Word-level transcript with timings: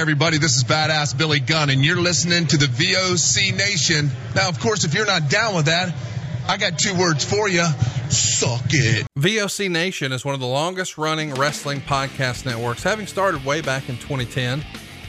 everybody. 0.00 0.38
This 0.38 0.56
is 0.56 0.64
Badass 0.64 1.16
Billy 1.18 1.40
Gunn, 1.40 1.68
and 1.68 1.84
you're 1.84 2.00
listening 2.00 2.46
to 2.46 2.56
the 2.56 2.64
VOC 2.64 3.54
Nation. 3.54 4.08
Now, 4.34 4.48
of 4.48 4.58
course, 4.58 4.84
if 4.84 4.94
you're 4.94 5.04
not 5.04 5.28
down 5.28 5.54
with 5.54 5.66
that, 5.66 5.94
I 6.48 6.56
got 6.56 6.78
two 6.78 6.94
words 6.98 7.22
for 7.22 7.50
you. 7.50 7.66
Suck 8.08 8.62
it. 8.70 9.06
VOC 9.18 9.70
Nation 9.70 10.12
is 10.12 10.24
one 10.24 10.32
of 10.32 10.40
the 10.40 10.46
longest 10.46 10.96
running 10.96 11.34
wrestling 11.34 11.82
podcast 11.82 12.46
networks, 12.46 12.82
having 12.82 13.06
started 13.06 13.44
way 13.44 13.60
back 13.60 13.90
in 13.90 13.98
2010. 13.98 14.64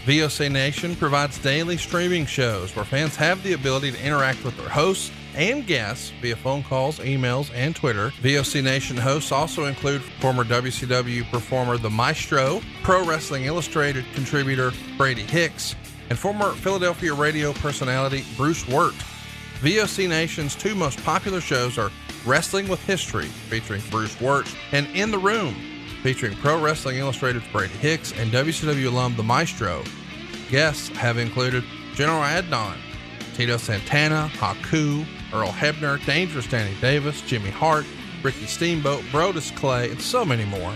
VOC 0.05 0.51
Nation 0.51 0.97
provides 0.97 1.37
daily 1.37 1.77
streaming 1.77 2.25
shows 2.25 2.75
where 2.75 2.83
fans 2.83 3.15
have 3.15 3.41
the 3.43 3.53
ability 3.53 3.93
to 3.93 4.05
interact 4.05 4.43
with 4.43 4.57
their 4.57 4.67
hosts 4.67 5.09
and 5.35 5.65
guests 5.65 6.11
via 6.21 6.35
phone 6.35 6.63
calls, 6.63 6.99
emails, 6.99 7.51
and 7.53 7.75
Twitter. 7.75 8.09
VOC 8.21 8.63
Nation 8.63 8.97
hosts 8.97 9.31
also 9.31 9.65
include 9.65 10.01
former 10.19 10.43
WCW 10.43 11.29
performer 11.31 11.77
The 11.77 11.89
Maestro, 11.89 12.61
Pro 12.83 13.05
Wrestling 13.05 13.45
Illustrated 13.45 14.05
contributor 14.13 14.71
Brady 14.97 15.23
Hicks, 15.23 15.75
and 16.09 16.17
former 16.17 16.51
Philadelphia 16.51 17.13
radio 17.13 17.53
personality 17.53 18.25
Bruce 18.35 18.67
Wirt. 18.67 18.93
VOC 19.61 20.09
Nation's 20.09 20.55
two 20.55 20.75
most 20.75 21.03
popular 21.03 21.39
shows 21.39 21.77
are 21.77 21.91
Wrestling 22.25 22.67
with 22.67 22.83
History, 22.85 23.25
featuring 23.25 23.81
Bruce 23.89 24.19
Wirt, 24.19 24.47
and 24.71 24.87
In 24.87 25.11
the 25.11 25.17
Room, 25.17 25.55
featuring 26.03 26.35
Pro 26.37 26.61
Wrestling 26.61 26.97
Illustrated's 26.97 27.47
Brady 27.51 27.73
Hicks 27.75 28.11
and 28.13 28.31
WCW 28.31 28.87
alum 28.87 29.15
The 29.15 29.23
Maestro. 29.23 29.83
Guests 30.49 30.89
have 30.89 31.17
included 31.17 31.63
General 31.93 32.21
Adnan, 32.21 32.75
Tito 33.33 33.57
Santana, 33.57 34.29
Haku, 34.33 35.05
Earl 35.33 35.49
Hebner, 35.49 36.03
Dangerous 36.05 36.47
Danny 36.47 36.75
Davis, 36.81 37.21
Jimmy 37.21 37.49
Hart, 37.49 37.85
Ricky 38.23 38.45
Steamboat, 38.45 39.01
Brodus 39.11 39.55
Clay, 39.55 39.89
and 39.89 40.01
so 40.01 40.23
many 40.23 40.45
more. 40.45 40.73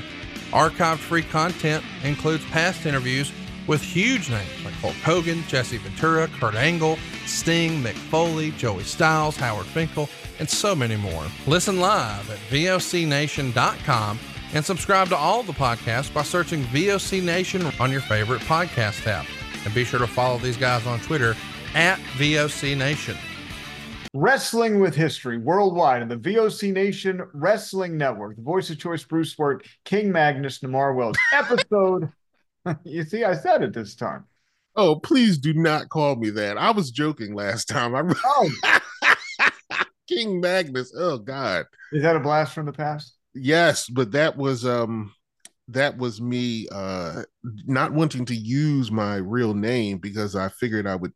Archived 0.52 0.98
free 0.98 1.24
content 1.24 1.84
includes 2.04 2.46
past 2.46 2.86
interviews 2.86 3.32
with 3.68 3.82
huge 3.82 4.30
names 4.30 4.64
like 4.64 4.74
Hulk 4.76 4.96
Hogan, 4.96 5.44
Jesse 5.48 5.78
Ventura, 5.78 6.28
Kurt 6.40 6.56
Angle, 6.56 6.98
Sting, 7.26 7.82
Mick 7.82 7.96
Foley, 7.96 8.52
Joey 8.52 8.84
Styles, 8.84 9.36
Howard 9.38 9.66
Finkel, 9.66 10.10
and 10.40 10.50
so 10.50 10.76
many 10.76 10.96
more. 10.96 11.26
Listen 11.48 11.80
live 11.80 12.30
at 12.30 12.38
VOCNation.com 12.50 14.20
and 14.54 14.64
subscribe 14.64 15.10
to 15.10 15.18
all 15.18 15.44
the 15.44 15.54
podcasts 15.54 16.14
by 16.14 16.24
searching 16.24 16.64
VOC 16.66 17.24
Nation 17.24 17.66
on 17.80 17.92
your 17.92 18.02
favorite 18.02 18.42
podcast 18.42 19.06
app. 19.08 19.26
And 19.66 19.74
be 19.74 19.84
sure 19.84 20.00
to 20.00 20.08
follow 20.08 20.38
these 20.38 20.58
guys 20.58 20.86
on 20.86 21.00
Twitter 21.00 21.36
at 21.74 21.98
VOC 22.18 22.78
Nation. 22.78 23.18
Wrestling 24.16 24.80
with 24.80 24.96
History 24.96 25.38
worldwide 25.38 26.02
and 26.02 26.10
the 26.10 26.16
VOC 26.16 26.72
Nation 26.72 27.22
Wrestling 27.34 27.98
Network, 27.98 28.38
the 28.38 28.42
voice 28.42 28.70
of 28.70 28.80
choice, 28.80 29.04
Bruce 29.04 29.38
Wirt, 29.38 29.68
King 29.84 30.10
Magnus, 30.10 30.60
Nemar 30.60 30.96
Wells. 30.96 31.18
Episode, 31.34 32.10
you 32.86 33.04
see, 33.04 33.26
I 33.26 33.36
said 33.36 33.62
it 33.62 33.74
this 33.74 33.94
time. 33.94 34.24
Oh, 34.78 34.96
please 34.96 35.38
do 35.38 35.54
not 35.54 35.90
call 35.90 36.16
me 36.16 36.30
that. 36.30 36.58
I 36.58 36.72
was 36.72 36.92
joking 36.92 37.36
last 37.36 37.66
time. 37.66 37.94
I 37.94 38.14
Oh, 38.24 38.50
King 40.08 40.40
Magnus. 40.40 40.94
Oh 40.98 41.18
God. 41.18 41.66
is 41.92 42.04
that 42.04 42.16
a 42.16 42.20
blast 42.22 42.54
from 42.54 42.68
the 42.68 42.72
past? 42.72 43.18
Yes, 43.34 43.90
but 43.90 44.14
that 44.14 44.38
was 44.38 44.66
um 44.66 45.14
that 45.68 45.98
was 45.98 46.22
me 46.22 46.70
uh 46.72 47.24
not 47.44 47.92
wanting 47.92 48.24
to 48.28 48.36
use 48.36 48.90
my 48.92 49.18
real 49.18 49.54
name 49.54 49.98
because 49.98 50.38
I 50.38 50.48
figured 50.48 50.88
I 50.88 50.96
would 50.96 51.12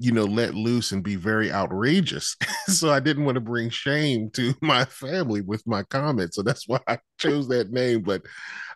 you 0.00 0.12
know 0.12 0.24
let 0.24 0.54
loose 0.54 0.92
and 0.92 1.04
be 1.04 1.14
very 1.14 1.52
outrageous. 1.52 2.34
so 2.66 2.90
I 2.90 3.00
didn't 3.00 3.26
want 3.26 3.34
to 3.34 3.40
bring 3.40 3.68
shame 3.68 4.30
to 4.30 4.54
my 4.62 4.86
family 4.86 5.42
with 5.42 5.64
my 5.66 5.82
comments. 5.84 6.36
So 6.36 6.42
that's 6.42 6.66
why 6.66 6.80
I 6.88 6.98
chose 7.18 7.46
that 7.48 7.70
name, 7.70 8.00
but 8.00 8.22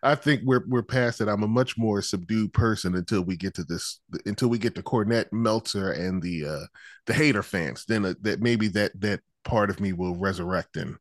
I 0.02 0.16
think 0.16 0.42
we're 0.44 0.64
we're 0.68 0.82
past 0.82 1.22
it. 1.22 1.28
I'm 1.28 1.42
a 1.42 1.48
much 1.48 1.78
more 1.78 2.02
subdued 2.02 2.52
person 2.52 2.94
until 2.94 3.22
we 3.22 3.36
get 3.36 3.54
to 3.54 3.64
this 3.64 4.00
until 4.26 4.48
we 4.48 4.58
get 4.58 4.74
to 4.74 4.82
Cornette 4.82 5.32
Meltzer 5.32 5.92
and 5.92 6.22
the 6.22 6.44
uh 6.44 6.66
the 7.06 7.14
hater 7.14 7.42
fans. 7.42 7.86
Then 7.88 8.04
uh, 8.04 8.14
that 8.20 8.40
maybe 8.40 8.68
that 8.68 8.92
that 9.00 9.20
part 9.44 9.70
of 9.70 9.80
me 9.80 9.94
will 9.94 10.16
resurrect 10.16 10.76
and 10.76 10.96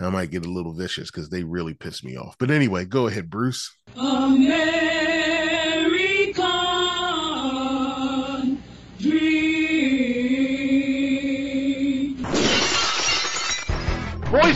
I 0.00 0.08
might 0.10 0.30
get 0.30 0.46
a 0.46 0.50
little 0.50 0.72
vicious 0.72 1.10
because 1.10 1.28
they 1.28 1.42
really 1.42 1.74
piss 1.74 2.04
me 2.04 2.16
off. 2.16 2.36
But 2.38 2.52
anyway, 2.52 2.84
go 2.84 3.08
ahead, 3.08 3.28
Bruce. 3.28 3.74
American 3.96 4.97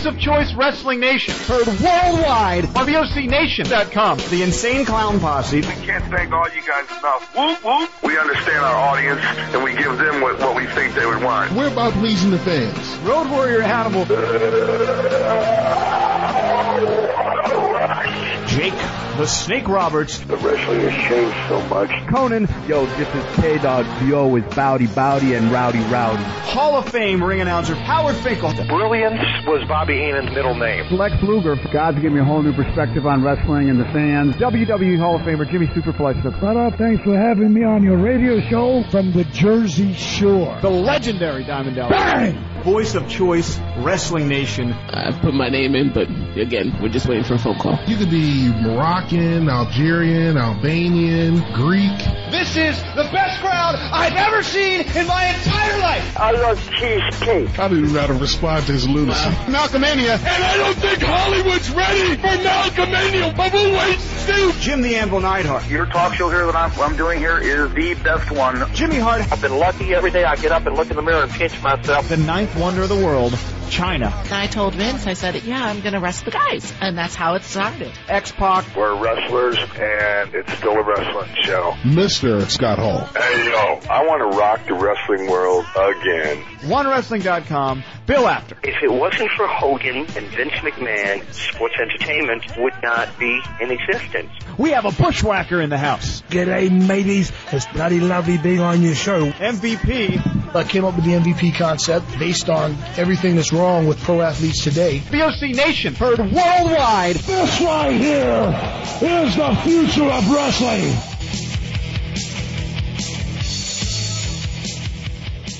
Voice 0.03 0.15
of 0.15 0.21
Choice 0.21 0.55
Wrestling 0.55 0.99
Nation. 0.99 1.33
Heard 1.47 1.67
worldwide 1.67 2.65
on 2.65 2.87
VOCNation.com. 2.87 4.19
The 4.31 4.43
Insane 4.43 4.85
Clown 4.85 5.21
Posse. 5.21 5.61
We 5.61 5.63
can't 5.63 6.05
thank 6.07 6.33
all 6.33 6.49
you 6.49 6.63
guys 6.67 6.91
enough. 6.99 7.37
Whoop, 7.37 7.65
whoop. 7.65 7.91
We 8.03 8.19
understand 8.19 8.65
our 8.65 8.77
audience 8.77 9.21
and 9.23 9.63
we 9.63 9.75
give 9.75 9.97
them 9.99 10.21
what, 10.21 10.41
what 10.41 10.57
we 10.57 10.67
think 10.67 10.95
they 10.95 11.07
would 11.07 11.23
want. 11.23 11.53
We're 11.53 11.69
about 11.69 11.93
pleasing 11.93 12.33
the 12.33 12.39
fans. 12.39 12.97
Road 12.99 13.31
Warrior 13.31 13.63
Hannibal. 13.63 14.07
Jake, 18.49 18.73
the 19.17 19.27
Snake 19.27 19.69
Roberts. 19.69 20.19
The 20.21 20.37
wrestling 20.37 20.81
has 20.81 21.09
changed 21.09 21.37
so 21.49 21.61
much. 21.69 21.91
Konnan, 22.11 22.49
Yo, 22.69 22.85
this 22.97 23.09
is 23.15 23.37
K 23.37 23.59
Dog. 23.59 23.87
Yo 24.09 24.35
is 24.37 24.55
Bowdy 24.55 24.87
Bowdy 24.89 25.35
and 25.35 25.51
Rowdy 25.51 25.81
Rowdy. 25.91 26.23
Hall 26.53 26.77
of 26.77 26.89
Fame 26.89 27.23
ring 27.23 27.41
announcer 27.41 27.75
Howard 27.75 28.17
Finkel. 28.17 28.53
Brilliance 28.67 29.21
was 29.47 29.67
Bobby 29.69 29.95
Heenan's 29.95 30.35
middle 30.35 30.55
name. 30.55 30.93
Lex 30.93 31.15
Luger. 31.23 31.57
God's 31.73 31.97
given 31.97 32.15
me 32.15 32.21
a 32.21 32.25
whole 32.25 32.43
new 32.43 32.53
perspective 32.53 33.07
on 33.07 33.23
wrestling 33.23 33.71
and 33.71 33.81
the 33.81 33.85
fans. 33.87 34.35
WWE 34.37 34.99
Hall 34.99 35.17
of 35.17 35.23
Famer 35.23 35.51
Jimmy 35.51 35.67
Superfly 35.69 36.21
Superflex. 36.23 36.43
What 36.43 36.57
up? 36.57 36.75
Uh, 36.75 36.77
thanks 36.77 37.03
for 37.05 37.17
having 37.19 37.53
me 37.53 37.65
on 37.65 37.83
your 37.83 37.97
radio 37.97 38.41
show 38.49 38.83
from 38.91 39.13
the 39.13 39.25
Jersey 39.25 39.95
Shore. 39.95 40.59
The 40.61 40.71
legendary 40.71 41.45
Diamond 41.45 41.77
Dallas. 41.77 41.93
Bang! 41.93 42.63
Voice 42.63 42.95
of 42.95 43.09
Choice 43.09 43.59
Wrestling 43.79 44.29
Nation. 44.29 44.73
I 44.73 45.11
put 45.21 45.35
my 45.35 45.49
name 45.49 45.75
in, 45.75 45.93
but 45.93 46.09
again, 46.39 46.77
we're 46.81 46.89
just 46.91 47.09
waiting 47.09 47.25
for 47.25 47.35
a 47.35 47.39
phone 47.39 47.59
call. 47.59 47.79
You 47.87 47.97
could 48.03 48.11
be 48.11 48.49
Moroccan, 48.49 49.49
Algerian, 49.49 50.37
Albanian, 50.37 51.41
Greek. 51.53 52.22
This 52.33 52.57
is 52.57 52.81
the 52.97 53.07
best 53.13 53.41
crowd 53.43 53.75
I've 53.77 54.15
ever 54.15 54.43
seen 54.43 54.81
in 54.81 55.07
my 55.07 55.27
entire 55.27 55.79
life. 55.81 56.19
I 56.19 56.31
love 56.31 56.59
cheesecake. 56.71 57.59
I 57.59 57.69
don't 57.69 57.79
even 57.81 57.93
know 57.93 58.01
how 58.01 58.07
to 58.07 58.15
respond 58.15 58.65
to 58.67 58.73
his 58.73 58.89
lunacy. 58.89 59.29
Malcolmania. 59.53 60.17
And 60.17 60.43
I 60.43 60.57
don't 60.57 60.75
think 60.77 61.03
Hollywood's 61.03 61.71
ready 61.73 62.17
for 62.17 62.29
Malcolmania, 62.43 63.37
but 63.37 63.53
we'll 63.53 63.73
wait 63.73 63.99
and 63.99 64.01
see. 64.01 64.53
Jim 64.61 64.81
the 64.81 64.97
Anvil 64.97 65.21
Neidhart. 65.21 65.69
Your 65.69 65.85
talk 65.85 66.15
show 66.15 66.31
here 66.31 66.47
that 66.47 66.57
I'm, 66.57 66.73
I'm 66.81 66.97
doing 66.97 67.19
here 67.19 67.37
is 67.39 67.71
the 67.75 67.95
best 68.03 68.31
one. 68.31 68.65
Jimmy 68.73 68.97
Hart. 68.99 69.31
I've 69.31 69.43
been 69.43 69.59
lucky 69.59 69.95
every 69.95 70.11
day 70.11 70.25
I 70.25 70.37
get 70.37 70.53
up 70.53 70.65
and 70.65 70.75
look 70.75 70.89
in 70.89 70.97
the 70.97 71.03
mirror 71.03 71.25
and 71.25 71.33
pinch 71.33 71.61
myself. 71.63 72.09
The 72.09 72.17
ninth 72.17 72.57
wonder 72.57 72.83
of 72.83 72.89
the 72.89 72.97
world, 72.97 73.33
Chyna. 73.73 74.13
I 74.31 74.47
told 74.49 74.75
Vince, 74.75 75.07
I 75.07 75.15
said, 75.15 75.43
yeah, 75.45 75.65
I'm 75.65 75.81
going 75.81 75.95
to 75.95 76.01
wrestle 76.01 76.27
the 76.27 76.31
guys. 76.33 76.73
And 76.81 76.97
that's 76.97 77.15
how 77.15 77.35
it 77.35 77.43
started. 77.43 77.91
X-Pac. 78.09 78.77
We're 78.77 78.95
wrestlers 79.03 79.57
and 79.57 80.35
it's 80.35 80.53
still 80.59 80.73
a 80.73 80.83
wrestling 80.83 81.35
show. 81.43 81.73
Mr. 81.83 82.22
Scott 82.23 82.79
Hall. 82.79 83.01
Hey 83.17 83.51
yo, 83.51 83.81
I 83.91 84.07
want 84.07 84.21
to 84.21 84.39
rock 84.39 84.65
the 84.69 84.75
wrestling 84.75 85.29
world 85.29 85.65
again. 85.75 86.41
OneWrestling.com. 86.61 87.83
Bill 88.07 88.29
Apter. 88.29 88.59
If 88.63 88.81
it 88.81 88.93
wasn't 88.93 89.31
for 89.33 89.49
Hogan 89.49 89.97
and 89.97 90.29
Vince 90.29 90.53
McMahon, 90.53 91.33
sports 91.35 91.75
entertainment 91.81 92.45
would 92.59 92.75
not 92.81 93.19
be 93.19 93.41
in 93.61 93.73
existence. 93.73 94.31
We 94.57 94.71
have 94.71 94.85
a 94.85 94.93
bushwhacker 94.93 95.61
in 95.61 95.71
the 95.71 95.79
house. 95.79 96.23
G'day, 96.31 96.71
mateys. 96.71 97.33
It's 97.51 97.67
bloody 97.67 97.99
lovely 97.99 98.39
being 98.39 98.61
on 98.61 98.83
your 98.83 98.95
show. 98.95 99.33
MVP. 99.33 100.55
I 100.55 100.63
came 100.63 100.85
up 100.85 100.95
with 100.95 101.05
the 101.05 101.13
MVP 101.15 101.57
concept 101.57 102.07
based 102.21 102.49
on 102.49 102.77
everything 102.97 103.35
that's 103.35 103.53
wrong 103.53 103.89
with 103.89 104.01
pro 104.01 104.21
athletes 104.21 104.63
today. 104.63 104.99
VOC 104.99 105.57
Nation. 105.57 105.97
Heard 105.97 106.21
worldwide. 106.21 107.17
This 107.17 107.61
right 107.63 107.91
here 107.91 108.55
is 109.03 109.35
the 109.35 109.55
future 109.65 110.05
of 110.05 110.31
wrestling. 110.31 111.12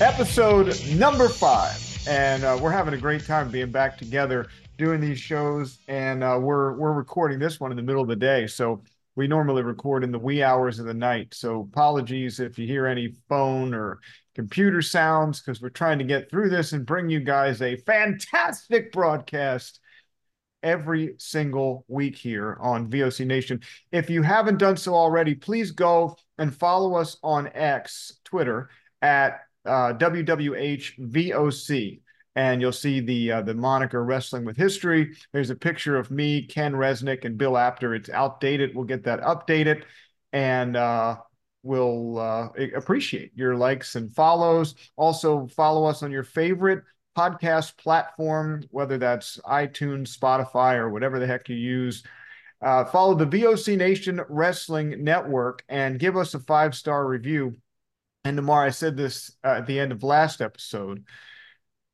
Episode 0.03 0.77
number 0.89 1.29
five. 1.29 1.79
And 2.09 2.43
uh, 2.43 2.59
we're 2.61 2.71
having 2.71 2.93
a 2.93 2.97
great 2.97 3.25
time 3.25 3.49
being 3.49 3.71
back 3.71 3.97
together 3.97 4.47
doing 4.77 4.99
these 4.99 5.17
shows. 5.17 5.79
And 5.87 6.25
uh, 6.25 6.37
we're 6.41 6.73
we're 6.73 6.91
recording 6.91 7.39
this 7.39 7.57
one 7.57 7.71
in 7.71 7.77
the 7.77 7.83
middle 7.83 8.01
of 8.01 8.09
the 8.09 8.15
day. 8.17 8.45
So 8.45 8.83
we 9.15 9.27
normally 9.27 9.63
record 9.63 10.03
in 10.03 10.11
the 10.11 10.19
wee 10.19 10.43
hours 10.43 10.77
of 10.77 10.87
the 10.87 10.93
night. 10.93 11.33
So 11.33 11.61
apologies 11.61 12.41
if 12.41 12.59
you 12.59 12.67
hear 12.67 12.85
any 12.85 13.15
phone 13.29 13.73
or 13.73 14.01
computer 14.35 14.81
sounds 14.81 15.39
because 15.39 15.61
we're 15.61 15.69
trying 15.69 15.99
to 15.99 16.03
get 16.03 16.29
through 16.29 16.49
this 16.49 16.73
and 16.73 16.85
bring 16.85 17.09
you 17.09 17.21
guys 17.21 17.61
a 17.61 17.77
fantastic 17.77 18.91
broadcast 18.91 19.79
every 20.63 21.15
single 21.17 21.85
week 21.87 22.17
here 22.17 22.57
on 22.59 22.89
VOC 22.89 23.25
Nation. 23.25 23.61
If 23.93 24.09
you 24.09 24.21
haven't 24.21 24.59
done 24.59 24.75
so 24.75 24.95
already, 24.95 25.33
please 25.33 25.71
go 25.71 26.17
and 26.37 26.53
follow 26.53 26.95
us 26.95 27.15
on 27.23 27.49
X, 27.53 28.19
Twitter 28.25 28.69
at 29.01 29.39
uh, 29.65 29.93
WWHVOC, 29.93 31.99
and 32.35 32.61
you'll 32.61 32.71
see 32.71 32.99
the 32.99 33.31
uh, 33.31 33.41
the 33.41 33.53
moniker 33.53 34.03
Wrestling 34.03 34.45
with 34.45 34.57
History. 34.57 35.15
There's 35.31 35.49
a 35.49 35.55
picture 35.55 35.97
of 35.97 36.11
me, 36.11 36.43
Ken 36.43 36.73
Resnick, 36.73 37.25
and 37.25 37.37
Bill 37.37 37.57
Apter. 37.57 37.95
It's 37.95 38.09
outdated. 38.09 38.75
We'll 38.75 38.85
get 38.85 39.03
that 39.03 39.21
updated, 39.21 39.83
and 40.31 40.75
uh, 40.75 41.17
we'll 41.63 42.19
uh, 42.19 42.49
appreciate 42.75 43.31
your 43.35 43.55
likes 43.55 43.95
and 43.95 44.13
follows. 44.13 44.75
Also, 44.95 45.47
follow 45.47 45.85
us 45.85 46.03
on 46.03 46.11
your 46.11 46.23
favorite 46.23 46.83
podcast 47.17 47.77
platform, 47.77 48.63
whether 48.71 48.97
that's 48.97 49.39
iTunes, 49.45 50.17
Spotify, 50.17 50.75
or 50.75 50.89
whatever 50.89 51.19
the 51.19 51.27
heck 51.27 51.49
you 51.49 51.55
use. 51.55 52.03
Uh, 52.61 52.85
follow 52.85 53.13
the 53.13 53.25
VOC 53.25 53.77
Nation 53.77 54.21
Wrestling 54.29 55.03
Network 55.03 55.63
and 55.67 55.99
give 55.99 56.15
us 56.15 56.33
a 56.33 56.39
five 56.39 56.75
star 56.75 57.05
review. 57.05 57.55
And 58.25 58.37
tomorrow, 58.37 58.67
I 58.67 58.69
said 58.69 58.95
this 58.95 59.31
uh, 59.43 59.55
at 59.57 59.67
the 59.67 59.79
end 59.79 59.91
of 59.91 60.03
last 60.03 60.41
episode. 60.41 61.03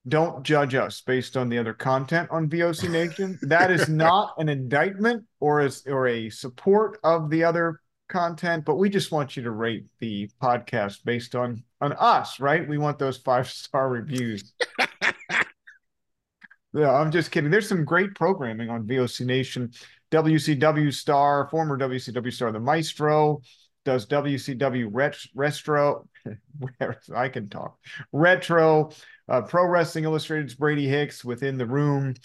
Don't 0.08 0.44
judge 0.44 0.76
us 0.76 1.02
based 1.02 1.36
on 1.36 1.50
the 1.50 1.58
other 1.58 1.74
content 1.74 2.30
on 2.32 2.50
VOC 2.50 2.90
Nation. 2.92 3.40
That 3.42 3.72
is 3.72 3.90
not 3.90 4.36
an 4.38 4.48
indictment 4.48 5.26
or 5.40 5.62
as 5.62 5.84
or 5.88 6.08
a 6.08 6.30
support 6.30 7.00
of 7.04 7.30
the 7.30 7.44
other 7.44 7.82
content, 8.10 8.66
but 8.66 8.76
we 8.76 8.90
just 8.90 9.12
want 9.12 9.38
you 9.38 9.44
to 9.44 9.52
rate 9.52 9.86
the 10.00 10.30
podcast 10.42 11.04
based 11.04 11.36
on 11.36 11.64
on 11.82 11.94
us, 11.94 12.40
right? 12.40 12.68
We 12.68 12.78
want 12.78 13.00
those 13.00 13.18
five 13.18 13.48
star 13.50 13.90
reviews. 13.90 14.54
yeah, 16.74 16.92
I'm 16.92 17.12
just 17.12 17.32
kidding. 17.32 17.50
There's 17.50 17.70
some 17.70 17.86
great 17.86 18.14
programming 18.16 18.70
on 18.70 18.86
VOC 18.86 19.26
Nation. 19.26 19.72
WCW 20.12 20.94
star, 20.94 21.48
former 21.50 21.78
WCW 21.78 22.34
star, 22.34 22.52
the 22.52 22.60
Maestro, 22.60 23.42
does 23.86 24.06
WCW 24.08 24.90
ret- 24.92 25.18
Retro. 25.36 26.08
I 27.16 27.30
can 27.30 27.50
talk. 27.50 27.78
Retro, 28.12 28.92
uh, 29.28 29.42
Pro 29.44 29.66
Wrestling 29.66 30.04
Illustrated's 30.04 30.56
Brady 30.56 30.88
Hicks 30.88 31.24
within 31.24 31.58
the 31.58 31.66
room. 31.66 32.16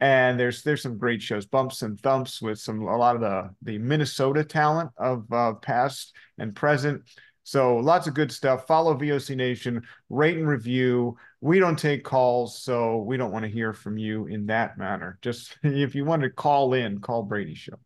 And 0.00 0.38
there's 0.38 0.62
there's 0.62 0.82
some 0.82 0.98
great 0.98 1.22
shows 1.22 1.46
bumps 1.46 1.82
and 1.82 1.98
thumps 1.98 2.42
with 2.42 2.58
some 2.58 2.82
a 2.82 2.96
lot 2.96 3.14
of 3.14 3.22
the 3.22 3.54
the 3.62 3.78
minnesota 3.78 4.44
talent 4.44 4.90
of 4.98 5.32
uh, 5.32 5.54
past 5.54 6.12
and 6.36 6.54
present. 6.54 7.02
So 7.44 7.76
lots 7.76 8.06
of 8.06 8.14
good 8.14 8.32
stuff. 8.32 8.66
Follow 8.66 8.94
voc 8.94 9.36
nation 9.36 9.82
rate 10.10 10.36
and 10.36 10.48
review. 10.48 11.16
We 11.40 11.58
don't 11.58 11.78
take 11.78 12.04
calls 12.04 12.60
so 12.60 12.98
we 12.98 13.16
don't 13.16 13.30
want 13.32 13.44
to 13.44 13.50
hear 13.50 13.72
from 13.72 13.96
you 13.96 14.26
in 14.26 14.46
that 14.46 14.76
manner. 14.76 15.18
Just 15.22 15.56
if 15.62 15.94
you 15.94 16.04
want 16.04 16.22
to 16.22 16.30
call 16.30 16.74
in 16.74 17.00
call 17.00 17.22
brady 17.22 17.54
show. 17.54 17.78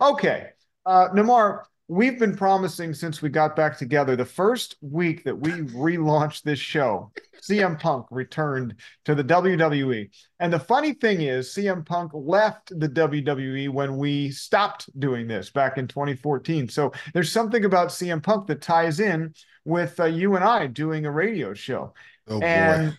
Okay 0.00 0.50
uh 0.86 1.08
nemar 1.10 1.62
we've 1.90 2.20
been 2.20 2.36
promising 2.36 2.94
since 2.94 3.20
we 3.20 3.28
got 3.28 3.56
back 3.56 3.76
together 3.76 4.14
the 4.14 4.24
first 4.24 4.76
week 4.80 5.24
that 5.24 5.36
we 5.36 5.50
relaunched 5.50 6.42
this 6.42 6.60
show 6.60 7.10
CM 7.42 7.80
Punk 7.80 8.06
returned 8.12 8.76
to 9.06 9.14
the 9.16 9.24
WWE. 9.24 10.08
And 10.38 10.52
the 10.52 10.60
funny 10.60 10.92
thing 10.92 11.22
is 11.22 11.48
CM 11.48 11.84
Punk 11.84 12.12
left 12.14 12.68
the 12.78 12.88
WWE 12.88 13.70
when 13.70 13.96
we 13.96 14.30
stopped 14.30 14.88
doing 15.00 15.26
this 15.26 15.50
back 15.50 15.78
in 15.78 15.88
2014. 15.88 16.68
So 16.68 16.92
there's 17.12 17.32
something 17.32 17.64
about 17.64 17.88
CM 17.88 18.22
Punk 18.22 18.46
that 18.46 18.62
ties 18.62 19.00
in 19.00 19.34
with 19.64 19.98
uh, 19.98 20.04
you 20.04 20.36
and 20.36 20.44
I 20.44 20.68
doing 20.68 21.06
a 21.06 21.10
radio 21.10 21.54
show. 21.54 21.94
Oh 22.28 22.40
and 22.40 22.96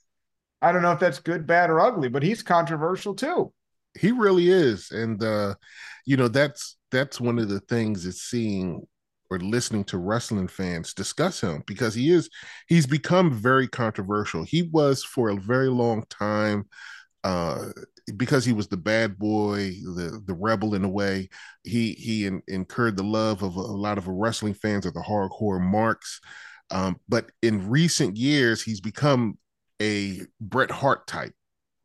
I 0.60 0.72
don't 0.72 0.82
know 0.82 0.92
if 0.92 1.00
that's 1.00 1.20
good, 1.20 1.46
bad 1.46 1.70
or 1.70 1.80
ugly, 1.80 2.10
but 2.10 2.22
he's 2.22 2.42
controversial 2.42 3.14
too. 3.14 3.54
He 3.98 4.12
really 4.12 4.50
is. 4.50 4.90
And 4.90 5.22
uh 5.22 5.54
you 6.08 6.16
know 6.16 6.28
that's 6.28 6.78
that's 6.90 7.20
one 7.20 7.38
of 7.38 7.50
the 7.50 7.60
things 7.60 8.06
is 8.06 8.22
seeing 8.22 8.80
or 9.28 9.38
listening 9.40 9.84
to 9.84 9.98
wrestling 9.98 10.48
fans 10.48 10.94
discuss 10.94 11.38
him 11.38 11.62
because 11.66 11.94
he 11.94 12.08
is 12.08 12.30
he's 12.66 12.86
become 12.86 13.30
very 13.30 13.68
controversial. 13.68 14.42
He 14.42 14.62
was 14.62 15.04
for 15.04 15.28
a 15.28 15.36
very 15.36 15.68
long 15.68 16.04
time 16.08 16.64
uh 17.24 17.66
because 18.16 18.42
he 18.46 18.54
was 18.54 18.68
the 18.68 18.78
bad 18.78 19.18
boy, 19.18 19.72
the 19.84 20.22
the 20.24 20.32
rebel 20.32 20.74
in 20.74 20.82
a 20.82 20.88
way. 20.88 21.28
He 21.64 21.92
he 21.92 22.24
in, 22.24 22.40
incurred 22.48 22.96
the 22.96 23.02
love 23.02 23.42
of 23.42 23.56
a, 23.56 23.60
lot 23.60 23.98
of 23.98 24.08
wrestling 24.08 24.54
fans 24.54 24.86
of 24.86 24.94
the 24.94 25.00
hardcore 25.00 25.60
marks. 25.60 26.22
Um, 26.70 26.98
but 27.06 27.30
in 27.42 27.68
recent 27.68 28.16
years, 28.16 28.62
he's 28.62 28.80
become 28.80 29.36
a 29.82 30.22
Bret 30.40 30.70
Hart 30.70 31.06
type 31.06 31.34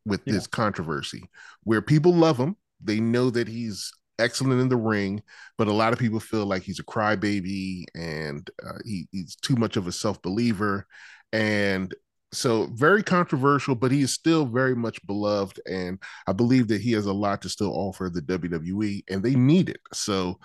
with 0.06 0.22
yeah. 0.24 0.32
this 0.32 0.46
controversy, 0.46 1.28
where 1.64 1.82
people 1.82 2.14
love 2.14 2.38
him. 2.38 2.56
They 2.82 3.00
know 3.00 3.28
that 3.28 3.48
he's 3.48 3.92
excellent 4.18 4.60
in 4.60 4.68
the 4.68 4.76
ring, 4.76 5.22
but 5.58 5.68
a 5.68 5.72
lot 5.72 5.92
of 5.92 5.98
people 5.98 6.20
feel 6.20 6.46
like 6.46 6.62
he's 6.62 6.78
a 6.78 6.84
crybaby 6.84 7.84
and 7.94 8.48
uh, 8.66 8.78
he, 8.84 9.08
he's 9.12 9.36
too 9.36 9.56
much 9.56 9.76
of 9.76 9.86
a 9.86 9.92
self 9.92 10.20
believer. 10.22 10.86
And 11.32 11.94
so, 12.32 12.66
very 12.72 13.02
controversial, 13.02 13.74
but 13.74 13.92
he 13.92 14.02
is 14.02 14.12
still 14.12 14.44
very 14.44 14.74
much 14.74 15.04
beloved. 15.06 15.60
And 15.66 15.98
I 16.26 16.32
believe 16.32 16.68
that 16.68 16.80
he 16.80 16.92
has 16.92 17.06
a 17.06 17.12
lot 17.12 17.42
to 17.42 17.48
still 17.48 17.72
offer 17.72 18.10
the 18.10 18.22
WWE, 18.22 19.04
and 19.08 19.22
they 19.22 19.34
need 19.34 19.68
it. 19.68 19.80
So, 19.92 20.38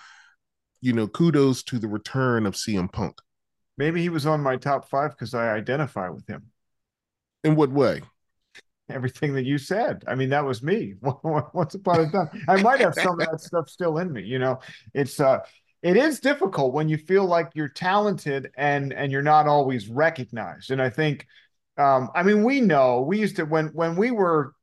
you 0.82 0.94
know, 0.94 1.08
kudos 1.08 1.64
to 1.64 1.80
the 1.80 1.88
return 1.88 2.46
of 2.46 2.54
CM 2.54 2.92
Punk. 2.92 3.16
Maybe 3.78 4.02
he 4.02 4.10
was 4.10 4.26
on 4.26 4.42
my 4.42 4.58
top 4.58 4.90
five 4.90 5.12
because 5.12 5.34
I 5.34 5.54
identify 5.54 6.10
with 6.10 6.28
him. 6.28 6.48
In 7.44 7.56
what 7.56 7.72
way? 7.72 8.02
Everything 8.90 9.34
that 9.34 9.46
you 9.46 9.58
said. 9.58 10.04
I 10.08 10.16
mean, 10.16 10.30
that 10.30 10.46
was 10.46 10.64
me. 10.64 10.96
Once 11.02 11.76
upon 11.76 12.02
a 12.02 12.12
time, 12.12 12.30
I 12.48 12.62
might 12.62 12.80
have 12.80 12.96
some 12.96 13.20
of 13.20 13.28
that 13.28 13.42
stuff 13.42 13.70
still 13.70 13.98
in 13.98 14.12
me. 14.12 14.24
You 14.24 14.40
know, 14.40 14.60
it's 14.94 15.20
uh, 15.20 15.40
it 15.82 15.98
is 15.98 16.20
difficult 16.20 16.74
when 16.74 16.90
you 16.90 16.98
feel 16.98 17.26
like 17.26 17.52
you're 17.54 17.70
talented 17.70 18.52
and 18.58 18.94
and 18.94 19.12
you're 19.12 19.22
not 19.22 19.48
always 19.48 19.88
recognized. 19.90 20.72
And 20.72 20.82
I 20.82 20.90
think, 20.90 21.26
um, 21.78 22.10
I 22.16 22.24
mean, 22.24 22.44
we 22.44 22.62
know 22.62 23.02
we 23.02 23.20
used 23.20 23.38
to 23.38 23.46
when 23.46 23.68
when 23.68 23.96
we 23.96 24.12
were 24.12 24.54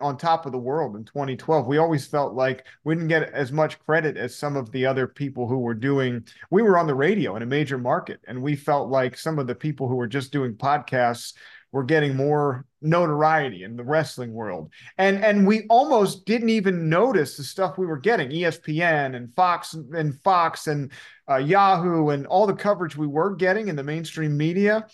on 0.00 0.16
top 0.18 0.44
of 0.44 0.52
the 0.52 0.58
world 0.58 0.94
in 0.94 1.04
2012 1.04 1.66
we 1.66 1.78
always 1.78 2.06
felt 2.06 2.34
like 2.34 2.66
we 2.84 2.94
didn't 2.94 3.08
get 3.08 3.32
as 3.32 3.50
much 3.50 3.78
credit 3.80 4.16
as 4.16 4.36
some 4.36 4.54
of 4.56 4.70
the 4.70 4.84
other 4.84 5.06
people 5.06 5.48
who 5.48 5.58
were 5.58 5.74
doing 5.74 6.22
we 6.50 6.60
were 6.60 6.76
on 6.76 6.86
the 6.86 6.94
radio 6.94 7.34
in 7.34 7.42
a 7.42 7.46
major 7.46 7.78
market 7.78 8.20
and 8.28 8.42
we 8.42 8.54
felt 8.54 8.90
like 8.90 9.16
some 9.16 9.38
of 9.38 9.46
the 9.46 9.54
people 9.54 9.88
who 9.88 9.96
were 9.96 10.06
just 10.06 10.32
doing 10.32 10.54
podcasts 10.54 11.32
were 11.76 11.84
getting 11.84 12.16
more 12.16 12.64
notoriety 12.80 13.62
in 13.62 13.76
the 13.76 13.84
wrestling 13.84 14.32
world. 14.32 14.72
And 14.96 15.22
and 15.22 15.46
we 15.46 15.66
almost 15.68 16.24
didn't 16.24 16.48
even 16.48 16.88
notice 16.88 17.36
the 17.36 17.44
stuff 17.44 17.76
we 17.76 17.84
were 17.84 17.98
getting, 17.98 18.30
ESPN 18.30 19.14
and 19.14 19.34
Fox 19.34 19.74
and 19.74 20.18
Fox 20.22 20.68
and 20.68 20.90
uh, 21.30 21.36
Yahoo 21.36 22.08
and 22.08 22.26
all 22.28 22.46
the 22.46 22.54
coverage 22.54 22.96
we 22.96 23.06
were 23.06 23.36
getting 23.36 23.68
in 23.68 23.76
the 23.76 23.82
mainstream 23.82 24.38
media. 24.38 24.86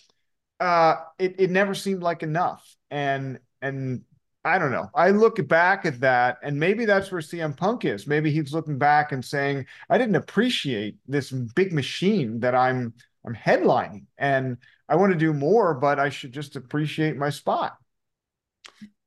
Uh, 0.59 0.97
it 1.21 1.37
it 1.39 1.51
never 1.51 1.73
seemed 1.73 2.03
like 2.03 2.25
enough. 2.25 2.77
And 2.91 3.39
and 3.61 4.03
I 4.45 4.59
don't 4.59 4.73
know. 4.73 4.91
I 4.93 5.11
look 5.11 5.47
back 5.47 5.87
at 5.87 6.01
that, 6.01 6.39
and 6.43 6.59
maybe 6.59 6.85
that's 6.85 7.13
where 7.13 7.21
CM 7.21 7.57
Punk 7.57 7.85
is. 7.85 8.09
Maybe 8.09 8.33
he's 8.33 8.53
looking 8.53 8.77
back 8.77 9.13
and 9.13 9.25
saying, 9.25 9.67
"I 9.89 9.99
didn't 9.99 10.17
appreciate 10.17 10.97
this 11.07 11.31
big 11.31 11.73
machine 11.73 12.41
that 12.41 12.57
I'm 12.57 12.93
I'm 13.25 13.37
headlining, 13.37 14.07
and 14.19 14.57
I 14.93 14.97
want 14.97 15.11
to 15.11 15.19
do 15.19 15.33
more, 15.33 15.73
but 15.73 15.99
I 15.99 16.11
should 16.11 16.33
just 16.33 16.55
appreciate 16.55 17.17
my 17.17 17.31
spot. 17.31 17.79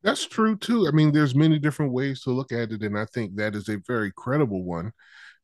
That's 0.02 0.26
true 0.26 0.58
too. 0.58 0.88
I 0.88 0.92
mean, 0.92 1.12
there's 1.12 1.36
many 1.36 1.60
different 1.60 1.92
ways 1.92 2.22
to 2.22 2.32
look 2.32 2.52
at 2.52 2.72
it, 2.72 2.82
and 2.82 2.98
I 2.98 3.06
think 3.06 3.36
that 3.36 3.54
is 3.54 3.70
a 3.70 3.78
very 3.86 4.12
credible 4.12 4.64
one. 4.64 4.94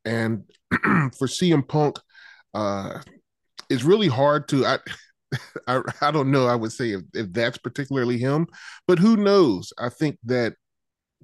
And 0.03 0.45
for 0.71 1.27
CM 1.27 1.67
Punk, 1.67 1.99
uh, 2.55 3.01
it's 3.69 3.83
really 3.83 4.07
hard 4.07 4.47
to. 4.47 4.65
I, 4.65 4.79
I, 5.67 5.83
I 6.01 6.09
don't 6.09 6.31
know. 6.31 6.47
I 6.47 6.55
would 6.55 6.71
say 6.71 6.93
if, 6.93 7.01
if 7.13 7.31
that's 7.31 7.59
particularly 7.59 8.17
him, 8.17 8.47
but 8.87 8.97
who 8.97 9.17
knows? 9.17 9.71
I 9.77 9.89
think 9.89 10.17
that 10.23 10.55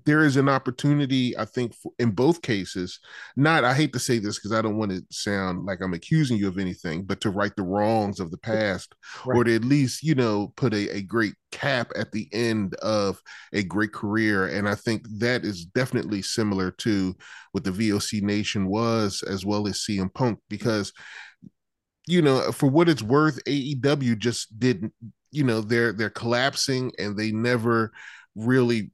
there 0.07 0.23
is 0.23 0.37
an 0.37 0.47
opportunity, 0.47 1.37
I 1.37 1.43
think, 1.43 1.75
in 1.99 2.11
both 2.11 2.41
cases. 2.41 3.01
Not, 3.35 3.65
I 3.65 3.73
hate 3.73 3.91
to 3.91 3.99
say 3.99 4.19
this 4.19 4.39
because 4.39 4.53
I 4.53 4.61
don't 4.61 4.77
want 4.77 4.91
to 4.91 5.03
sound 5.11 5.65
like 5.65 5.81
I'm 5.81 5.93
accusing 5.93 6.37
you 6.37 6.47
of 6.47 6.57
anything, 6.57 7.03
but 7.03 7.19
to 7.21 7.29
right 7.29 7.53
the 7.57 7.63
wrongs 7.63 8.21
of 8.21 8.31
the 8.31 8.37
past, 8.37 8.95
right. 9.25 9.35
or 9.35 9.43
to 9.43 9.53
at 9.53 9.65
least, 9.65 10.03
you 10.03 10.15
know, 10.15 10.53
put 10.55 10.73
a, 10.73 10.95
a 10.95 11.01
great 11.01 11.33
cap 11.51 11.91
at 11.97 12.13
the 12.13 12.29
end 12.31 12.75
of 12.75 13.21
a 13.51 13.63
great 13.63 13.91
career. 13.91 14.47
And 14.47 14.69
I 14.69 14.75
think 14.75 15.05
that 15.19 15.43
is 15.43 15.65
definitely 15.65 16.21
similar 16.21 16.71
to 16.71 17.13
what 17.51 17.65
the 17.65 17.71
VOC 17.71 18.21
Nation 18.21 18.69
was, 18.69 19.23
as 19.23 19.45
well 19.45 19.67
as 19.67 19.79
CM 19.79 20.13
Punk, 20.13 20.39
because 20.49 20.93
you 22.09 22.21
know, 22.21 22.53
for 22.53 22.69
what 22.69 22.87
it's 22.87 23.03
worth, 23.03 23.43
AEW 23.43 24.17
just 24.17 24.57
didn't, 24.57 24.93
you 25.31 25.43
know, 25.43 25.59
they're 25.59 25.91
they're 25.91 26.09
collapsing 26.09 26.93
and 26.97 27.17
they 27.17 27.33
never 27.33 27.91
really 28.37 28.91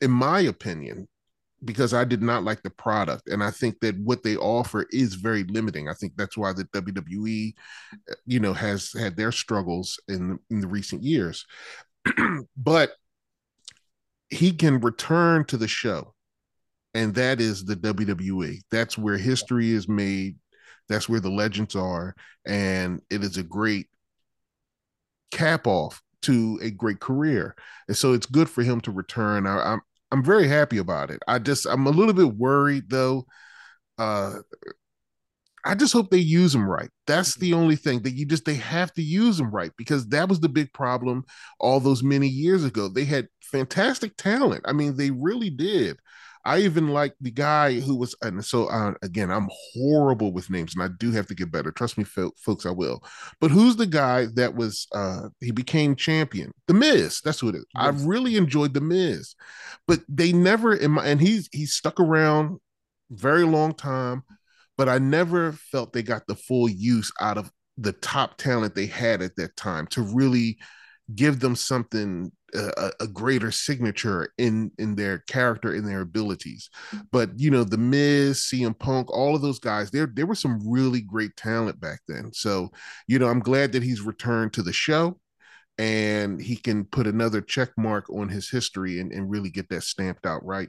in 0.00 0.10
my 0.10 0.40
opinion, 0.40 1.08
because 1.64 1.94
I 1.94 2.04
did 2.04 2.22
not 2.22 2.44
like 2.44 2.62
the 2.62 2.70
product. 2.70 3.28
And 3.28 3.42
I 3.42 3.50
think 3.50 3.80
that 3.80 3.98
what 3.98 4.22
they 4.22 4.36
offer 4.36 4.86
is 4.90 5.14
very 5.14 5.44
limiting. 5.44 5.88
I 5.88 5.94
think 5.94 6.12
that's 6.16 6.36
why 6.36 6.52
the 6.52 6.64
WWE, 6.66 7.54
uh, 8.10 8.14
you 8.26 8.40
know, 8.40 8.52
has 8.52 8.92
had 8.92 9.16
their 9.16 9.32
struggles 9.32 9.98
in, 10.08 10.38
in 10.50 10.60
the 10.60 10.68
recent 10.68 11.02
years. 11.02 11.46
but 12.56 12.92
he 14.28 14.52
can 14.52 14.80
return 14.80 15.44
to 15.46 15.56
the 15.56 15.68
show. 15.68 16.14
And 16.94 17.14
that 17.14 17.40
is 17.40 17.64
the 17.64 17.76
WWE. 17.76 18.60
That's 18.70 18.96
where 18.96 19.18
history 19.18 19.70
is 19.70 19.88
made. 19.88 20.36
That's 20.88 21.08
where 21.08 21.20
the 21.20 21.30
legends 21.30 21.74
are. 21.74 22.14
And 22.46 23.02
it 23.10 23.22
is 23.22 23.36
a 23.36 23.42
great 23.42 23.88
cap 25.30 25.66
off 25.66 26.02
to 26.22 26.58
a 26.62 26.70
great 26.70 27.00
career. 27.00 27.54
And 27.88 27.96
so 27.96 28.12
it's 28.12 28.26
good 28.26 28.48
for 28.48 28.62
him 28.62 28.80
to 28.82 28.90
return. 28.90 29.46
I, 29.46 29.74
I'm 29.74 29.80
I'm 30.12 30.22
very 30.24 30.48
happy 30.48 30.78
about 30.78 31.10
it. 31.10 31.22
I 31.26 31.38
just 31.38 31.66
I'm 31.66 31.86
a 31.86 31.90
little 31.90 32.14
bit 32.14 32.36
worried 32.36 32.84
though. 32.88 33.26
Uh 33.98 34.40
I 35.64 35.74
just 35.74 35.92
hope 35.92 36.10
they 36.10 36.18
use 36.18 36.52
them 36.52 36.68
right. 36.68 36.90
That's 37.08 37.34
the 37.36 37.52
only 37.52 37.74
thing 37.74 38.02
that 38.02 38.12
you 38.12 38.24
just 38.24 38.44
they 38.44 38.54
have 38.54 38.92
to 38.94 39.02
use 39.02 39.36
them 39.38 39.50
right 39.50 39.72
because 39.76 40.06
that 40.08 40.28
was 40.28 40.38
the 40.38 40.48
big 40.48 40.72
problem 40.72 41.24
all 41.58 41.80
those 41.80 42.04
many 42.04 42.28
years 42.28 42.64
ago. 42.64 42.88
They 42.88 43.04
had 43.04 43.28
fantastic 43.42 44.16
talent. 44.16 44.62
I 44.64 44.72
mean, 44.72 44.96
they 44.96 45.10
really 45.10 45.50
did. 45.50 45.98
I 46.46 46.58
even 46.60 46.88
like 46.88 47.14
the 47.20 47.30
guy 47.32 47.80
who 47.80 47.96
was, 47.96 48.14
and 48.22 48.44
so 48.44 48.66
uh, 48.66 48.94
again, 49.02 49.30
I'm 49.30 49.48
horrible 49.74 50.32
with 50.32 50.48
names, 50.48 50.74
and 50.74 50.82
I 50.82 50.88
do 50.98 51.10
have 51.10 51.26
to 51.26 51.34
get 51.34 51.50
better. 51.50 51.72
Trust 51.72 51.98
me, 51.98 52.04
folks, 52.04 52.64
I 52.64 52.70
will. 52.70 53.02
But 53.40 53.50
who's 53.50 53.76
the 53.76 53.86
guy 53.86 54.26
that 54.36 54.54
was? 54.54 54.86
uh 54.94 55.28
He 55.40 55.50
became 55.50 55.96
champion. 55.96 56.52
The 56.68 56.74
Miz. 56.74 57.20
That's 57.24 57.40
who 57.40 57.48
it 57.48 57.56
is. 57.56 57.66
Yes. 57.74 57.84
I 57.84 58.06
really 58.06 58.36
enjoyed 58.36 58.74
the 58.74 58.80
Miz, 58.80 59.34
but 59.88 60.00
they 60.08 60.32
never. 60.32 60.74
In 60.74 60.92
my, 60.92 61.04
and 61.04 61.20
he's 61.20 61.48
he's 61.52 61.72
stuck 61.72 61.98
around 61.98 62.60
very 63.10 63.44
long 63.44 63.74
time, 63.74 64.22
but 64.78 64.88
I 64.88 64.98
never 64.98 65.52
felt 65.52 65.92
they 65.92 66.02
got 66.02 66.26
the 66.26 66.36
full 66.36 66.68
use 66.68 67.10
out 67.20 67.38
of 67.38 67.50
the 67.76 67.92
top 67.92 68.36
talent 68.38 68.74
they 68.74 68.86
had 68.86 69.20
at 69.20 69.36
that 69.36 69.56
time 69.56 69.86
to 69.88 70.02
really 70.02 70.58
give 71.14 71.40
them 71.40 71.54
something 71.54 72.32
a, 72.54 72.92
a, 73.00 73.06
greater 73.06 73.50
signature 73.50 74.32
in 74.38 74.70
in 74.78 74.94
their 74.94 75.18
character 75.20 75.74
in 75.74 75.84
their 75.84 76.00
abilities. 76.00 76.70
Mm-hmm. 76.90 77.04
But 77.12 77.38
you 77.38 77.50
know 77.50 77.64
the 77.64 77.78
miz 77.78 78.40
cm 78.40 78.78
punk 78.78 79.10
all 79.10 79.34
of 79.34 79.42
those 79.42 79.58
guys 79.58 79.90
there 79.90 80.06
there 80.06 80.26
was 80.26 80.38
some 80.38 80.60
really 80.64 81.00
great 81.00 81.36
talent 81.36 81.80
back 81.80 82.00
then. 82.08 82.32
So 82.32 82.70
you 83.06 83.18
know 83.18 83.28
i'm 83.28 83.40
glad 83.40 83.72
that 83.72 83.82
he's 83.82 84.00
returned 84.00 84.52
to 84.54 84.62
the 84.62 84.72
show 84.72 85.18
and 85.78 86.40
he 86.40 86.56
can 86.56 86.84
put 86.84 87.06
another 87.06 87.40
check 87.40 87.70
mark 87.76 88.08
on 88.10 88.28
his 88.28 88.48
history 88.48 89.00
and, 89.00 89.12
and 89.12 89.30
really 89.30 89.50
get 89.50 89.68
that 89.68 89.82
stamped 89.82 90.26
out 90.26 90.44
right. 90.44 90.68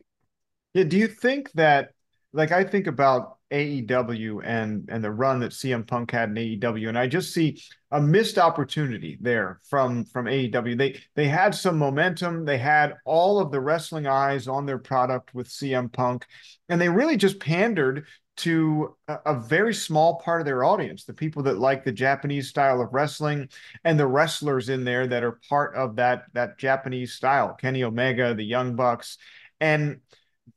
Yeah 0.74 0.84
do 0.84 0.98
you 0.98 1.08
think 1.08 1.52
that 1.54 1.92
like 2.38 2.52
I 2.52 2.64
think 2.64 2.88
about 2.88 3.38
AEW 3.52 4.42
and 4.44 4.88
and 4.90 5.04
the 5.04 5.12
run 5.12 5.40
that 5.40 5.52
CM 5.52 5.86
Punk 5.88 6.12
had 6.12 6.30
in 6.30 6.36
AEW, 6.36 6.90
and 6.90 6.98
I 6.98 7.08
just 7.08 7.34
see 7.34 7.62
a 7.92 8.00
missed 8.00 8.38
opportunity 8.38 9.18
there 9.20 9.60
from 9.70 10.06
from 10.06 10.26
AEW. 10.26 10.78
They 10.78 11.02
they 11.16 11.28
had 11.28 11.56
some 11.56 11.78
momentum. 11.78 12.46
They 12.46 12.60
had 12.60 12.94
all 13.06 13.40
of 13.40 13.52
the 13.52 13.60
wrestling 13.60 14.06
eyes 14.06 14.48
on 14.48 14.66
their 14.66 14.78
product 14.78 15.34
with 15.34 15.48
CM 15.48 15.92
Punk, 15.92 16.26
and 16.70 16.80
they 16.80 16.90
really 16.90 17.18
just 17.18 17.40
pandered 17.40 18.06
to 18.38 18.96
a, 19.08 19.18
a 19.26 19.40
very 19.40 19.74
small 19.74 20.20
part 20.20 20.42
of 20.42 20.46
their 20.46 20.64
audience, 20.64 21.06
the 21.06 21.14
people 21.14 21.42
that 21.44 21.58
like 21.58 21.84
the 21.84 21.92
Japanese 21.92 22.50
style 22.50 22.82
of 22.82 22.94
wrestling, 22.94 23.50
and 23.84 24.00
the 24.00 24.06
wrestlers 24.06 24.70
in 24.70 24.84
there 24.84 25.08
that 25.08 25.24
are 25.24 25.40
part 25.50 25.76
of 25.76 25.96
that 25.96 26.26
that 26.34 26.60
Japanese 26.60 27.14
style. 27.14 27.56
Kenny 27.60 27.84
Omega, 27.84 28.36
the 28.36 28.46
Young 28.46 28.76
Bucks, 28.76 29.18
and 29.60 30.02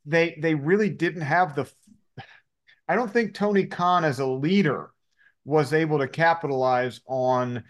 they 0.05 0.37
they 0.39 0.55
really 0.55 0.89
didn't 0.89 1.21
have 1.21 1.55
the 1.55 1.71
I 2.87 2.95
don't 2.95 3.11
think 3.11 3.33
Tony 3.33 3.65
Khan 3.65 4.03
as 4.03 4.19
a 4.19 4.25
leader 4.25 4.91
was 5.45 5.73
able 5.73 5.99
to 5.99 6.07
capitalize 6.07 7.01
on 7.07 7.63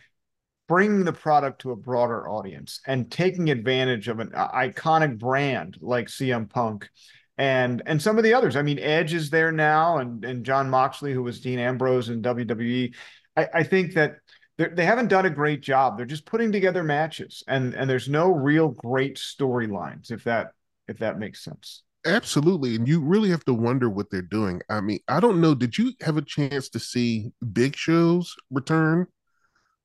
bringing 0.68 1.04
the 1.04 1.14
product 1.14 1.62
to 1.62 1.72
a 1.72 1.76
broader 1.76 2.30
audience 2.30 2.80
and 2.88 3.12
taking 3.12 3.50
advantage 3.50 4.08
of 4.08 4.20
an 4.20 4.32
uh, 4.34 4.50
iconic 4.52 5.20
brand 5.20 5.78
like 5.82 6.08
CM 6.08 6.50
Punk 6.50 6.90
and 7.38 7.82
and 7.86 8.02
some 8.02 8.18
of 8.18 8.24
the 8.24 8.34
others. 8.34 8.56
I 8.56 8.62
mean, 8.62 8.80
Edge 8.80 9.14
is 9.14 9.30
there 9.30 9.52
now, 9.52 9.98
and 9.98 10.24
and 10.24 10.46
Jon 10.46 10.70
Moxley, 10.70 11.14
who 11.14 11.24
was 11.24 11.42
Dean 11.42 11.60
Ambrose 11.60 12.10
in 12.10 12.22
WWE. 12.22 12.94
I, 13.36 13.48
I 13.54 13.64
think 13.64 13.94
that 13.94 14.18
they 14.58 14.86
haven't 14.86 15.08
done 15.08 15.26
a 15.26 15.30
great 15.30 15.62
job. 15.62 15.98
They're 15.98 16.06
just 16.06 16.26
putting 16.26 16.52
together 16.52 16.84
matches, 16.84 17.44
and 17.48 17.74
and 17.74 17.90
there's 17.90 18.10
no 18.10 18.32
real 18.32 18.70
great 18.70 19.18
storylines. 19.18 20.12
If 20.12 20.24
that 20.26 20.54
if 20.88 21.00
that 21.00 21.20
makes 21.20 21.44
sense. 21.44 21.84
Absolutely. 22.06 22.76
And 22.76 22.88
you 22.88 23.00
really 23.00 23.30
have 23.30 23.46
to 23.46 23.54
wonder 23.54 23.90
what 23.90 24.10
they're 24.10 24.22
doing. 24.22 24.62
I 24.70 24.82
mean, 24.82 25.00
I 25.08 25.20
don't 25.20 25.40
know. 25.40 25.54
Did 25.54 25.78
you 25.78 25.94
have 26.02 26.18
a 26.18 26.22
chance 26.22 26.70
to 26.70 26.80
see 26.80 27.32
Big 27.54 27.76
Show's 27.76 28.36
return 28.50 29.08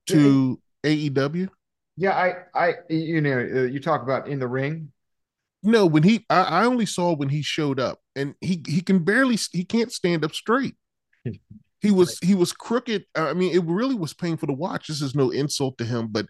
to. 0.07 0.61
AEW? 0.87 1.49
Yeah, 1.97 2.13
I, 2.13 2.35
I, 2.55 2.75
you 2.89 3.21
know, 3.21 3.39
uh, 3.39 3.63
you 3.63 3.81
talk 3.81 4.03
about 4.03 4.29
in 4.29 4.39
the 4.39 4.49
ring. 4.49 4.93
No, 5.63 5.87
when 5.87 6.03
he, 6.03 6.25
I, 6.31 6.43
I 6.43 6.65
only 6.65 6.87
saw 6.87 7.15
when 7.15 7.29
he 7.29 7.43
showed 7.43 7.81
up, 7.81 8.01
and 8.15 8.35
he 8.41 8.63
he 8.67 8.81
can 8.83 9.01
barely, 9.01 9.37
he 9.53 9.65
can't 9.65 9.91
stand 9.91 10.25
up 10.25 10.35
straight. 10.35 10.77
he 11.81 11.91
was 11.91 12.19
he 12.21 12.35
was 12.35 12.53
crooked. 12.53 13.05
I 13.15 13.33
mean, 13.33 13.55
it 13.55 13.65
really 13.65 13.95
was 13.95 14.13
painful 14.13 14.49
to 14.49 14.55
watch. 14.55 14.87
This 14.87 15.03
is 15.03 15.15
no 15.15 15.31
insult 15.31 15.79
to 15.79 15.85
him, 15.85 16.09
but 16.09 16.27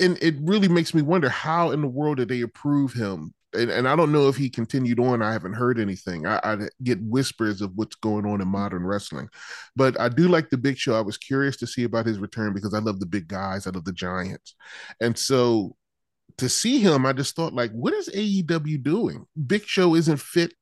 and 0.00 0.16
it 0.22 0.36
really 0.40 0.68
makes 0.68 0.94
me 0.94 1.02
wonder 1.02 1.28
how 1.28 1.72
in 1.72 1.82
the 1.82 1.88
world 1.88 2.18
did 2.18 2.28
they 2.28 2.42
approve 2.42 2.92
him 2.92 3.34
and, 3.56 3.70
and 3.70 3.88
I 3.88 3.96
don't 3.96 4.12
know 4.12 4.28
if 4.28 4.36
he 4.36 4.48
continued 4.50 5.00
on. 5.00 5.22
I 5.22 5.32
haven't 5.32 5.54
heard 5.54 5.78
anything. 5.78 6.26
I, 6.26 6.40
I, 6.42 6.56
get 6.82 7.02
whispers 7.02 7.60
of 7.60 7.72
what's 7.74 7.96
going 7.96 8.26
on 8.26 8.40
in 8.40 8.48
modern 8.48 8.84
wrestling, 8.84 9.28
but 9.74 9.98
I 10.00 10.08
do 10.08 10.28
like 10.28 10.50
the 10.50 10.58
Big 10.58 10.78
Show. 10.78 10.94
I 10.94 11.00
was 11.00 11.18
curious 11.18 11.56
to 11.58 11.66
see 11.66 11.84
about 11.84 12.06
his 12.06 12.18
return 12.18 12.52
because 12.52 12.74
I 12.74 12.78
love 12.78 13.00
the 13.00 13.06
big 13.06 13.28
guys. 13.28 13.66
I 13.66 13.70
love 13.70 13.84
the 13.84 13.92
giants, 13.92 14.54
and 15.00 15.16
so 15.16 15.76
to 16.38 16.48
see 16.48 16.80
him, 16.80 17.06
I 17.06 17.12
just 17.12 17.34
thought 17.34 17.54
like, 17.54 17.72
what 17.72 17.94
is 17.94 18.08
AEW 18.10 18.82
doing? 18.82 19.26
Big 19.46 19.64
Show 19.64 19.94
isn't 19.94 20.20
fit. 20.20 20.52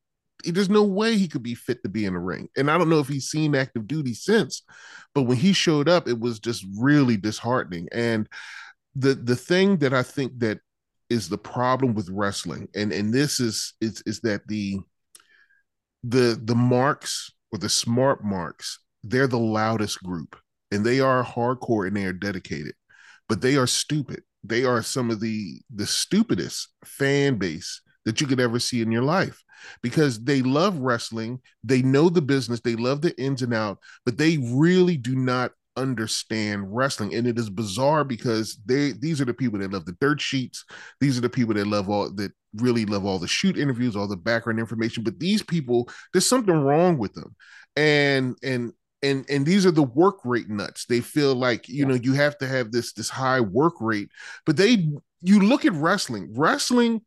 There's 0.45 0.69
no 0.69 0.85
way 0.85 1.17
he 1.17 1.27
could 1.27 1.43
be 1.43 1.55
fit 1.55 1.83
to 1.83 1.89
be 1.89 2.05
in 2.05 2.15
the 2.15 2.21
ring, 2.21 2.49
and 2.57 2.71
I 2.71 2.79
don't 2.79 2.91
know 2.91 3.01
if 3.01 3.09
he's 3.09 3.29
seen 3.29 3.55
active 3.55 3.87
duty 3.87 4.15
since. 4.15 4.63
But 5.15 5.23
when 5.23 5.37
he 5.37 5.53
showed 5.53 5.89
up, 5.89 6.09
it 6.09 6.19
was 6.19 6.39
just 6.39 6.65
really 6.79 7.17
disheartening. 7.17 7.89
And 7.93 8.29
the 8.95 9.15
the 9.15 9.37
thing 9.37 9.79
that 9.79 9.93
I 9.95 10.03
think 10.03 10.39
that 10.41 10.59
is 11.15 11.29
the 11.29 11.39
problem 11.39 11.95
with 11.95 12.09
wrestling, 12.11 12.69
and 12.75 12.93
and 12.93 13.13
this 13.15 13.41
is 13.41 13.75
is 13.81 14.03
is 14.07 14.21
that 14.21 14.47
the 14.49 14.81
the 16.03 16.39
the 16.45 16.55
marks 16.55 17.31
or 17.53 17.59
the 17.59 17.69
smart 17.69 18.23
marks 18.25 18.79
they're 19.05 19.27
the 19.27 19.39
loudest 19.39 20.03
group, 20.03 20.35
and 20.71 20.85
they 20.85 20.99
are 20.99 21.23
hardcore 21.23 21.87
and 21.87 21.97
they 21.97 22.07
are 22.07 22.13
dedicated, 22.13 22.75
but 23.29 23.43
they 23.43 23.57
are 23.57 23.67
stupid. 23.67 24.23
They 24.43 24.65
are 24.65 24.83
some 24.83 25.11
of 25.11 25.21
the 25.21 25.61
the 25.75 25.87
stupidest 25.87 26.69
fan 26.85 27.37
base 27.37 27.81
that 28.07 28.21
you 28.21 28.27
could 28.27 28.41
ever 28.41 28.59
see 28.59 28.83
in 28.83 28.91
your 28.91 29.03
life 29.03 29.43
because 29.83 30.23
they 30.25 30.43
love 30.43 30.79
wrestling, 30.79 31.41
they 31.63 31.81
know 31.83 32.09
the 32.09 32.23
business, 32.23 32.61
they 32.61 32.77
love 32.77 33.01
the 33.01 33.19
ins 33.21 33.43
and 33.43 33.55
out, 33.55 33.79
but 34.05 34.19
they 34.19 34.39
really 34.39 34.97
do 34.97 35.15
not 35.15 35.53
understand 35.77 36.75
wrestling 36.75 37.15
and 37.15 37.27
it 37.27 37.39
is 37.39 37.51
bizarre 37.51 38.05
because 38.05 38.59
they 38.65 38.93
these 38.93 39.21
are 39.21 39.25
the 39.25 39.35
people 39.35 39.59
that 39.59 39.73
love 39.73 39.85
the 39.85 39.97
dirt 40.01 40.21
sheets. 40.21 40.65
These 41.01 41.19
are 41.19 41.23
the 41.23 41.29
people 41.29 41.55
that 41.55 41.67
love 41.67 41.89
all 41.91 42.11
that 42.15 42.33
really 42.57 42.85
love 42.85 43.05
all 43.05 43.19
the 43.19 43.27
shoot 43.27 43.59
interviews 43.59 43.97
all 43.97 44.07
the 44.07 44.17
background 44.17 44.61
information 44.61 45.03
but 45.03 45.19
these 45.19 45.43
people 45.43 45.89
there's 46.13 46.27
something 46.27 46.55
wrong 46.55 46.99
with 46.99 47.13
them. 47.15 47.35
And 47.77 48.37
and 48.43 48.73
and 49.03 49.27
and 49.29 49.45
these 49.45 49.67
are 49.67 49.73
the 49.73 49.83
work 49.83 50.19
rate 50.25 50.49
nuts. 50.49 50.87
They 50.87 51.01
feel 51.01 51.35
like 51.35 51.69
you 51.69 51.85
know 51.85 51.95
you 51.95 52.13
have 52.15 52.39
to 52.39 52.47
have 52.47 52.71
this 52.71 52.93
this 52.93 53.11
high 53.11 53.41
work 53.41 53.75
rate 53.81 54.11
but 54.47 54.57
they 54.57 54.89
you 55.23 55.41
look 55.41 55.65
at 55.65 55.73
wrestling. 55.73 56.33
Wrestling 56.35 57.03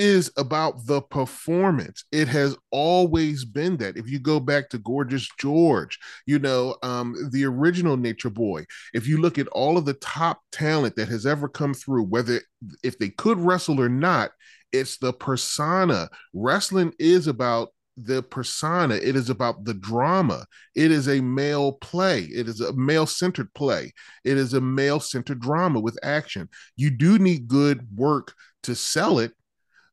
is 0.00 0.32
about 0.38 0.86
the 0.86 1.02
performance. 1.02 2.04
It 2.10 2.26
has 2.28 2.56
always 2.70 3.44
been 3.44 3.76
that. 3.76 3.98
If 3.98 4.08
you 4.08 4.18
go 4.18 4.40
back 4.40 4.70
to 4.70 4.78
Gorgeous 4.78 5.28
George, 5.38 5.98
you 6.24 6.38
know, 6.38 6.76
um, 6.82 7.14
the 7.30 7.44
original 7.44 7.98
Nature 7.98 8.30
Boy, 8.30 8.64
if 8.94 9.06
you 9.06 9.20
look 9.20 9.38
at 9.38 9.46
all 9.48 9.76
of 9.76 9.84
the 9.84 9.92
top 9.94 10.40
talent 10.52 10.96
that 10.96 11.10
has 11.10 11.26
ever 11.26 11.48
come 11.48 11.74
through, 11.74 12.04
whether 12.04 12.40
if 12.82 12.98
they 12.98 13.10
could 13.10 13.38
wrestle 13.38 13.78
or 13.78 13.90
not, 13.90 14.30
it's 14.72 14.96
the 14.96 15.12
persona. 15.12 16.08
Wrestling 16.32 16.94
is 16.98 17.26
about 17.26 17.68
the 17.98 18.22
persona. 18.22 18.94
It 18.94 19.16
is 19.16 19.28
about 19.28 19.66
the 19.66 19.74
drama. 19.74 20.46
It 20.74 20.90
is 20.90 21.08
a 21.08 21.20
male 21.20 21.72
play. 21.72 22.22
It 22.22 22.48
is 22.48 22.62
a 22.62 22.72
male 22.72 23.04
centered 23.04 23.52
play. 23.52 23.92
It 24.24 24.38
is 24.38 24.54
a 24.54 24.62
male 24.62 25.00
centered 25.00 25.40
drama 25.40 25.78
with 25.78 25.98
action. 26.02 26.48
You 26.76 26.90
do 26.90 27.18
need 27.18 27.48
good 27.48 27.86
work 27.94 28.32
to 28.62 28.74
sell 28.74 29.18
it 29.18 29.32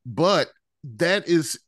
but 0.08 0.48
that 0.96 1.28
is 1.28 1.58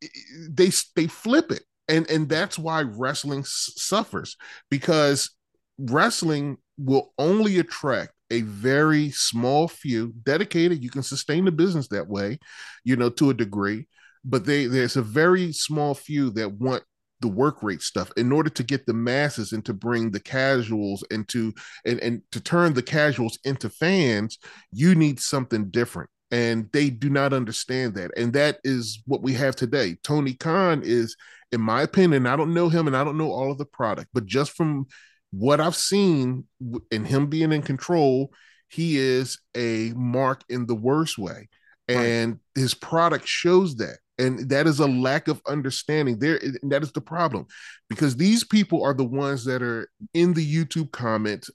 they 0.49 0.71
they 0.97 1.07
flip 1.07 1.53
it. 1.53 1.63
And 1.89 2.09
and 2.11 2.29
that's 2.29 2.59
why 2.59 2.83
wrestling 2.83 3.41
s- 3.41 3.73
suffers 3.77 4.37
because 4.71 5.31
wrestling 5.79 6.59
will 6.79 7.13
only 7.19 7.59
attract 7.59 8.13
a 8.31 8.43
very 8.43 9.11
small 9.11 9.67
few 9.67 10.15
dedicated 10.23 10.83
you 10.85 10.91
can 10.91 11.03
sustain 11.03 11.45
the 11.45 11.51
business 11.51 11.89
that 11.89 12.07
way 12.07 12.39
you 12.85 12.95
know 12.95 13.11
to 13.11 13.31
a 13.31 13.35
degree 13.35 13.87
but 14.25 14.45
they 14.45 14.67
there's 14.67 14.97
a 14.97 15.03
very 15.03 15.53
small 15.53 15.95
few 15.95 16.31
that 16.31 16.53
want 16.53 16.83
the 17.21 17.29
work 17.29 17.63
rate 17.63 17.83
stuff 17.83 18.11
in 18.17 18.31
order 18.31 18.49
to 18.49 18.63
get 18.63 18.87
the 18.87 18.95
masses 18.95 19.53
and 19.53 19.65
to 19.65 19.75
bring 19.75 20.11
the 20.11 20.21
casuals 20.21 21.05
into 21.11 21.53
and, 21.85 21.99
and 22.01 22.23
to 22.31 22.41
turn 22.41 22.73
the 22.73 22.83
casuals 22.83 23.39
into 23.45 23.69
fans 23.69 24.39
you 24.71 24.95
need 24.95 25.19
something 25.19 25.71
different 25.71 26.09
and 26.31 26.69
they 26.73 26.91
do 26.91 27.11
not 27.11 27.33
understand 27.33 27.95
that 27.95 28.11
and 28.17 28.33
that 28.33 28.59
is 28.65 29.03
what 29.07 29.23
we 29.23 29.33
have 29.33 29.57
today 29.57 29.97
tony 30.03 30.35
khan 30.35 30.83
is 30.85 31.17
in 31.53 31.61
my 31.61 31.83
opinion 31.83 32.27
i 32.27 32.37
don't 32.37 32.55
know 32.55 32.69
him 32.69 32.87
and 32.87 32.97
i 32.97 33.05
don't 33.05 33.19
know 33.19 33.31
all 33.31 33.51
of 33.51 33.59
the 33.59 33.65
product 33.65 34.09
but 34.15 34.27
just 34.27 34.53
from 34.53 34.87
what 35.31 35.61
i've 35.61 35.77
seen 35.77 36.45
and 36.91 37.07
him 37.07 37.27
being 37.27 37.53
in 37.53 37.63
control 37.63 38.33
he 38.69 38.97
is 38.97 39.39
a 39.57 39.93
mark 39.97 40.43
in 40.49 40.67
the 40.67 40.75
worst 40.75 41.19
way 41.19 41.49
and 41.89 42.33
right. 42.33 42.41
his 42.55 42.75
product 42.75 43.27
shows 43.27 43.77
that 43.77 43.99
And 44.19 44.51
that 44.51 44.67
is 44.67 44.81
a 44.81 44.87
lack 44.87 45.29
of 45.29 45.41
understanding. 45.49 46.19
There, 46.19 46.39
that 46.65 46.83
is 46.83 46.93
the 46.93 47.01
problem, 47.01 47.47
because 47.89 48.17
these 48.17 48.45
people 48.45 48.85
are 48.85 48.95
the 48.95 49.03
ones 49.05 49.45
that 49.47 49.63
are 49.63 49.89
in 50.13 50.35
the 50.35 50.45
YouTube 50.45 50.93
comments 50.93 51.51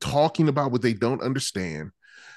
talking 0.00 0.48
about 0.48 0.72
what 0.72 0.82
they 0.82 0.92
don't 0.92 1.22
understand. 1.22 1.92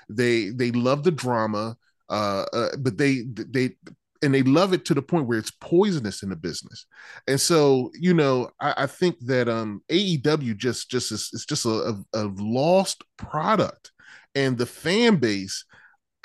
They 0.10 0.50
they 0.50 0.72
love 0.72 1.04
the 1.04 1.12
drama, 1.12 1.78
uh, 2.10 2.46
uh, 2.54 2.70
but 2.78 2.98
they 2.98 3.24
they 3.28 3.76
and 4.22 4.34
they 4.34 4.44
love 4.44 4.74
it 4.74 4.86
to 4.86 4.94
the 4.94 5.02
point 5.02 5.28
where 5.28 5.38
it's 5.38 5.52
poisonous 5.52 6.24
in 6.24 6.30
the 6.30 6.36
business. 6.36 6.86
And 7.28 7.40
so, 7.40 7.92
you 7.94 8.14
know, 8.14 8.50
I, 8.60 8.74
I 8.78 8.86
think 8.88 9.18
that 9.22 9.48
um 9.48 9.82
AEW 9.90 10.58
just 10.58 10.90
just 10.90 11.12
is 11.12 11.30
it's 11.34 11.46
just 11.46 11.66
a, 11.66 11.96
a, 12.14 12.24
lost 12.38 13.04
product, 13.18 13.92
and 14.36 14.58
the 14.58 14.66
fan 14.66 15.18
base 15.18 15.66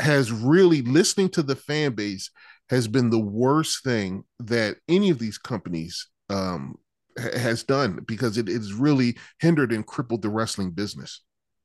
has 0.01 0.33
really 0.33 0.83
listening 0.83 1.29
to 1.31 1.43
the 1.43 1.57
fan 1.57 1.93
base 1.93 2.31
has 2.71 2.89
been 2.89 3.11
the 3.11 3.21
worst 3.21 3.85
thing 3.85 4.25
that 4.41 4.77
any 4.89 5.11
of 5.11 5.19
these 5.19 5.39
companies 5.39 6.09
um, 6.31 6.77
has 7.17 7.63
done 7.63 8.01
because 8.07 8.39
it 8.39 8.49
has 8.49 8.73
really 8.73 9.17
hindered 9.39 9.73
and 9.73 9.87
crippled 9.87 10.23
the 10.23 10.31
wrestling 10.31 10.71
business. 10.71 11.21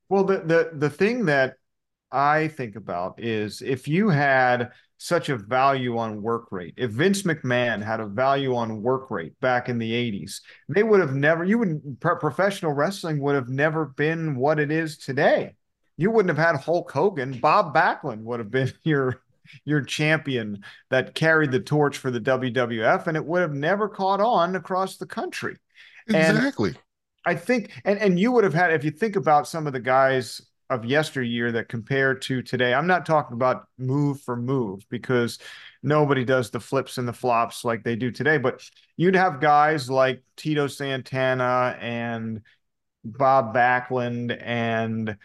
Well, 0.10 0.24
the 0.24 0.40
the 0.40 0.72
the 0.74 0.90
thing 0.90 1.26
that 1.26 1.56
I 2.12 2.48
think 2.48 2.76
about 2.76 3.22
is 3.22 3.62
if 3.62 3.88
you 3.88 4.10
had 4.10 4.72
such 4.98 5.30
a 5.30 5.38
value 5.38 5.98
on 5.98 6.22
work 6.22 6.52
rate, 6.52 6.74
if 6.78 6.92
Vince 6.92 7.24
McMahon 7.24 7.82
had 7.82 8.00
a 8.00 8.06
value 8.06 8.56
on 8.56 8.82
work 8.82 9.10
rate 9.12 9.40
back 9.40 9.70
in 9.70 9.78
the 9.78 9.92
80s, 9.92 10.42
they 10.68 10.84
would 10.84 11.00
have 11.00 11.16
never, 11.16 11.44
you 11.44 11.58
would, 11.60 12.00
professional 12.02 12.74
wrestling 12.74 13.20
would 13.22 13.36
have 13.36 13.50
never 13.50 13.86
been 13.86 14.36
what 14.36 14.60
it 14.60 14.72
is 14.72 14.98
today. 14.98 15.56
You 15.98 16.12
wouldn't 16.12 16.36
have 16.36 16.46
had 16.46 16.62
Hulk 16.62 16.92
Hogan. 16.92 17.40
Bob 17.40 17.74
Backlund 17.74 18.24
would 18.24 18.40
have 18.40 18.52
been 18.52 18.72
your 18.84 19.22
your 19.66 19.82
champion 19.82 20.64
that 20.92 21.16
carried 21.16 21.52
the 21.52 21.60
torch 21.60 21.98
for 21.98 22.12
the 22.12 22.20
WWF, 22.22 23.08
and 23.08 23.18
it 23.18 23.26
would 23.26 23.42
have 23.42 23.54
never 23.54 23.90
caught 23.90 24.22
on 24.22 24.56
across 24.56 24.98
the 24.98 25.08
country. 25.08 25.58
Exactly. 26.08 26.70
And 26.70 26.80
I 27.26 27.36
think, 27.36 27.72
and 27.84 28.00
and 28.00 28.20
you 28.20 28.32
would 28.32 28.44
have 28.44 28.54
had 28.54 28.74
if 28.74 28.84
you 28.84 28.92
think 28.92 29.16
about 29.16 29.48
some 29.48 29.68
of 29.68 29.74
the 29.74 29.80
guys 29.80 30.42
of 30.70 30.86
yesteryear 30.86 31.52
that 31.54 31.68
compare 31.68 32.14
to 32.14 32.42
today. 32.42 32.74
I'm 32.74 32.88
not 32.88 33.06
talking 33.06 33.34
about 33.34 33.68
move 33.78 34.22
for 34.22 34.36
move 34.36 34.88
because 34.90 35.40
nobody 35.82 36.24
does 36.24 36.52
the 36.52 36.60
flips 36.60 36.98
and 36.98 37.08
the 37.08 37.14
flops 37.14 37.66
like 37.66 37.84
they 37.84 37.96
do 37.96 38.12
today, 38.12 38.38
but 38.38 38.62
you'd 38.96 39.16
have 39.16 39.42
guys 39.42 39.90
like 39.90 40.24
Tito 40.36 40.68
Santana 40.68 41.78
and 41.80 42.42
Bob 43.04 43.56
Backlund 43.56 44.38
and 44.42 45.18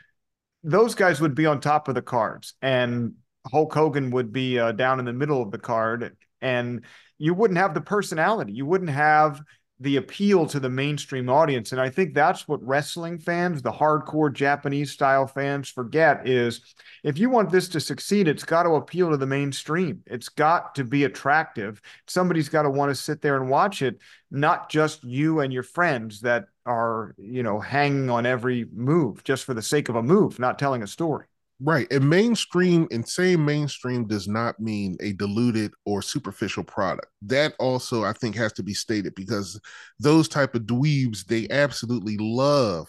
those 0.63 0.95
guys 0.95 1.21
would 1.21 1.35
be 1.35 1.45
on 1.45 1.61
top 1.61 1.89
of 1.89 1.95
the 1.95 2.03
cards 2.03 2.55
and 2.63 3.15
Hulk 3.51 3.75
Hogan 3.75 4.11
would 4.13 4.33
be 4.33 4.59
uh, 4.59 4.73
down 4.73 4.99
in 4.99 5.05
the 5.05 5.13
middle 5.13 5.43
of 5.43 5.51
the 5.51 5.59
card 5.59 6.17
and 6.41 6.85
you 7.19 7.35
wouldn't 7.35 7.59
have 7.59 7.75
the 7.75 7.81
personality. 7.81 8.53
You 8.53 8.65
wouldn't 8.65 8.91
have 8.91 9.43
the 9.81 9.97
appeal 9.97 10.47
to 10.47 10.61
the 10.61 10.71
mainstream 10.71 11.29
audience. 11.29 11.73
And 11.73 11.81
I 11.81 11.91
think 11.91 12.15
that's 12.15 12.47
what 12.47 12.65
wrestling 12.65 13.19
fans, 13.19 13.61
the 13.61 13.73
hardcore 13.73 14.33
Japanese 14.33 14.93
style 14.93 15.27
fans 15.27 15.69
forget 15.69 16.29
is 16.29 16.75
if 17.03 17.19
you 17.19 17.29
want 17.29 17.51
this 17.51 17.69
to 17.71 17.81
succeed, 17.81 18.29
it's 18.29 18.45
got 18.45 18.63
to 18.63 18.71
appeal 18.71 19.11
to 19.11 19.17
the 19.17 19.27
mainstream. 19.27 20.03
It's 20.07 20.29
got 20.29 20.77
to 20.77 20.85
be 20.85 21.05
attractive. 21.05 21.81
Somebody's 22.07 22.49
got 22.49 22.63
to 22.63 22.71
want 22.71 22.91
to 22.91 22.95
sit 22.95 23.21
there 23.21 23.37
and 23.37 23.51
watch 23.51 23.83
it, 23.83 23.99
not 24.31 24.71
just 24.71 25.03
you 25.03 25.41
and 25.41 25.53
your 25.53 25.65
friends 25.65 26.21
that 26.21 26.45
are, 26.65 27.15
you 27.19 27.43
know, 27.43 27.59
hanging 27.59 28.11
on 28.11 28.27
every 28.27 28.67
move 28.73 29.25
just 29.25 29.45
for 29.45 29.55
the 29.55 29.63
sake 29.63 29.89
of 29.89 29.97
a 29.97 30.03
move, 30.03 30.39
not 30.39 30.59
telling 30.59 30.83
a 30.83 30.87
story. 30.87 31.27
Right. 31.61 31.91
And 31.93 32.11
mainstream 32.11 32.89
and 32.91 33.09
saying 33.09 33.45
mainstream 33.45 34.07
does 34.07 34.27
not 34.27 34.59
mean 34.59 34.97
a 35.01 35.13
diluted 35.13 35.73
or 35.87 36.03
superficial 36.03 36.65
product. 36.65 37.07
That 37.23 37.55
also 37.59 38.05
I 38.05 38.13
think 38.13 38.35
has 38.37 38.53
to 38.55 38.63
be 38.63 38.75
stated 38.75 39.15
because 39.15 39.61
those 40.01 40.29
type 40.29 40.55
of 40.55 40.63
dweebs, 40.63 41.25
they 41.25 41.49
absolutely 41.51 42.17
love 42.19 42.89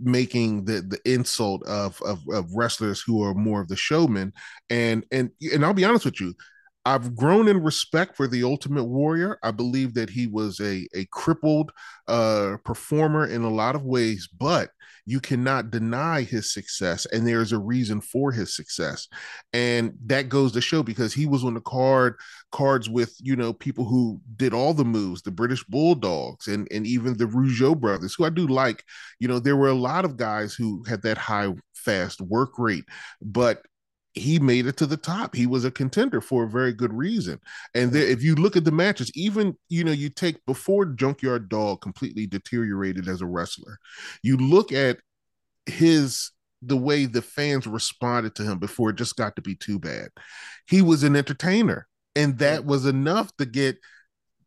making 0.00 0.64
the 0.64 0.80
the 0.82 0.98
insult 1.04 1.62
of, 1.66 2.00
of 2.02 2.20
of 2.32 2.52
wrestlers 2.54 3.00
who 3.00 3.22
are 3.22 3.34
more 3.34 3.60
of 3.60 3.68
the 3.68 3.76
showmen. 3.76 4.32
And 4.68 5.06
and 5.12 5.30
and 5.52 5.64
I'll 5.64 5.72
be 5.72 5.84
honest 5.84 6.04
with 6.04 6.20
you, 6.20 6.34
I've 6.90 7.14
grown 7.14 7.46
in 7.46 7.62
respect 7.62 8.16
for 8.16 8.26
the 8.26 8.42
Ultimate 8.42 8.82
Warrior. 8.82 9.38
I 9.44 9.52
believe 9.52 9.94
that 9.94 10.10
he 10.10 10.26
was 10.26 10.58
a 10.58 10.88
a 10.92 11.04
crippled 11.12 11.70
uh, 12.08 12.56
performer 12.64 13.28
in 13.28 13.42
a 13.42 13.48
lot 13.48 13.76
of 13.76 13.84
ways, 13.84 14.28
but 14.36 14.70
you 15.06 15.20
cannot 15.20 15.70
deny 15.70 16.22
his 16.22 16.52
success, 16.52 17.06
and 17.06 17.24
there's 17.24 17.52
a 17.52 17.60
reason 17.60 18.00
for 18.00 18.32
his 18.32 18.56
success, 18.56 19.06
and 19.52 19.92
that 20.06 20.28
goes 20.28 20.50
to 20.52 20.60
show 20.60 20.82
because 20.82 21.14
he 21.14 21.26
was 21.26 21.44
on 21.44 21.54
the 21.54 21.60
card 21.60 22.16
cards 22.50 22.90
with 22.90 23.14
you 23.20 23.36
know 23.36 23.52
people 23.52 23.84
who 23.84 24.20
did 24.36 24.52
all 24.52 24.74
the 24.74 24.84
moves, 24.84 25.22
the 25.22 25.30
British 25.30 25.62
Bulldogs, 25.64 26.48
and 26.48 26.66
and 26.72 26.88
even 26.88 27.16
the 27.16 27.26
Rougeau 27.26 27.78
brothers, 27.78 28.16
who 28.18 28.24
I 28.24 28.30
do 28.30 28.48
like. 28.48 28.82
You 29.20 29.28
know, 29.28 29.38
there 29.38 29.56
were 29.56 29.68
a 29.68 29.74
lot 29.74 30.04
of 30.04 30.16
guys 30.16 30.54
who 30.54 30.82
had 30.88 31.02
that 31.02 31.18
high 31.18 31.54
fast 31.72 32.20
work 32.20 32.58
rate, 32.58 32.84
but 33.22 33.62
he 34.12 34.38
made 34.38 34.66
it 34.66 34.76
to 34.78 34.86
the 34.86 34.96
top. 34.96 35.34
He 35.34 35.46
was 35.46 35.64
a 35.64 35.70
contender 35.70 36.20
for 36.20 36.44
a 36.44 36.48
very 36.48 36.72
good 36.72 36.92
reason. 36.92 37.38
And 37.74 37.92
there, 37.92 38.06
if 38.06 38.22
you 38.22 38.34
look 38.34 38.56
at 38.56 38.64
the 38.64 38.72
matches, 38.72 39.10
even 39.14 39.56
you 39.68 39.84
know, 39.84 39.92
you 39.92 40.10
take 40.10 40.44
before 40.46 40.86
Junkyard 40.86 41.48
Dog 41.48 41.80
completely 41.80 42.26
deteriorated 42.26 43.08
as 43.08 43.20
a 43.20 43.26
wrestler, 43.26 43.78
you 44.22 44.36
look 44.36 44.72
at 44.72 44.98
his 45.66 46.32
the 46.62 46.76
way 46.76 47.06
the 47.06 47.22
fans 47.22 47.66
responded 47.66 48.34
to 48.34 48.42
him 48.42 48.58
before 48.58 48.90
it 48.90 48.96
just 48.96 49.16
got 49.16 49.36
to 49.36 49.42
be 49.42 49.54
too 49.54 49.78
bad. 49.78 50.08
He 50.68 50.82
was 50.82 51.04
an 51.04 51.16
entertainer, 51.16 51.86
and 52.16 52.38
that 52.38 52.64
was 52.64 52.86
enough 52.86 53.34
to 53.36 53.46
get 53.46 53.78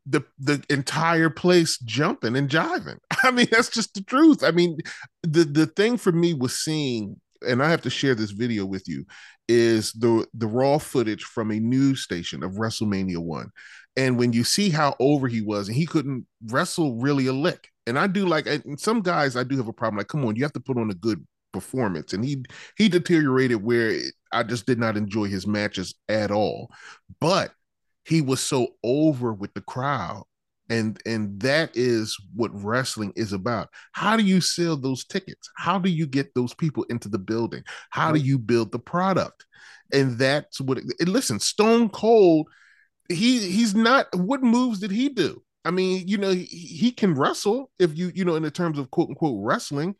the 0.06 0.21
the 0.39 0.62
entire 0.69 1.30
place 1.30 1.78
jumping 1.80 2.36
and 2.36 2.49
jiving. 2.49 2.97
I 3.23 3.32
mean, 3.32 3.47
that's 3.49 3.69
just 3.69 3.93
the 3.93 4.04
truth. 4.04 4.43
I 4.43 4.52
mean, 4.52 4.80
the 5.21 5.45
the 5.45 5.67
thing 5.67 5.97
for 5.97 6.12
me 6.12 6.34
was 6.34 6.60
seeing 6.60 7.21
and 7.47 7.62
I 7.62 7.69
have 7.69 7.82
to 7.82 7.89
share 7.89 8.15
this 8.15 8.32
video 8.32 8.65
with 8.65 8.88
you, 8.88 9.06
is 9.47 9.91
the 9.93 10.25
the 10.34 10.47
raw 10.47 10.77
footage 10.77 11.23
from 11.23 11.51
a 11.51 11.60
news 11.60 12.01
station 12.01 12.43
of 12.43 12.53
WrestleMania 12.53 13.17
one, 13.17 13.49
and 13.95 14.17
when 14.17 14.34
you 14.34 14.43
see 14.43 14.69
how 14.69 14.95
over 14.99 15.27
he 15.27 15.41
was, 15.41 15.67
and 15.67 15.77
he 15.77 15.86
couldn't 15.86 16.25
wrestle 16.47 16.95
really 16.95 17.27
a 17.27 17.34
lick. 17.34 17.69
And 17.86 17.99
I 17.99 18.08
do 18.08 18.25
like, 18.25 18.47
and 18.47 18.79
some 18.79 19.01
guys 19.01 19.36
I 19.36 19.43
do 19.43 19.58
have 19.58 19.67
a 19.67 19.73
problem. 19.73 19.97
Like, 19.97 20.08
come 20.08 20.25
on, 20.25 20.36
you 20.36 20.43
have 20.43 20.53
to 20.53 20.60
put 20.60 20.77
on 20.77 20.89
a 20.89 20.95
good 20.95 21.25
performance, 21.51 22.13
and 22.13 22.23
he 22.23 22.43
he 22.77 22.89
deteriorated 22.89 23.63
where 23.63 23.99
I 24.32 24.43
just 24.43 24.65
did 24.65 24.79
not 24.79 24.97
enjoy 24.97 25.25
his 25.25 25.45
matches 25.45 25.93
at 26.10 26.32
all. 26.32 26.71
But 27.19 27.51
he 28.06 28.21
was 28.21 28.39
so 28.41 28.69
over 28.84 29.34
with 29.34 29.53
the 29.53 29.62
crowd 29.62 30.23
and 30.73 30.99
and 31.05 31.39
that 31.39 31.69
is 31.75 32.17
what 32.36 32.51
wrestling 32.63 33.13
is 33.15 33.31
about. 33.31 33.69
How 33.91 34.17
do 34.17 34.23
you 34.23 34.41
sell 34.41 34.75
those 34.75 35.05
tickets? 35.05 35.49
How 35.55 35.77
do 35.77 35.89
you 35.89 36.07
get 36.07 36.33
those 36.33 36.53
people 36.53 36.83
into 36.89 37.09
the 37.09 37.19
building? 37.19 37.63
How 37.91 38.12
do 38.12 38.19
you 38.19 38.39
build 38.39 38.71
the 38.71 38.79
product? 38.79 39.45
And 39.93 40.17
that's 40.17 40.59
what 40.59 40.79
it, 40.79 41.07
listen 41.07 41.39
stone 41.39 41.89
cold 41.89 42.47
he 43.09 43.39
he's 43.39 43.75
not 43.75 44.07
what 44.15 44.41
moves 44.41 44.79
did 44.79 44.89
he 44.89 45.09
do 45.09 45.43
I 45.65 45.71
mean, 45.71 46.08
you 46.08 46.17
know, 46.17 46.32
he, 46.32 46.43
he, 46.43 46.91
can 46.91 47.13
wrestle 47.13 47.71
if 47.80 47.97
you, 47.97 48.12
you 48.13 48.26
know, 48.26 48.36
in 48.36 48.43
the 48.43 48.52
terms 48.52 48.78
of 48.78 48.91
quote 48.91 49.10
unquote 49.10 49.39
wrestling, 49.41 49.95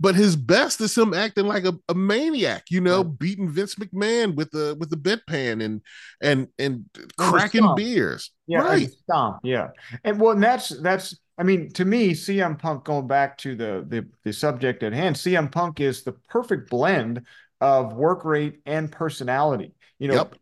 but 0.00 0.14
his 0.14 0.36
best 0.36 0.80
is 0.80 0.96
him 0.96 1.12
acting 1.12 1.46
like 1.46 1.64
a, 1.64 1.74
a 1.88 1.94
maniac, 1.94 2.64
you 2.70 2.80
know, 2.80 3.02
right. 3.02 3.18
beating 3.18 3.48
Vince 3.48 3.74
McMahon 3.74 4.36
with 4.36 4.50
the 4.52 4.76
with 4.78 4.90
the 4.90 4.96
bedpan 4.96 5.64
and 5.64 5.82
and 6.22 6.48
and 6.58 6.84
cracking 7.16 7.74
beers. 7.74 8.30
Yeah, 8.46 8.60
right. 8.60 8.90
Stomp. 8.90 9.38
Yeah. 9.42 9.68
And 10.04 10.20
well, 10.20 10.32
and 10.32 10.42
that's 10.42 10.68
that's 10.68 11.18
I 11.36 11.44
mean, 11.44 11.70
to 11.74 11.84
me, 11.84 12.12
CM 12.12 12.58
Punk, 12.58 12.84
going 12.84 13.06
back 13.06 13.38
to 13.38 13.54
the, 13.54 13.84
the 13.86 14.06
the 14.24 14.32
subject 14.32 14.82
at 14.82 14.92
hand, 14.92 15.16
CM 15.16 15.50
Punk 15.50 15.80
is 15.80 16.02
the 16.02 16.12
perfect 16.28 16.70
blend 16.70 17.22
of 17.60 17.92
work 17.92 18.24
rate 18.24 18.60
and 18.66 18.90
personality. 18.90 19.72
You 19.98 20.08
know, 20.08 20.14
yep. 20.14 20.36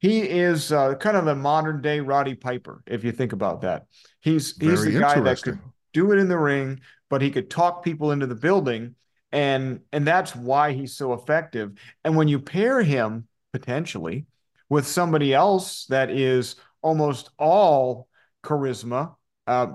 he 0.00 0.20
is 0.20 0.72
uh, 0.72 0.94
kind 0.96 1.16
of 1.16 1.26
the 1.26 1.34
modern 1.34 1.82
day 1.82 2.00
Roddy 2.00 2.34
Piper, 2.34 2.82
if 2.86 3.04
you 3.04 3.12
think 3.12 3.32
about 3.32 3.62
that. 3.62 3.86
He's 4.20 4.56
he's 4.56 4.84
the 4.84 4.98
guy 4.98 5.20
that 5.20 5.42
could 5.42 5.58
do 5.92 6.12
it 6.12 6.18
in 6.18 6.28
the 6.28 6.38
ring, 6.38 6.80
but 7.08 7.22
he 7.22 7.30
could 7.30 7.50
talk 7.50 7.84
people 7.84 8.12
into 8.12 8.26
the 8.26 8.34
building, 8.34 8.94
and 9.32 9.80
and 9.92 10.06
that's 10.06 10.34
why 10.34 10.72
he's 10.72 10.94
so 10.94 11.12
effective. 11.12 11.72
And 12.04 12.16
when 12.16 12.28
you 12.28 12.38
pair 12.38 12.82
him 12.82 13.28
potentially 13.52 14.26
with 14.68 14.86
somebody 14.86 15.32
else 15.32 15.86
that 15.86 16.10
is 16.10 16.56
almost 16.82 17.30
all 17.38 18.08
charisma, 18.44 19.14
uh, 19.46 19.66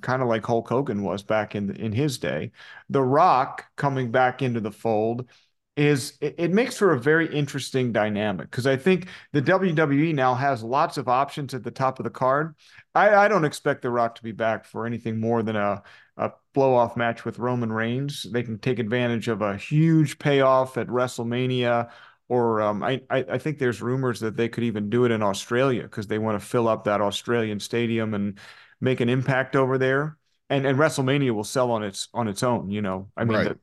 kind 0.00 0.22
of 0.22 0.28
like 0.28 0.46
Hulk 0.46 0.68
Hogan 0.68 1.02
was 1.02 1.22
back 1.22 1.54
in 1.54 1.74
in 1.76 1.92
his 1.92 2.18
day. 2.18 2.52
The 2.88 3.02
Rock 3.02 3.66
coming 3.76 4.10
back 4.10 4.40
into 4.40 4.60
the 4.60 4.72
fold 4.72 5.28
is 5.76 6.16
it, 6.20 6.36
it 6.38 6.52
makes 6.52 6.76
for 6.76 6.92
a 6.92 7.00
very 7.00 7.32
interesting 7.34 7.92
dynamic 7.92 8.50
because 8.50 8.66
I 8.66 8.76
think 8.76 9.08
the 9.32 9.42
WWE 9.42 10.14
now 10.14 10.34
has 10.34 10.62
lots 10.62 10.98
of 10.98 11.08
options 11.08 11.52
at 11.54 11.64
the 11.64 11.70
top 11.70 11.98
of 11.98 12.04
the 12.04 12.10
card. 12.10 12.54
I, 12.94 13.14
I 13.14 13.28
don't 13.28 13.44
expect 13.44 13.82
The 13.82 13.90
Rock 13.90 14.14
to 14.16 14.22
be 14.22 14.32
back 14.32 14.64
for 14.64 14.86
anything 14.86 15.18
more 15.20 15.42
than 15.42 15.56
a 15.56 15.82
a 16.16 16.30
blow 16.52 16.74
off 16.74 16.96
match 16.96 17.24
with 17.24 17.40
Roman 17.40 17.72
Reigns. 17.72 18.24
They 18.30 18.44
can 18.44 18.58
take 18.58 18.78
advantage 18.78 19.26
of 19.26 19.42
a 19.42 19.56
huge 19.56 20.16
payoff 20.20 20.78
at 20.78 20.86
WrestleMania 20.86 21.90
or 22.28 22.62
um, 22.62 22.82
I, 22.82 23.02
I 23.10 23.38
think 23.38 23.58
there's 23.58 23.82
rumors 23.82 24.20
that 24.20 24.36
they 24.36 24.48
could 24.48 24.64
even 24.64 24.88
do 24.88 25.04
it 25.04 25.10
in 25.10 25.22
Australia 25.22 25.82
because 25.82 26.06
they 26.06 26.18
want 26.18 26.40
to 26.40 26.46
fill 26.46 26.68
up 26.68 26.84
that 26.84 27.00
Australian 27.00 27.60
stadium 27.60 28.14
and 28.14 28.38
make 28.80 29.00
an 29.00 29.08
impact 29.08 29.56
over 29.56 29.76
there. 29.76 30.16
And 30.48 30.66
and 30.66 30.78
WrestleMania 30.78 31.32
will 31.32 31.44
sell 31.44 31.70
on 31.70 31.82
its 31.82 32.08
on 32.14 32.28
its 32.28 32.42
own, 32.42 32.70
you 32.70 32.82
know. 32.82 33.10
I 33.16 33.24
mean, 33.24 33.38
Right. 33.38 33.48
the- 33.48 33.58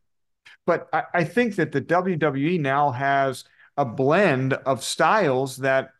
but 0.65 0.87
I, 0.93 1.03
I 1.13 1.23
think 1.23 1.55
that 1.55 1.71
the 1.71 1.81
WWE 1.81 2.59
now 2.59 2.91
has 2.91 3.43
a 3.77 3.85
blend 3.85 4.53
of 4.53 4.83
styles 4.83 5.57
that 5.57 5.91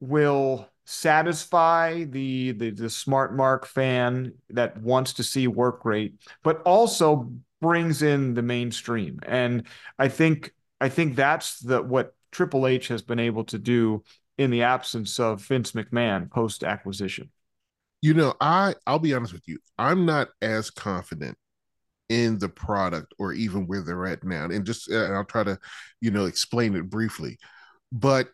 will 0.00 0.68
satisfy 0.86 2.04
the, 2.04 2.52
the 2.52 2.70
the 2.70 2.90
smart 2.90 3.34
mark 3.34 3.66
fan 3.66 4.34
that 4.50 4.76
wants 4.82 5.14
to 5.14 5.24
see 5.24 5.46
work 5.46 5.84
rate, 5.84 6.14
but 6.42 6.60
also 6.62 7.32
brings 7.60 8.02
in 8.02 8.34
the 8.34 8.42
mainstream. 8.42 9.20
And 9.26 9.66
I 9.98 10.08
think 10.08 10.52
I 10.80 10.88
think 10.88 11.16
that's 11.16 11.60
the 11.60 11.82
what 11.82 12.14
Triple 12.30 12.66
H 12.66 12.88
has 12.88 13.02
been 13.02 13.18
able 13.20 13.44
to 13.44 13.58
do 13.58 14.02
in 14.36 14.50
the 14.50 14.62
absence 14.62 15.18
of 15.18 15.42
Vince 15.42 15.72
McMahon 15.72 16.30
post 16.30 16.64
acquisition. 16.64 17.30
You 18.02 18.12
know, 18.12 18.34
I 18.40 18.74
I'll 18.86 18.98
be 18.98 19.14
honest 19.14 19.32
with 19.32 19.48
you. 19.48 19.58
I'm 19.78 20.04
not 20.04 20.28
as 20.42 20.70
confident 20.70 21.38
in 22.08 22.38
the 22.38 22.48
product 22.48 23.14
or 23.18 23.32
even 23.32 23.66
where 23.66 23.82
they're 23.82 24.06
at 24.06 24.24
now. 24.24 24.44
And 24.44 24.64
just 24.64 24.90
uh, 24.90 25.04
and 25.04 25.14
I'll 25.14 25.24
try 25.24 25.44
to, 25.44 25.58
you 26.00 26.10
know, 26.10 26.26
explain 26.26 26.74
it 26.74 26.90
briefly. 26.90 27.38
But 27.92 28.28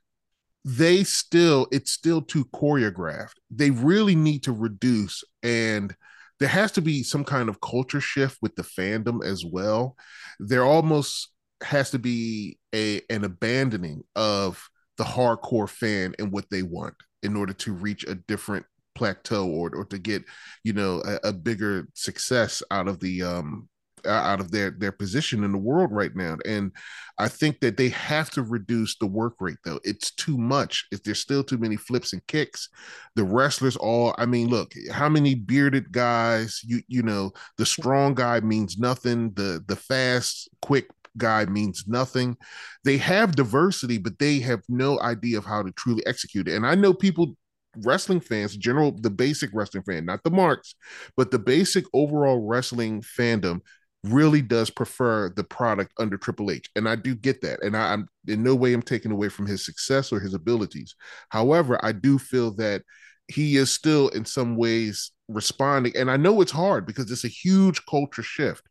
they 0.65 1.05
still 1.05 1.67
it's 1.73 1.93
still 1.93 2.23
too 2.23 2.45
choreographed. 2.47 3.37
They 3.51 3.71
really 3.71 4.15
need 4.15 4.43
to 4.45 4.53
reduce 4.53 5.25
and 5.43 5.95
there 6.39 6.49
has 6.49 6.73
to 6.73 6.81
be 6.81 7.03
some 7.03 7.23
kind 7.23 7.49
of 7.49 7.61
culture 7.61 8.01
shift 8.01 8.39
with 8.41 8.57
the 8.57 8.63
fandom 8.63 9.25
as 9.25 9.45
well. 9.45 9.97
There 10.39 10.65
almost 10.65 11.29
has 11.63 11.91
to 11.91 11.99
be 11.99 12.59
a 12.75 13.03
an 13.11 13.25
abandoning 13.25 14.03
of 14.17 14.69
the 14.97 15.05
hardcore 15.05 15.69
fan 15.69 16.15
and 16.19 16.33
what 16.33 16.49
they 16.51 16.63
want 16.63 16.95
in 17.23 17.37
order 17.37 17.53
to 17.53 17.73
reach 17.73 18.05
a 18.05 18.15
different 18.15 18.65
plateau 19.01 19.49
or 19.49 19.75
or 19.75 19.87
to 19.87 19.99
get 19.99 20.23
you 20.63 20.75
know 20.75 21.03
a, 21.07 21.29
a 21.29 21.33
bigger 21.33 21.89
success 21.95 22.63
out 22.71 22.87
of 22.87 23.01
the 23.01 23.23
um 23.23 23.67
out 24.07 24.41
of 24.41 24.51
their 24.51 24.71
their 24.71 24.93
position 24.93 25.43
in 25.43 25.53
the 25.53 25.59
world 25.59 25.91
right 25.91 26.15
now. 26.15 26.37
And 26.47 26.73
i 27.19 27.29
think 27.29 27.61
that 27.61 27.77
they 27.77 27.89
have 27.91 28.31
to 28.31 28.43
reduce 28.43 28.97
the 28.99 29.07
work 29.07 29.35
rate 29.41 29.57
though. 29.65 29.81
It's 29.85 30.11
too 30.13 30.37
much. 30.37 30.87
If 30.93 31.03
there's 31.03 31.21
still 31.21 31.43
too 31.43 31.59
many 31.59 31.77
flips 31.77 32.13
and 32.13 32.27
kicks 32.27 32.69
the 33.17 33.25
wrestlers 33.25 33.77
all 33.77 34.15
i 34.19 34.27
mean 34.27 34.49
look 34.49 34.73
how 34.93 35.09
many 35.09 35.35
bearded 35.35 35.91
guys 35.93 36.61
you 36.65 36.83
you 36.89 37.03
know 37.03 37.33
the 37.57 37.67
strong 37.67 38.15
guy 38.15 38.41
means 38.41 38.77
nothing. 38.79 39.33
The 39.33 39.65
the 39.67 39.77
fast 39.77 40.51
quick 40.61 40.89
guy 41.17 41.45
means 41.47 41.85
nothing. 41.89 42.37
They 42.85 42.99
have 42.99 43.35
diversity 43.35 43.97
but 43.97 44.19
they 44.19 44.41
have 44.41 44.61
no 44.69 45.01
idea 45.01 45.39
of 45.39 45.47
how 45.47 45.63
to 45.63 45.73
truly 45.73 46.07
execute 46.07 46.49
it. 46.49 46.55
And 46.57 46.67
i 46.67 46.75
know 46.75 46.93
people 46.95 47.37
wrestling 47.79 48.21
fans 48.21 48.57
general 48.57 48.93
the 48.93 49.11
basic 49.11 49.51
wrestling 49.53 49.83
fan 49.85 50.05
not 50.05 50.23
the 50.25 50.31
marks 50.31 50.75
but 51.17 51.31
the 51.31 51.39
basic 51.39 51.85
overall 51.93 52.47
wrestling 52.47 53.01
fandom 53.01 53.61
really 54.05 54.41
does 54.41 54.71
prefer 54.71 55.31
the 55.37 55.45
product 55.45 55.93
under 55.99 56.17
Triple 56.17 56.51
H. 56.51 56.71
And 56.75 56.89
I 56.89 56.97
do 56.97 57.15
get 57.15 57.43
that. 57.43 57.63
And 57.63 57.77
I, 57.77 57.93
am 57.93 58.09
in 58.27 58.43
no 58.43 58.55
way 58.55 58.73
I'm 58.73 58.83
taking 58.83 59.13
away 59.13 59.29
from 59.29 59.47
his 59.47 59.65
success 59.65 60.13
or 60.13 60.21
his 60.21 60.35
abilities. 60.35 60.95
However, 61.29 61.79
I 61.85 61.93
do 61.93 62.19
feel 62.19 62.53
that 62.57 62.83
he 63.29 63.57
is 63.57 63.73
still 63.73 64.09
in 64.09 64.25
some 64.25 64.57
ways 64.57 65.13
responding. 65.29 65.93
And 65.97 66.11
I 66.11 66.17
know 66.17 66.41
it's 66.41 66.53
hard 66.53 66.87
because 66.87 67.11
it's 67.11 67.25
a 67.25 67.29
huge 67.29 67.85
culture 67.87 68.23
shift. 68.23 68.63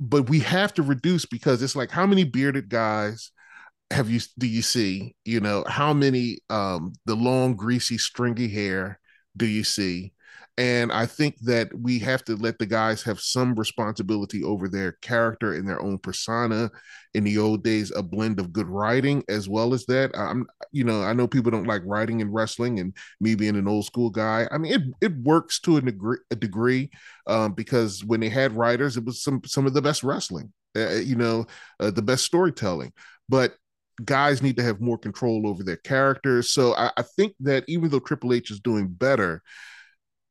But 0.00 0.28
we 0.28 0.40
have 0.40 0.74
to 0.74 0.82
reduce 0.82 1.24
because 1.24 1.62
it's 1.62 1.76
like 1.76 1.90
how 1.90 2.06
many 2.06 2.24
bearded 2.24 2.68
guys 2.68 3.30
have 3.90 4.10
you 4.10 4.20
do 4.38 4.46
you 4.46 4.62
see? 4.62 5.14
You 5.24 5.40
know, 5.40 5.64
how 5.68 5.92
many 5.92 6.38
um 6.50 6.92
the 7.06 7.14
long, 7.14 7.56
greasy, 7.56 7.98
stringy 7.98 8.48
hair 8.48 9.00
do 9.36 9.46
you 9.46 9.64
see? 9.64 10.12
And 10.58 10.90
I 10.90 11.04
think 11.04 11.36
that 11.42 11.68
we 11.78 11.98
have 11.98 12.24
to 12.24 12.34
let 12.36 12.58
the 12.58 12.64
guys 12.66 13.02
have 13.02 13.20
some 13.20 13.54
responsibility 13.54 14.42
over 14.42 14.68
their 14.68 14.92
character 15.02 15.52
and 15.52 15.68
their 15.68 15.82
own 15.82 15.98
persona. 15.98 16.70
In 17.14 17.24
the 17.24 17.36
old 17.38 17.62
days, 17.62 17.92
a 17.94 18.02
blend 18.02 18.40
of 18.40 18.52
good 18.52 18.66
writing 18.66 19.22
as 19.28 19.48
well 19.48 19.74
as 19.74 19.84
that. 19.86 20.10
I'm, 20.16 20.46
you 20.72 20.84
know, 20.84 21.02
I 21.02 21.12
know 21.12 21.26
people 21.26 21.50
don't 21.50 21.66
like 21.66 21.82
writing 21.84 22.22
and 22.22 22.32
wrestling, 22.32 22.80
and 22.80 22.94
me 23.20 23.34
being 23.34 23.56
an 23.56 23.68
old 23.68 23.84
school 23.86 24.10
guy, 24.10 24.48
I 24.50 24.58
mean, 24.58 24.72
it 24.72 24.82
it 25.00 25.16
works 25.18 25.60
to 25.60 25.76
a 25.76 25.80
degree, 25.82 26.18
a 26.30 26.36
degree 26.36 26.90
um, 27.26 27.52
because 27.52 28.04
when 28.04 28.20
they 28.20 28.28
had 28.28 28.52
writers, 28.52 28.96
it 28.96 29.04
was 29.04 29.22
some 29.22 29.40
some 29.44 29.66
of 29.66 29.74
the 29.74 29.82
best 29.82 30.02
wrestling, 30.02 30.52
uh, 30.76 30.96
you 30.96 31.16
know, 31.16 31.46
uh, 31.80 31.90
the 31.90 32.02
best 32.02 32.24
storytelling. 32.24 32.92
But 33.28 33.54
guys 34.04 34.42
need 34.42 34.56
to 34.56 34.62
have 34.62 34.80
more 34.80 34.98
control 34.98 35.46
over 35.48 35.62
their 35.62 35.76
characters. 35.76 36.52
So 36.52 36.74
I, 36.74 36.90
I 36.96 37.02
think 37.02 37.34
that 37.40 37.64
even 37.68 37.90
though 37.90 38.00
Triple 38.00 38.32
H 38.32 38.50
is 38.50 38.60
doing 38.60 38.88
better, 38.88 39.42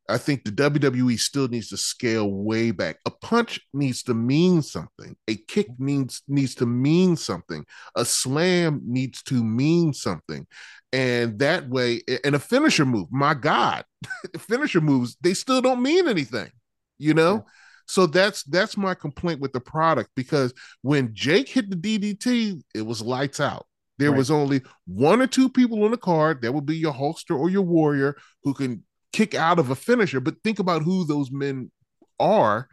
I 0.08 0.20
think 0.20 0.44
the 0.44 0.52
WWE 0.52 1.20
still 1.20 1.48
needs 1.48 1.70
to 1.70 1.78
scale 1.78 2.30
way 2.30 2.72
back. 2.72 2.98
A 3.06 3.12
punch 3.12 3.60
needs 3.74 4.04
to 4.04 4.14
mean 4.14 4.62
something. 4.62 5.16
A 5.28 5.36
kick 5.36 5.68
needs 5.80 6.22
needs 6.28 6.54
to 6.56 6.68
mean 6.68 7.16
something. 7.16 7.66
A 7.96 8.06
slam 8.06 8.82
needs 8.86 9.24
to 9.24 9.44
mean 9.44 9.94
something. 9.94 10.46
And 10.94 11.40
that 11.40 11.68
way, 11.70 12.02
and 12.24 12.36
a 12.36 12.40
finisher 12.40 12.86
move, 12.86 13.08
my 13.12 13.34
God, 13.34 13.84
finisher 14.38 14.80
moves, 14.80 15.18
they 15.22 15.34
still 15.34 15.62
don't 15.62 15.82
mean 15.82 16.08
anything, 16.08 16.52
you 17.00 17.14
know? 17.14 17.46
So 17.88 18.08
that's 18.08 18.44
that's 18.44 18.78
my 18.78 18.94
complaint 18.96 19.40
with 19.40 19.54
the 19.54 19.60
product 19.60 20.10
because 20.16 20.54
when 20.82 21.14
Jake 21.14 21.50
hit 21.50 21.70
the 21.70 21.76
DDT, 21.76 22.62
it 22.74 22.82
was 22.82 23.02
lights 23.02 23.40
out. 23.40 23.66
There 23.98 24.12
Right. 24.12 24.18
was 24.18 24.32
only 24.32 24.62
one 24.86 25.22
or 25.22 25.28
two 25.28 25.50
people 25.50 25.84
on 25.84 25.92
the 25.92 25.98
card. 25.98 26.42
That 26.42 26.54
would 26.54 26.66
be 26.66 26.78
your 26.78 26.94
Hulkster 26.94 27.38
or 27.38 27.50
your 27.50 27.62
Warrior 27.62 28.16
who 28.44 28.54
can 28.54 28.84
kick 29.14 29.36
out 29.36 29.60
of 29.60 29.70
a 29.70 29.76
finisher. 29.76 30.20
But 30.20 30.36
think 30.44 30.60
about 30.60 30.82
who 30.84 31.06
those 31.06 31.32
men 31.32 31.72
are 32.20 32.68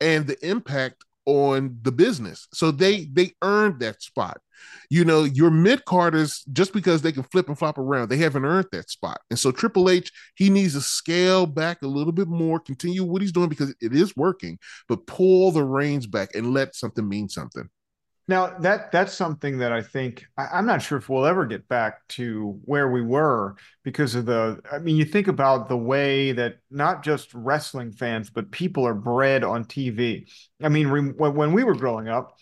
and 0.00 0.26
the 0.26 0.36
impact 0.48 1.04
on 1.26 1.78
the 1.82 1.92
business. 1.92 2.48
So 2.52 2.70
they 2.70 3.04
they 3.12 3.32
earned 3.42 3.80
that 3.80 4.02
spot. 4.02 4.40
You 4.90 5.04
know, 5.04 5.24
your 5.24 5.50
mid 5.50 5.84
carders 5.84 6.44
just 6.52 6.72
because 6.72 7.00
they 7.00 7.12
can 7.12 7.22
flip 7.22 7.48
and 7.48 7.58
flop 7.58 7.78
around, 7.78 8.08
they 8.08 8.18
haven't 8.18 8.44
earned 8.44 8.68
that 8.72 8.90
spot. 8.90 9.20
And 9.30 9.38
so 9.38 9.52
Triple 9.52 9.88
H, 9.88 10.12
he 10.34 10.50
needs 10.50 10.74
to 10.74 10.80
scale 10.80 11.46
back 11.46 11.82
a 11.82 11.86
little 11.86 12.12
bit 12.12 12.28
more, 12.28 12.60
continue 12.60 13.04
what 13.04 13.22
he's 13.22 13.32
doing 13.32 13.48
because 13.48 13.74
it 13.80 13.94
is 13.94 14.16
working, 14.16 14.58
but 14.88 15.06
pull 15.06 15.50
the 15.50 15.64
reins 15.64 16.06
back 16.06 16.34
and 16.34 16.52
let 16.52 16.74
something 16.74 17.08
mean 17.08 17.28
something. 17.28 17.68
Now 18.30 18.56
that 18.60 18.92
that's 18.92 19.12
something 19.12 19.58
that 19.58 19.72
I 19.72 19.82
think 19.82 20.24
I, 20.38 20.46
I'm 20.52 20.64
not 20.64 20.82
sure 20.82 20.96
if 20.96 21.08
we'll 21.08 21.26
ever 21.26 21.46
get 21.46 21.66
back 21.66 22.06
to 22.10 22.60
where 22.64 22.88
we 22.88 23.02
were 23.02 23.56
because 23.82 24.14
of 24.14 24.24
the. 24.24 24.60
I 24.70 24.78
mean, 24.78 24.94
you 24.94 25.04
think 25.04 25.26
about 25.26 25.68
the 25.68 25.76
way 25.76 26.30
that 26.30 26.58
not 26.70 27.02
just 27.02 27.34
wrestling 27.34 27.90
fans 27.90 28.30
but 28.30 28.52
people 28.52 28.86
are 28.86 28.94
bred 28.94 29.42
on 29.42 29.64
TV. 29.64 30.30
I 30.62 30.68
mean, 30.68 30.86
re, 30.86 31.10
when, 31.10 31.34
when 31.34 31.52
we 31.52 31.64
were 31.64 31.74
growing 31.74 32.06
up, 32.06 32.38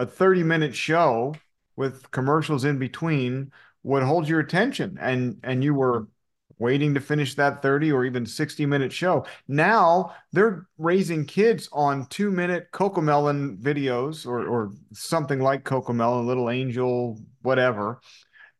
a 0.00 0.06
30 0.06 0.42
minute 0.42 0.74
show 0.74 1.36
with 1.76 2.10
commercials 2.10 2.64
in 2.64 2.80
between 2.80 3.52
would 3.84 4.02
hold 4.02 4.28
your 4.28 4.40
attention, 4.40 4.98
and 5.00 5.38
and 5.44 5.62
you 5.62 5.72
were 5.72 6.08
waiting 6.58 6.94
to 6.94 7.00
finish 7.00 7.34
that 7.34 7.62
30 7.62 7.92
or 7.92 8.04
even 8.04 8.26
60 8.26 8.66
minute 8.66 8.92
show. 8.92 9.24
Now 9.46 10.14
they're 10.32 10.66
raising 10.76 11.24
kids 11.24 11.68
on 11.72 12.06
two 12.06 12.30
minute 12.30 12.68
Cocomelon 12.72 13.58
videos 13.58 14.26
or, 14.26 14.46
or 14.46 14.72
something 14.92 15.40
like 15.40 15.64
Cocomelon, 15.64 16.26
Little 16.26 16.50
Angel, 16.50 17.18
whatever. 17.42 18.00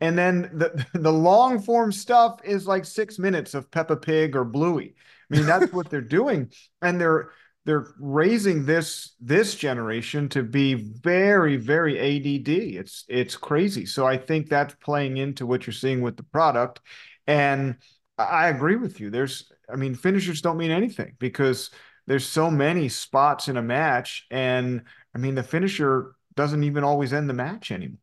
And 0.01 0.17
then 0.17 0.51
the, 0.53 0.87
the 0.95 1.13
long 1.13 1.61
form 1.61 1.93
stuff 1.93 2.41
is 2.45 2.67
like 2.67 2.85
six 2.85 3.19
minutes 3.19 3.55
of 3.55 3.71
Peppa 3.71 3.97
Pig 3.97 4.37
or 4.37 4.45
Bluey. 4.45 4.95
I 5.31 5.37
mean, 5.37 5.47
that's 5.47 5.73
what 5.73 5.91
they're 5.91 6.01
doing. 6.01 6.51
And 6.83 7.01
they're 7.01 7.31
they're 7.65 7.93
raising 7.99 8.65
this 8.65 9.15
this 9.21 9.55
generation 9.55 10.29
to 10.31 10.43
be 10.43 10.73
very, 10.73 11.57
very 11.57 11.99
ADD. 11.99 12.49
It's 12.49 13.05
it's 13.09 13.37
crazy. 13.37 13.85
So 13.85 14.07
I 14.07 14.17
think 14.17 14.49
that's 14.49 14.75
playing 14.77 15.19
into 15.19 15.45
what 15.45 15.67
you're 15.67 15.75
seeing 15.75 16.01
with 16.01 16.17
the 16.17 16.23
product. 16.23 16.81
And 17.29 17.77
I 18.19 18.49
agree 18.49 18.77
with 18.77 18.99
you. 18.99 19.11
There's, 19.11 19.53
I 19.73 19.77
mean, 19.77 19.95
finishers 19.95 20.43
don't 20.43 20.57
mean 20.57 20.73
anything 20.73 21.15
because 21.21 21.71
there's 22.09 22.27
so 22.27 22.51
many 22.51 22.89
spots 22.89 23.49
in 23.49 23.57
a 23.57 23.63
match. 23.63 24.27
And 24.31 24.83
I 25.15 25.19
mean, 25.19 25.37
the 25.37 25.43
finisher 25.45 26.15
doesn't 26.35 26.65
even 26.65 26.83
always 26.83 27.13
end 27.13 27.31
the 27.31 27.35
match 27.35 27.71
anymore. 27.71 27.99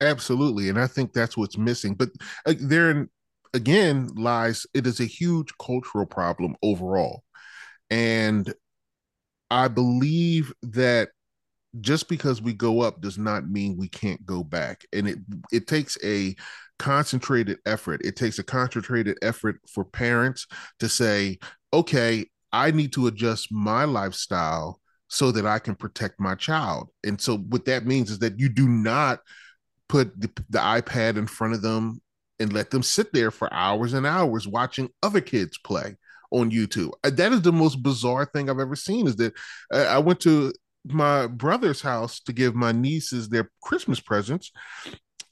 Absolutely. 0.00 0.68
And 0.68 0.80
I 0.80 0.86
think 0.86 1.12
that's 1.12 1.36
what's 1.36 1.58
missing. 1.58 1.94
But 1.94 2.10
uh, 2.46 2.54
there 2.58 3.08
again 3.54 4.08
lies 4.16 4.66
it 4.74 4.86
is 4.86 5.00
a 5.00 5.04
huge 5.04 5.52
cultural 5.60 6.06
problem 6.06 6.56
overall. 6.62 7.22
And 7.90 8.52
I 9.50 9.68
believe 9.68 10.52
that 10.62 11.10
just 11.80 12.08
because 12.08 12.42
we 12.42 12.52
go 12.52 12.82
up 12.82 13.00
does 13.00 13.18
not 13.18 13.48
mean 13.48 13.76
we 13.76 13.88
can't 13.88 14.24
go 14.26 14.44
back. 14.44 14.84
And 14.92 15.08
it 15.08 15.18
it 15.52 15.66
takes 15.66 15.98
a 16.04 16.34
concentrated 16.82 17.58
effort. 17.64 18.00
It 18.04 18.16
takes 18.16 18.40
a 18.40 18.42
concentrated 18.42 19.16
effort 19.22 19.60
for 19.72 19.84
parents 19.84 20.48
to 20.80 20.88
say, 20.88 21.38
okay, 21.72 22.26
I 22.52 22.72
need 22.72 22.92
to 22.94 23.06
adjust 23.06 23.52
my 23.52 23.84
lifestyle 23.84 24.80
so 25.06 25.30
that 25.30 25.46
I 25.46 25.60
can 25.60 25.76
protect 25.76 26.18
my 26.18 26.34
child. 26.34 26.88
And 27.04 27.20
so 27.20 27.38
what 27.38 27.66
that 27.66 27.86
means 27.86 28.10
is 28.10 28.18
that 28.18 28.40
you 28.40 28.48
do 28.48 28.66
not 28.68 29.20
put 29.88 30.20
the, 30.20 30.28
the 30.50 30.58
iPad 30.58 31.16
in 31.16 31.28
front 31.28 31.54
of 31.54 31.62
them 31.62 32.00
and 32.40 32.52
let 32.52 32.70
them 32.70 32.82
sit 32.82 33.12
there 33.12 33.30
for 33.30 33.52
hours 33.52 33.92
and 33.92 34.04
hours 34.06 34.48
watching 34.48 34.88
other 35.04 35.20
kids 35.20 35.58
play 35.58 35.96
on 36.32 36.50
YouTube. 36.50 36.90
Uh, 37.04 37.10
That 37.10 37.32
is 37.32 37.42
the 37.42 37.52
most 37.52 37.80
bizarre 37.80 38.24
thing 38.24 38.50
I've 38.50 38.58
ever 38.58 38.74
seen. 38.74 39.06
Is 39.06 39.16
that 39.16 39.34
uh, 39.72 39.86
I 39.88 39.98
went 39.98 40.18
to 40.20 40.52
my 40.84 41.28
brother's 41.28 41.82
house 41.82 42.18
to 42.20 42.32
give 42.32 42.56
my 42.56 42.72
nieces 42.72 43.28
their 43.28 43.50
Christmas 43.62 44.00
presents, 44.00 44.50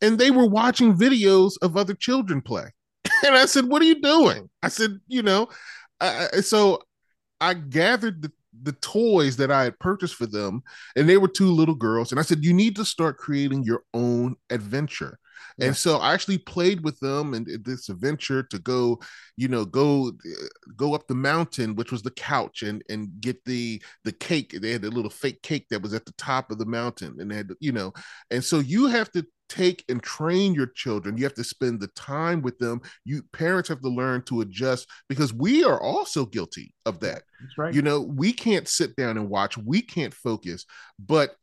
and 0.03 0.19
they 0.19 0.31
were 0.31 0.47
watching 0.47 0.97
videos 0.97 1.55
of 1.63 1.77
other 1.77 1.95
children 1.95 2.41
play. 2.41 2.67
And 3.27 3.37
I 3.37 3.47
said, 3.47 3.67
"What 3.67 3.83
are 3.83 3.87
you 3.87 4.01
doing?" 4.01 4.49
I 4.63 4.69
said, 4.69 4.99
"You 5.07 5.23
know." 5.23 5.49
So 6.41 6.83
I 7.41 7.53
gathered 7.55 8.23
the 8.23 8.33
the 8.63 8.73
toys 8.73 9.37
that 9.37 9.51
I 9.51 9.65
had 9.65 9.79
purchased 9.79 10.15
for 10.15 10.27
them, 10.27 10.63
and 10.97 11.09
they 11.09 11.17
were 11.17 11.29
two 11.29 11.51
little 11.51 11.75
girls. 11.75 12.11
And 12.13 12.19
I 12.19 12.23
said, 12.23 12.45
You 12.45 12.53
need 12.53 12.77
to 12.77 12.85
start 12.85 13.17
creating 13.17 13.63
your 13.63 13.83
own 13.95 14.37
adventure. 14.51 15.19
Yeah. 15.59 15.67
And 15.67 15.77
so 15.77 15.99
I 15.99 16.15
actually 16.15 16.39
played 16.39 16.83
with 16.83 16.99
them 17.01 17.35
and 17.35 17.47
this 17.65 17.89
adventure 17.89 18.43
to 18.45 18.59
go, 18.59 19.01
you 19.37 19.49
know, 19.49 19.65
go 19.65 20.09
uh, 20.09 20.47
go 20.77 20.95
up 20.95 21.07
the 21.07 21.15
mountain, 21.15 21.75
which 21.75 21.93
was 21.93 22.03
the 22.03 22.11
couch, 22.13 22.63
and 22.63 22.83
and 22.89 23.09
get 23.21 23.45
the 23.45 23.83
the 24.05 24.13
cake. 24.13 24.57
They 24.61 24.73
had 24.73 24.85
a 24.85 24.91
little 24.91 25.11
fake 25.11 25.43
cake 25.43 25.67
that 25.71 25.83
was 25.83 25.95
at 25.95 26.05
the 26.07 26.13
top 26.13 26.51
of 26.51 26.59
the 26.59 26.67
mountain, 26.67 27.17
and 27.21 27.31
they 27.31 27.37
had, 27.37 27.51
you 27.61 27.73
know, 27.73 27.93
and 28.31 28.43
so 28.45 28.59
you 28.59 28.87
have 28.87 29.11
to 29.13 29.27
take 29.51 29.85
and 29.89 30.03
train 30.03 30.55
your 30.55 30.69
children. 30.69 31.19
You 31.19 31.25
have 31.25 31.35
to 31.35 31.45
spend 31.45 31.81
the 31.81 31.89
time 31.89 32.41
with 32.41 32.59
them. 32.59 32.81
You 33.05 33.23
parents 33.33 33.69
have 33.69 33.81
to 33.83 33.89
learn 33.89 34.23
to 34.23 34.41
adjust 34.43 34.89
because 35.09 35.35
we 35.35 35.65
are 35.65 35.81
also 35.81 36.25
guilty 36.25 36.73
of 36.87 37.01
that. 37.01 37.23
That's 37.41 37.59
right. 37.59 37.75
You 37.75 37.83
know, 37.83 38.01
we 38.01 38.33
can't 38.33 38.69
sit 38.69 38.97
down 38.97 39.19
and 39.19 39.29
watch, 39.29 39.59
we 39.59 39.83
can't 39.83 40.15
focus, 40.15 40.65
but 40.99 41.35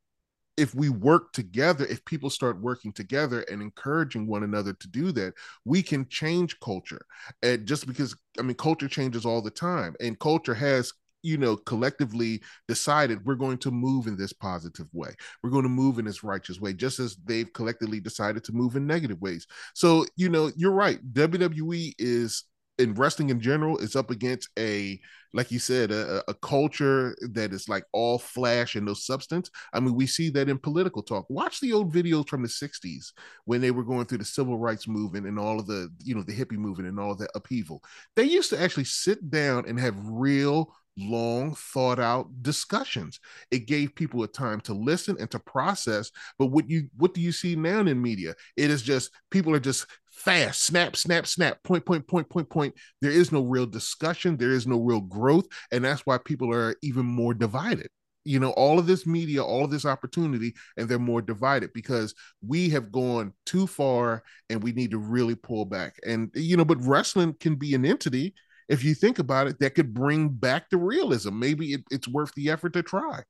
if 0.57 0.73
we 0.73 0.89
work 0.89 1.31
together, 1.33 1.85
if 1.85 2.03
people 2.05 2.31
start 2.31 2.59
working 2.59 2.91
together 2.91 3.41
and 3.43 3.61
encouraging 3.61 4.27
one 4.27 4.43
another 4.43 4.73
to 4.73 4.87
do 4.87 5.11
that, 5.11 5.33
we 5.65 5.83
can 5.83 6.07
change 6.09 6.59
culture. 6.59 7.05
And 7.43 7.65
just 7.67 7.85
because, 7.85 8.15
I 8.39 8.41
mean, 8.41 8.55
culture 8.55 8.87
changes 8.87 9.25
all 9.25 9.41
the 9.41 9.51
time, 9.51 9.95
and 10.01 10.19
culture 10.19 10.55
has, 10.55 10.91
you 11.21 11.37
know, 11.37 11.55
collectively 11.55 12.41
decided 12.67 13.23
we're 13.23 13.35
going 13.35 13.59
to 13.59 13.71
move 13.71 14.07
in 14.07 14.17
this 14.17 14.33
positive 14.33 14.87
way. 14.93 15.11
We're 15.43 15.51
going 15.51 15.63
to 15.63 15.69
move 15.69 15.99
in 15.99 16.05
this 16.05 16.23
righteous 16.23 16.59
way, 16.59 16.73
just 16.73 16.99
as 16.99 17.15
they've 17.25 17.51
collectively 17.53 17.99
decided 17.99 18.43
to 18.45 18.53
move 18.53 18.75
in 18.75 18.87
negative 18.87 19.21
ways. 19.21 19.45
So, 19.75 20.05
you 20.15 20.29
know, 20.29 20.51
you're 20.55 20.71
right. 20.71 20.99
WWE 21.13 21.93
is 21.99 22.45
in 22.79 22.93
wrestling 22.93 23.29
in 23.29 23.39
general 23.39 23.77
is 23.77 23.95
up 23.95 24.11
against 24.11 24.49
a 24.57 24.99
like 25.33 25.51
you 25.51 25.59
said 25.59 25.91
a, 25.91 26.23
a 26.29 26.33
culture 26.35 27.15
that 27.33 27.51
is 27.51 27.67
like 27.67 27.83
all 27.91 28.17
flash 28.17 28.75
and 28.75 28.85
no 28.85 28.93
substance. 28.93 29.49
I 29.73 29.79
mean 29.79 29.95
we 29.95 30.07
see 30.07 30.29
that 30.31 30.49
in 30.49 30.57
political 30.57 31.01
talk. 31.03 31.25
Watch 31.29 31.59
the 31.59 31.73
old 31.73 31.93
videos 31.93 32.29
from 32.29 32.41
the 32.41 32.47
60s 32.47 33.11
when 33.45 33.61
they 33.61 33.71
were 33.71 33.83
going 33.83 34.05
through 34.05 34.19
the 34.19 34.25
civil 34.25 34.57
rights 34.57 34.87
movement 34.87 35.27
and 35.27 35.39
all 35.39 35.59
of 35.59 35.67
the 35.67 35.89
you 36.03 36.15
know 36.15 36.23
the 36.23 36.35
hippie 36.35 36.51
movement 36.57 36.89
and 36.89 36.99
all 36.99 37.11
of 37.11 37.17
that 37.19 37.31
upheaval. 37.35 37.83
They 38.15 38.23
used 38.23 38.49
to 38.51 38.61
actually 38.61 38.85
sit 38.85 39.29
down 39.29 39.65
and 39.67 39.79
have 39.79 39.95
real 40.03 40.73
long 40.97 41.53
thought 41.53 41.99
out 41.99 42.27
discussions. 42.41 43.19
It 43.51 43.67
gave 43.67 43.95
people 43.95 44.23
a 44.23 44.27
time 44.27 44.59
to 44.61 44.73
listen 44.73 45.15
and 45.19 45.29
to 45.31 45.39
process. 45.39 46.11
But 46.39 46.47
what 46.47 46.69
you 46.69 46.89
what 46.97 47.13
do 47.13 47.21
you 47.21 47.31
see 47.31 47.55
now 47.55 47.79
in 47.79 48.01
media? 48.01 48.35
It 48.55 48.71
is 48.71 48.81
just 48.81 49.11
people 49.29 49.53
are 49.53 49.59
just 49.59 49.85
fast 50.17 50.63
snap 50.63 50.95
snap 50.95 51.27
snap 51.27 51.62
point 51.63 51.86
point 51.86 52.08
point 52.08 52.30
point 52.30 52.49
point. 52.49 52.73
There 53.01 53.12
is 53.12 53.32
no 53.32 53.43
real 53.43 53.67
discussion. 53.67 54.36
There 54.36 54.51
is 54.51 54.65
no 54.67 54.80
real 54.80 55.01
growth. 55.01 55.45
And 55.71 55.86
that's 55.86 56.06
why 56.06 56.17
people 56.17 56.53
are 56.53 56.75
even 56.82 57.06
more 57.06 57.34
divided. 57.34 57.88
You 58.25 58.41
know 58.41 58.51
all 58.51 58.77
of 58.77 58.88
this 58.88 59.06
media 59.08 59.41
all 59.41 59.63
of 59.63 59.71
this 59.71 59.86
opportunity 59.86 60.53
and 60.75 60.89
they're 60.89 60.99
more 60.99 61.21
divided 61.21 61.71
because 61.73 62.13
we 62.45 62.67
have 62.69 62.91
gone 62.91 63.32
too 63.45 63.67
far 63.67 64.21
and 64.49 64.62
we 64.62 64.73
need 64.73 64.91
to 64.91 64.97
really 64.97 65.36
pull 65.36 65.63
back. 65.63 65.95
And 66.06 66.30
you 66.34 66.58
know 66.58 66.65
but 66.65 66.82
wrestling 66.82 67.36
can 67.39 67.56
be 67.56 67.73
an 67.73 67.86
entity 67.86 68.34
if 68.67 68.84
you 68.84 68.95
think 68.95 69.19
about 69.19 69.47
it 69.47 69.60
that 69.60 69.75
could 69.75 69.93
bring 69.93 70.27
back 70.27 70.69
the 70.69 70.77
realism. 70.77 71.39
Maybe 71.39 71.73
it, 71.73 71.84
it's 71.89 72.08
worth 72.08 72.34
the 72.36 72.49
effort 72.49 72.73
to 72.73 72.84
try. 72.84 73.21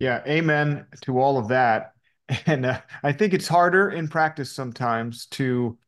Yeah, 0.00 0.22
amen 0.26 0.86
to 1.02 1.20
all 1.20 1.38
of 1.38 1.48
that. 1.48 1.92
And 2.46 2.66
uh, 2.66 2.80
I 3.02 3.12
think 3.12 3.34
it's 3.34 3.48
harder 3.48 3.90
in 3.90 4.08
practice 4.08 4.50
sometimes 4.52 5.26
to 5.26 5.78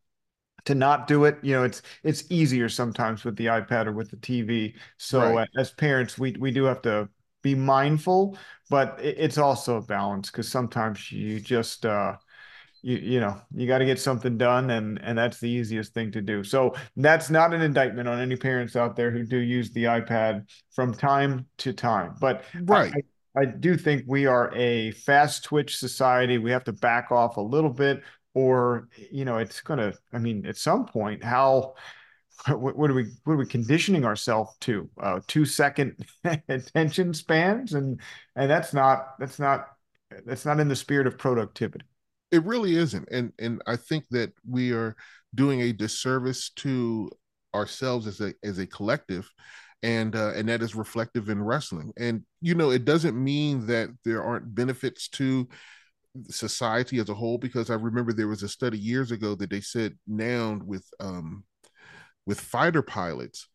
to 0.67 0.75
not 0.75 1.07
do 1.09 1.25
it. 1.25 1.39
You 1.43 1.55
know, 1.55 1.65
it's 1.65 1.83
it's 2.05 2.25
easier 2.31 2.69
sometimes 2.69 3.25
with 3.25 3.37
the 3.37 3.47
iPad 3.47 3.87
or 3.87 3.93
with 3.93 4.11
the 4.11 4.17
TV. 4.19 4.77
So 4.99 5.37
Right. 5.37 5.39
uh, 5.39 5.47
as 5.59 5.73
parents, 5.73 6.19
we 6.19 6.37
we 6.41 6.51
do 6.53 6.65
have 6.65 6.83
to 6.83 7.09
be 7.43 7.55
mindful, 7.55 8.39
but 8.71 8.99
it, 9.03 9.17
it's 9.19 9.39
also 9.39 9.79
a 9.79 9.83
balance 9.83 10.31
because 10.31 10.51
sometimes 10.51 11.13
you 11.13 11.41
just 11.41 11.87
uh 11.87 12.17
you 12.83 12.97
you 12.99 13.21
know 13.21 13.41
you 13.55 13.67
got 13.67 13.79
to 13.79 13.85
get 13.87 13.99
something 14.01 14.39
done 14.39 14.71
and 14.71 15.01
and 15.03 15.19
that's 15.19 15.41
the 15.41 15.49
easiest 15.51 15.95
thing 15.95 16.13
to 16.13 16.21
do 16.23 16.45
so 16.45 16.75
that's 16.97 17.31
not 17.31 17.55
an 17.55 17.61
indictment 17.63 18.09
on 18.09 18.21
any 18.21 18.37
parents 18.37 18.77
out 18.77 18.97
there 18.97 19.11
who 19.11 19.25
do 19.25 19.39
use 19.39 19.71
the 19.73 19.85
ipad 19.85 20.47
from 20.75 20.95
time 20.95 21.47
to 21.59 21.73
time 21.73 22.15
but 22.21 22.45
Right. 22.55 22.97
I, 22.97 23.03
I 23.39 23.45
do 23.45 23.77
think 23.77 24.05
we 24.07 24.27
are 24.27 24.53
a 24.55 24.91
fast 24.93 25.45
twitch 25.45 25.79
society. 25.79 26.39
We 26.39 26.51
have 26.51 26.65
to 26.65 26.73
back 26.73 27.13
off 27.13 27.37
a 27.37 27.41
little 27.43 27.71
bit 27.71 28.03
or 28.35 28.89
you 29.11 29.25
know 29.25 29.39
it's 29.39 29.61
gonna 29.63 29.93
i 30.13 30.19
mean 30.19 30.45
at 30.47 30.57
some 30.57 30.85
point 30.85 31.25
how 31.25 31.75
what, 32.47 32.77
what 32.77 32.91
are 32.91 32.95
we 32.95 33.07
what 33.25 33.35
are 33.35 33.39
we 33.39 33.47
conditioning 33.47 34.05
ourselves 34.05 34.57
to? 34.61 34.89
Uh 35.01 35.21
two 35.27 35.45
second 35.45 36.05
attention 36.49 37.13
spans? 37.15 37.75
And 37.75 38.01
and 38.37 38.51
that's 38.51 38.73
not 38.73 39.19
that's 39.19 39.39
not 39.39 39.69
that's 40.25 40.45
not 40.45 40.61
in 40.61 40.69
the 40.69 40.77
spirit 40.77 41.07
of 41.07 41.19
productivity. 41.19 41.85
It 42.31 42.45
really 42.45 42.77
isn't. 42.77 43.09
And 43.11 43.33
and 43.39 43.63
i 43.67 43.77
think 43.77 44.05
that 44.11 44.33
we 44.49 44.73
are 44.73 44.97
doing 45.35 45.63
a 45.63 45.73
disservice 45.73 46.51
to 46.51 47.11
ourselves 47.55 48.07
as 48.07 48.21
a 48.21 48.33
as 48.45 48.59
a 48.59 48.67
collective 48.67 49.29
and 49.83 50.17
uh, 50.17 50.33
and 50.35 50.49
that 50.49 50.63
is 50.63 50.75
reflective 50.75 51.29
in 51.29 51.43
wrestling. 51.43 51.93
And 51.97 52.25
you 52.41 52.55
know 52.55 52.71
it 52.71 52.85
doesn't 52.85 53.23
mean 53.23 53.67
that 53.67 53.91
there 54.05 54.23
aren't 54.23 54.55
benefits 54.55 55.09
to 55.11 55.49
society 56.31 56.99
as 56.99 57.09
a 57.09 57.15
whole 57.15 57.39
because 57.39 57.71
i 57.71 57.75
remember 57.75 58.13
there 58.13 58.29
was 58.29 58.43
a 58.43 58.49
study 58.49 58.79
years 58.79 59.13
ago 59.13 59.35
that 59.35 59.51
they 59.51 59.61
said 59.61 59.97
now 60.07 60.59
with 60.65 60.85
um 61.01 61.45
with 62.27 62.41
fighter 62.41 62.83
pilots 62.83 63.49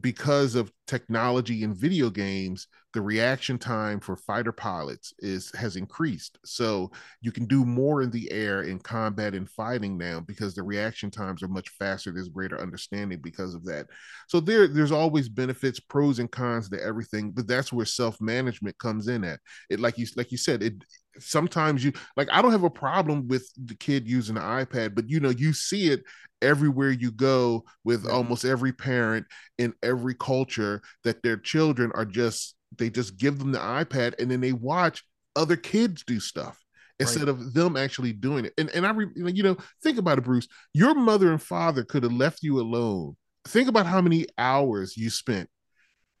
because 0.00 0.54
of 0.54 0.72
technology 0.86 1.64
and 1.64 1.76
video 1.76 2.10
games 2.10 2.66
the 2.94 3.00
reaction 3.02 3.58
time 3.58 4.00
for 4.00 4.16
fighter 4.16 4.52
pilots 4.52 5.12
is 5.18 5.52
has 5.54 5.76
increased. 5.76 6.38
So 6.44 6.90
you 7.20 7.30
can 7.30 7.44
do 7.44 7.64
more 7.64 8.00
in 8.00 8.10
the 8.10 8.30
air 8.32 8.62
in 8.62 8.78
combat 8.78 9.34
and 9.34 9.48
fighting 9.48 9.98
now 9.98 10.20
because 10.20 10.54
the 10.54 10.62
reaction 10.62 11.10
times 11.10 11.42
are 11.42 11.48
much 11.48 11.68
faster. 11.68 12.10
There's 12.10 12.30
greater 12.30 12.58
understanding 12.58 13.20
because 13.22 13.54
of 13.54 13.64
that. 13.66 13.86
So 14.26 14.40
there 14.40 14.66
there's 14.66 14.92
always 14.92 15.28
benefits 15.28 15.78
pros 15.78 16.18
and 16.18 16.30
cons 16.30 16.70
to 16.70 16.82
everything 16.82 17.30
but 17.32 17.46
that's 17.46 17.72
where 17.72 17.86
self-management 17.86 18.78
comes 18.78 19.08
in 19.08 19.22
at. 19.22 19.40
It 19.68 19.80
like 19.80 19.98
you 19.98 20.06
like 20.16 20.32
you 20.32 20.38
said 20.38 20.62
it 20.62 20.82
sometimes 21.22 21.84
you 21.84 21.92
like 22.16 22.28
i 22.32 22.40
don't 22.42 22.52
have 22.52 22.64
a 22.64 22.70
problem 22.70 23.28
with 23.28 23.50
the 23.66 23.74
kid 23.74 24.08
using 24.08 24.34
the 24.34 24.40
ipad 24.40 24.94
but 24.94 25.08
you 25.08 25.20
know 25.20 25.30
you 25.30 25.52
see 25.52 25.88
it 25.88 26.02
everywhere 26.42 26.90
you 26.90 27.10
go 27.10 27.64
with 27.84 28.04
Yeah. 28.04 28.12
almost 28.12 28.44
every 28.44 28.72
parent 28.72 29.26
in 29.58 29.74
every 29.82 30.14
culture 30.14 30.82
that 31.04 31.22
their 31.22 31.36
children 31.36 31.90
are 31.94 32.04
just 32.04 32.54
they 32.76 32.90
just 32.90 33.16
give 33.16 33.38
them 33.38 33.52
the 33.52 33.58
iPad 33.58 34.14
and 34.20 34.30
then 34.30 34.40
they 34.40 34.52
watch 34.52 35.02
other 35.36 35.56
kids 35.56 36.04
do 36.04 36.20
stuff 36.20 36.62
instead 37.00 37.28
of 37.28 37.54
them 37.54 37.76
actually 37.76 38.12
doing 38.12 38.44
it. 38.44 38.52
And 38.58 38.70
and 38.70 38.86
I 38.86 38.90
re, 38.90 39.06
you 39.16 39.42
know 39.42 39.56
think 39.82 39.98
about 39.98 40.18
it, 40.18 40.24
Bruce. 40.24 40.48
Your 40.74 40.94
mother 40.94 41.30
and 41.30 41.40
father 41.40 41.84
could 41.84 42.02
have 42.02 42.12
left 42.12 42.42
you 42.42 42.60
alone. 42.60 43.16
Think 43.46 43.68
about 43.68 43.86
how 43.86 44.00
many 44.00 44.26
hours 44.36 44.96
you 44.96 45.10
spent 45.10 45.48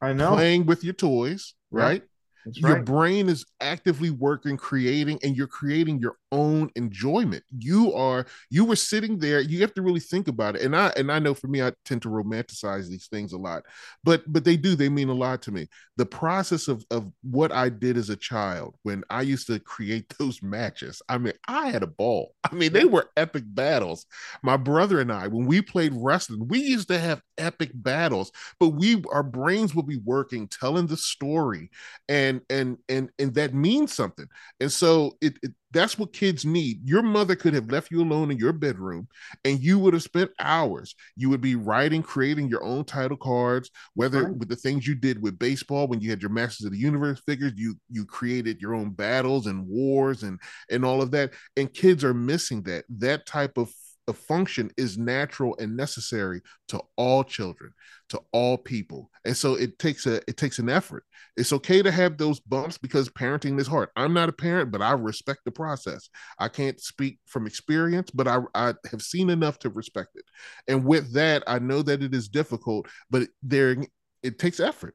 i 0.00 0.12
know 0.12 0.34
playing 0.34 0.66
with 0.66 0.84
your 0.84 0.94
toys, 0.94 1.54
right? 1.70 2.02
That's 2.48 2.60
Your 2.60 2.76
right. 2.76 2.84
brain 2.84 3.28
is 3.28 3.44
actively 3.60 4.10
working, 4.10 4.56
creating, 4.56 5.18
and 5.22 5.36
you're 5.36 5.46
creating 5.46 5.98
your 5.98 6.16
own 6.32 6.70
enjoyment. 6.76 7.42
You 7.58 7.92
are 7.94 8.26
you 8.50 8.64
were 8.64 8.76
sitting 8.76 9.18
there. 9.18 9.40
You 9.40 9.60
have 9.60 9.74
to 9.74 9.82
really 9.82 10.00
think 10.00 10.28
about 10.28 10.56
it. 10.56 10.62
And 10.62 10.76
I 10.76 10.92
and 10.96 11.10
I 11.10 11.18
know 11.18 11.34
for 11.34 11.48
me, 11.48 11.62
I 11.62 11.72
tend 11.84 12.02
to 12.02 12.08
romanticize 12.08 12.88
these 12.88 13.06
things 13.08 13.32
a 13.32 13.38
lot, 13.38 13.64
but 14.04 14.22
but 14.30 14.44
they 14.44 14.56
do. 14.56 14.74
They 14.74 14.88
mean 14.88 15.08
a 15.08 15.14
lot 15.14 15.42
to 15.42 15.52
me. 15.52 15.68
The 15.96 16.06
process 16.06 16.68
of 16.68 16.84
of 16.90 17.10
what 17.22 17.52
I 17.52 17.68
did 17.68 17.96
as 17.96 18.10
a 18.10 18.16
child 18.16 18.74
when 18.82 19.04
I 19.10 19.22
used 19.22 19.46
to 19.48 19.58
create 19.60 20.08
those 20.18 20.42
matches. 20.42 21.02
I 21.08 21.18
mean, 21.18 21.34
I 21.46 21.70
had 21.70 21.82
a 21.82 21.86
ball. 21.86 22.34
I 22.50 22.54
mean, 22.54 22.72
they 22.72 22.84
were 22.84 23.10
epic 23.16 23.44
battles. 23.46 24.06
My 24.42 24.56
brother 24.56 25.00
and 25.00 25.12
I, 25.12 25.28
when 25.28 25.46
we 25.46 25.62
played 25.62 25.92
wrestling, 25.94 26.48
we 26.48 26.60
used 26.60 26.88
to 26.88 26.98
have 26.98 27.22
epic 27.36 27.70
battles. 27.74 28.32
But 28.60 28.70
we 28.70 29.02
our 29.12 29.22
brains 29.22 29.74
would 29.74 29.86
be 29.86 30.00
working, 30.04 30.48
telling 30.48 30.86
the 30.86 30.96
story 30.96 31.70
and 32.08 32.40
and 32.50 32.78
and 32.88 33.10
and 33.18 33.34
that 33.34 33.54
means 33.54 33.94
something 33.94 34.26
and 34.60 34.70
so 34.72 35.16
it, 35.20 35.38
it 35.42 35.52
that's 35.70 35.98
what 35.98 36.12
kids 36.12 36.44
need. 36.44 36.80
Your 36.88 37.02
mother 37.02 37.36
could 37.36 37.54
have 37.54 37.70
left 37.70 37.90
you 37.90 38.02
alone 38.02 38.30
in 38.30 38.38
your 38.38 38.52
bedroom 38.52 39.08
and 39.44 39.60
you 39.60 39.78
would 39.78 39.92
have 39.94 40.02
spent 40.02 40.30
hours. 40.38 40.94
You 41.16 41.28
would 41.30 41.40
be 41.40 41.56
writing, 41.56 42.02
creating 42.02 42.48
your 42.48 42.64
own 42.64 42.84
title 42.84 43.16
cards, 43.16 43.70
whether 43.94 44.24
right. 44.24 44.36
with 44.36 44.48
the 44.48 44.56
things 44.56 44.86
you 44.86 44.94
did 44.94 45.20
with 45.20 45.38
baseball 45.38 45.86
when 45.86 46.00
you 46.00 46.10
had 46.10 46.22
your 46.22 46.30
Masters 46.30 46.66
of 46.66 46.72
the 46.72 46.78
Universe 46.78 47.20
figures, 47.26 47.52
you 47.56 47.74
you 47.90 48.06
created 48.06 48.60
your 48.60 48.74
own 48.74 48.90
battles 48.90 49.46
and 49.46 49.66
wars 49.66 50.22
and 50.22 50.40
and 50.70 50.84
all 50.84 51.02
of 51.02 51.10
that. 51.10 51.32
And 51.56 51.72
kids 51.72 52.02
are 52.04 52.14
missing 52.14 52.62
that. 52.62 52.84
That 52.88 53.26
type 53.26 53.58
of 53.58 53.70
a 54.08 54.12
function 54.12 54.70
is 54.76 54.98
natural 54.98 55.54
and 55.58 55.76
necessary 55.76 56.40
to 56.68 56.80
all 56.96 57.22
children 57.22 57.72
to 58.08 58.20
all 58.32 58.56
people. 58.56 59.10
And 59.24 59.36
so 59.36 59.54
it 59.54 59.78
takes 59.78 60.06
a 60.06 60.16
it 60.28 60.36
takes 60.36 60.58
an 60.58 60.68
effort. 60.68 61.04
It's 61.36 61.52
okay 61.52 61.82
to 61.82 61.90
have 61.90 62.16
those 62.16 62.40
bumps 62.40 62.78
because 62.78 63.08
parenting 63.10 63.60
is 63.60 63.66
hard. 63.66 63.90
I'm 63.96 64.14
not 64.14 64.28
a 64.28 64.32
parent 64.32 64.70
but 64.70 64.82
i 64.82 64.92
respect 64.92 65.40
the 65.44 65.50
process. 65.50 66.08
I 66.38 66.48
can't 66.48 66.80
speak 66.80 67.18
from 67.26 67.46
experience 67.46 68.10
but 68.10 68.26
i 68.26 68.38
i 68.54 68.74
have 68.90 69.02
seen 69.02 69.30
enough 69.30 69.58
to 69.60 69.70
respect 69.70 70.16
it. 70.16 70.24
And 70.66 70.84
with 70.84 71.12
that 71.12 71.42
i 71.46 71.58
know 71.58 71.82
that 71.82 72.02
it 72.02 72.14
is 72.14 72.28
difficult 72.28 72.88
but 73.10 73.28
there 73.42 73.76
it 74.22 74.38
takes 74.38 74.58
effort. 74.60 74.94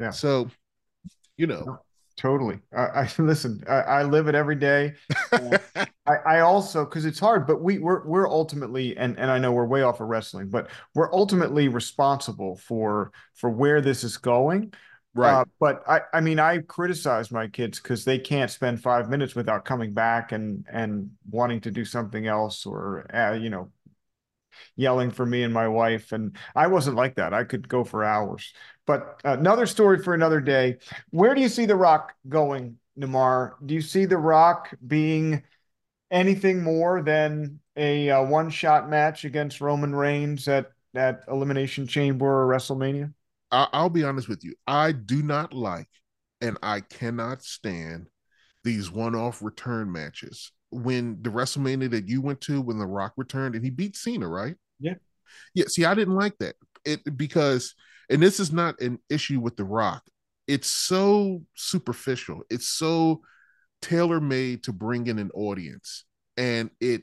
Yeah. 0.00 0.10
So 0.10 0.48
you 1.36 1.46
know 1.46 1.80
Totally. 2.22 2.60
I, 2.72 2.82
I 2.82 3.08
listen. 3.18 3.64
I, 3.68 3.80
I, 3.80 4.02
live 4.04 4.28
it 4.28 4.36
every 4.36 4.54
day. 4.54 4.94
I, 5.32 5.88
I, 6.06 6.40
also 6.40 6.84
because 6.84 7.04
it's 7.04 7.18
hard, 7.18 7.48
but 7.48 7.60
we 7.60 7.78
we're 7.78 8.06
we're 8.06 8.28
ultimately 8.28 8.96
and 8.96 9.18
and 9.18 9.28
I 9.28 9.38
know 9.38 9.50
we're 9.50 9.66
way 9.66 9.82
off 9.82 10.00
of 10.00 10.06
wrestling, 10.06 10.48
but 10.48 10.70
we're 10.94 11.12
ultimately 11.12 11.66
responsible 11.66 12.54
for 12.58 13.10
for 13.34 13.50
where 13.50 13.80
this 13.80 14.04
is 14.04 14.18
going. 14.18 14.72
Right. 15.14 15.40
Uh, 15.40 15.44
but 15.58 15.82
I 15.88 16.02
I 16.14 16.20
mean 16.20 16.38
I 16.38 16.58
criticize 16.58 17.32
my 17.32 17.48
kids 17.48 17.80
because 17.80 18.04
they 18.04 18.20
can't 18.20 18.52
spend 18.52 18.80
five 18.80 19.10
minutes 19.10 19.34
without 19.34 19.64
coming 19.64 19.92
back 19.92 20.30
and 20.30 20.64
and 20.72 21.10
wanting 21.28 21.60
to 21.62 21.72
do 21.72 21.84
something 21.84 22.28
else 22.28 22.66
or 22.66 23.04
uh, 23.12 23.32
you 23.32 23.50
know 23.50 23.72
yelling 24.76 25.10
for 25.10 25.26
me 25.26 25.42
and 25.42 25.52
my 25.52 25.68
wife. 25.68 26.12
And 26.12 26.36
I 26.54 26.68
wasn't 26.68 26.96
like 26.96 27.16
that. 27.16 27.34
I 27.34 27.44
could 27.44 27.68
go 27.68 27.84
for 27.84 28.04
hours. 28.04 28.52
But 28.86 29.20
another 29.24 29.66
story 29.66 30.02
for 30.02 30.14
another 30.14 30.40
day. 30.40 30.78
Where 31.10 31.34
do 31.34 31.40
you 31.40 31.48
see 31.48 31.66
The 31.66 31.76
Rock 31.76 32.14
going, 32.28 32.78
Nemar? 32.98 33.54
Do 33.64 33.74
you 33.74 33.82
see 33.82 34.06
The 34.06 34.18
Rock 34.18 34.74
being 34.86 35.42
anything 36.10 36.62
more 36.62 37.02
than 37.02 37.60
a, 37.76 38.10
uh, 38.10 38.20
a 38.20 38.24
one 38.24 38.50
shot 38.50 38.90
match 38.90 39.24
against 39.24 39.60
Roman 39.60 39.94
Reigns 39.94 40.48
at, 40.48 40.72
at 40.94 41.22
Elimination 41.28 41.86
Chamber 41.86 42.42
or 42.42 42.48
WrestleMania? 42.48 43.12
I'll 43.50 43.90
be 43.90 44.02
honest 44.02 44.28
with 44.28 44.44
you. 44.44 44.54
I 44.66 44.92
do 44.92 45.22
not 45.22 45.52
like 45.52 45.88
and 46.40 46.58
I 46.62 46.80
cannot 46.80 47.42
stand 47.42 48.08
these 48.64 48.90
one 48.90 49.14
off 49.14 49.42
return 49.42 49.90
matches 49.90 50.52
when 50.70 51.18
the 51.22 51.30
WrestleMania 51.30 51.90
that 51.90 52.08
you 52.08 52.20
went 52.20 52.40
to 52.42 52.60
when 52.60 52.78
The 52.78 52.86
Rock 52.86 53.12
returned 53.16 53.54
and 53.54 53.64
he 53.64 53.70
beat 53.70 53.96
Cena, 53.96 54.26
right? 54.26 54.56
Yeah. 54.80 54.94
Yeah. 55.54 55.66
See, 55.68 55.84
I 55.84 55.94
didn't 55.94 56.16
like 56.16 56.36
that. 56.38 56.56
It 56.84 57.16
because, 57.16 57.74
and 58.12 58.22
this 58.22 58.38
is 58.38 58.52
not 58.52 58.80
an 58.80 58.98
issue 59.08 59.40
with 59.40 59.56
The 59.56 59.64
Rock. 59.64 60.02
It's 60.46 60.68
so 60.68 61.42
superficial. 61.54 62.42
It's 62.50 62.68
so 62.68 63.22
tailor 63.80 64.20
made 64.20 64.64
to 64.64 64.72
bring 64.72 65.06
in 65.06 65.18
an 65.18 65.30
audience, 65.34 66.04
and 66.36 66.70
it, 66.80 67.02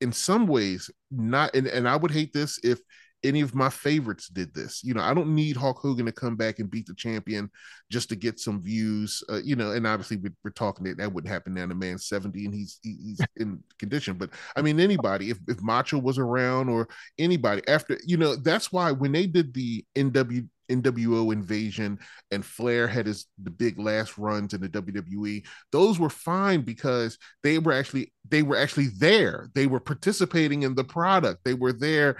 in 0.00 0.12
some 0.12 0.46
ways, 0.46 0.90
not. 1.10 1.54
And, 1.54 1.66
and 1.66 1.88
I 1.88 1.96
would 1.96 2.10
hate 2.10 2.32
this 2.32 2.58
if 2.64 2.80
any 3.22 3.40
of 3.40 3.54
my 3.54 3.68
favorites 3.68 4.28
did 4.28 4.54
this. 4.54 4.82
You 4.82 4.94
know, 4.94 5.02
I 5.02 5.14
don't 5.14 5.34
need 5.34 5.56
Hulk 5.56 5.78
Hogan 5.78 6.06
to 6.06 6.12
come 6.12 6.36
back 6.36 6.58
and 6.58 6.70
beat 6.70 6.86
the 6.86 6.94
champion 6.94 7.50
just 7.90 8.08
to 8.08 8.16
get 8.16 8.40
some 8.40 8.62
views. 8.62 9.22
Uh, 9.28 9.40
you 9.42 9.56
know, 9.56 9.72
and 9.72 9.86
obviously 9.86 10.16
we're, 10.16 10.34
we're 10.44 10.50
talking 10.50 10.84
that 10.84 10.98
that 10.98 11.12
wouldn't 11.12 11.32
happen 11.32 11.54
now. 11.54 11.66
The 11.66 11.74
man's 11.74 12.06
seventy 12.06 12.44
and 12.46 12.54
he's 12.54 12.78
he's 12.82 13.20
in 13.36 13.62
condition. 13.78 14.14
But 14.16 14.30
I 14.56 14.62
mean, 14.62 14.80
anybody 14.80 15.30
if 15.30 15.38
if 15.48 15.60
Macho 15.62 15.98
was 15.98 16.18
around 16.18 16.68
or 16.68 16.88
anybody 17.18 17.62
after, 17.68 17.98
you 18.06 18.16
know, 18.16 18.36
that's 18.36 18.72
why 18.72 18.92
when 18.92 19.12
they 19.12 19.26
did 19.26 19.52
the 19.54 19.84
NW 19.96 20.48
NWO 20.70 21.32
invasion 21.32 21.98
and 22.30 22.44
Flair 22.44 22.86
had 22.86 23.06
his 23.06 23.26
the 23.42 23.50
big 23.50 23.78
last 23.78 24.16
runs 24.16 24.54
in 24.54 24.60
the 24.60 24.68
WWE. 24.68 25.44
Those 25.72 25.98
were 25.98 26.10
fine 26.10 26.62
because 26.62 27.18
they 27.42 27.58
were 27.58 27.72
actually 27.72 28.12
they 28.28 28.42
were 28.42 28.56
actually 28.56 28.88
there. 28.98 29.50
They 29.54 29.66
were 29.66 29.80
participating 29.80 30.62
in 30.62 30.74
the 30.74 30.84
product. 30.84 31.40
They 31.44 31.54
were 31.54 31.72
there 31.72 32.18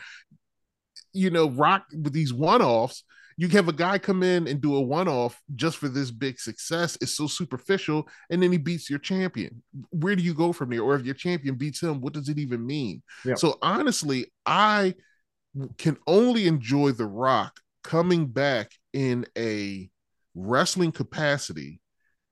you 1.13 1.31
know, 1.31 1.51
rock 1.51 1.87
with 1.93 2.13
these 2.13 2.33
one 2.33 2.63
offs. 2.63 3.05
You 3.37 3.49
have 3.49 3.69
a 3.69 3.73
guy 3.73 3.99
come 3.99 4.23
in 4.23 4.47
and 4.47 4.61
do 4.61 4.77
a 4.77 4.81
one 4.83 5.09
off 5.09 5.41
just 5.57 5.79
for 5.79 5.89
this 5.89 6.11
big 6.11 6.39
success. 6.39 6.99
It's 7.01 7.17
so 7.17 7.27
superficial. 7.27 8.07
And 8.29 8.43
then 8.43 8.53
he 8.53 8.59
beats 8.59 8.91
your 8.91 8.99
champion. 8.99 9.63
Where 9.91 10.15
do 10.15 10.23
you 10.23 10.35
go 10.35 10.53
from 10.53 10.71
there? 10.71 10.83
Or 10.83 10.95
if 10.95 11.07
your 11.07 11.15
champion 11.15 11.55
beats 11.55 11.83
him, 11.83 12.03
what 12.03 12.13
does 12.13 12.29
it 12.29 12.39
even 12.39 12.67
mean? 12.67 13.03
Yeah. 13.25 13.37
So 13.37 13.57
honestly, 13.63 14.27
I 14.45 14.95
can 15.79 15.97
only 16.07 16.47
enjoy 16.47 16.93
The 16.93 17.07
Rock 17.07 17.61
coming 17.83 18.27
back 18.27 18.73
in 18.93 19.25
a 19.39 19.89
wrestling 20.35 20.93
capacity 20.93 21.81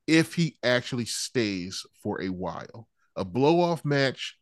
if 0.07 0.33
he 0.35 0.57
actually 0.63 1.05
stays 1.05 1.85
for 2.03 2.21
a 2.21 2.29
while. 2.29 2.87
A 3.15 3.25
blow 3.25 3.61
off 3.61 3.83
match 3.83 4.37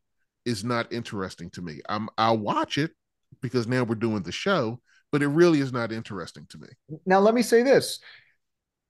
is 0.46 0.64
not 0.64 0.92
interesting 0.94 1.50
to 1.52 1.62
me. 1.62 1.82
I'm 1.90 2.10
I'll 2.18 2.38
watch 2.38 2.78
it 2.78 2.92
because 3.42 3.68
now 3.68 3.84
we're 3.84 3.96
doing 3.96 4.24
the 4.24 4.32
show, 4.32 4.80
but 5.12 5.22
it 5.22 5.28
really 5.28 5.60
is 5.60 5.72
not 5.72 5.92
interesting 5.92 6.46
to 6.50 6.58
me. 6.58 6.68
Now, 7.06 7.20
let 7.20 7.34
me 7.34 7.42
say 7.42 7.64
this. 7.64 8.00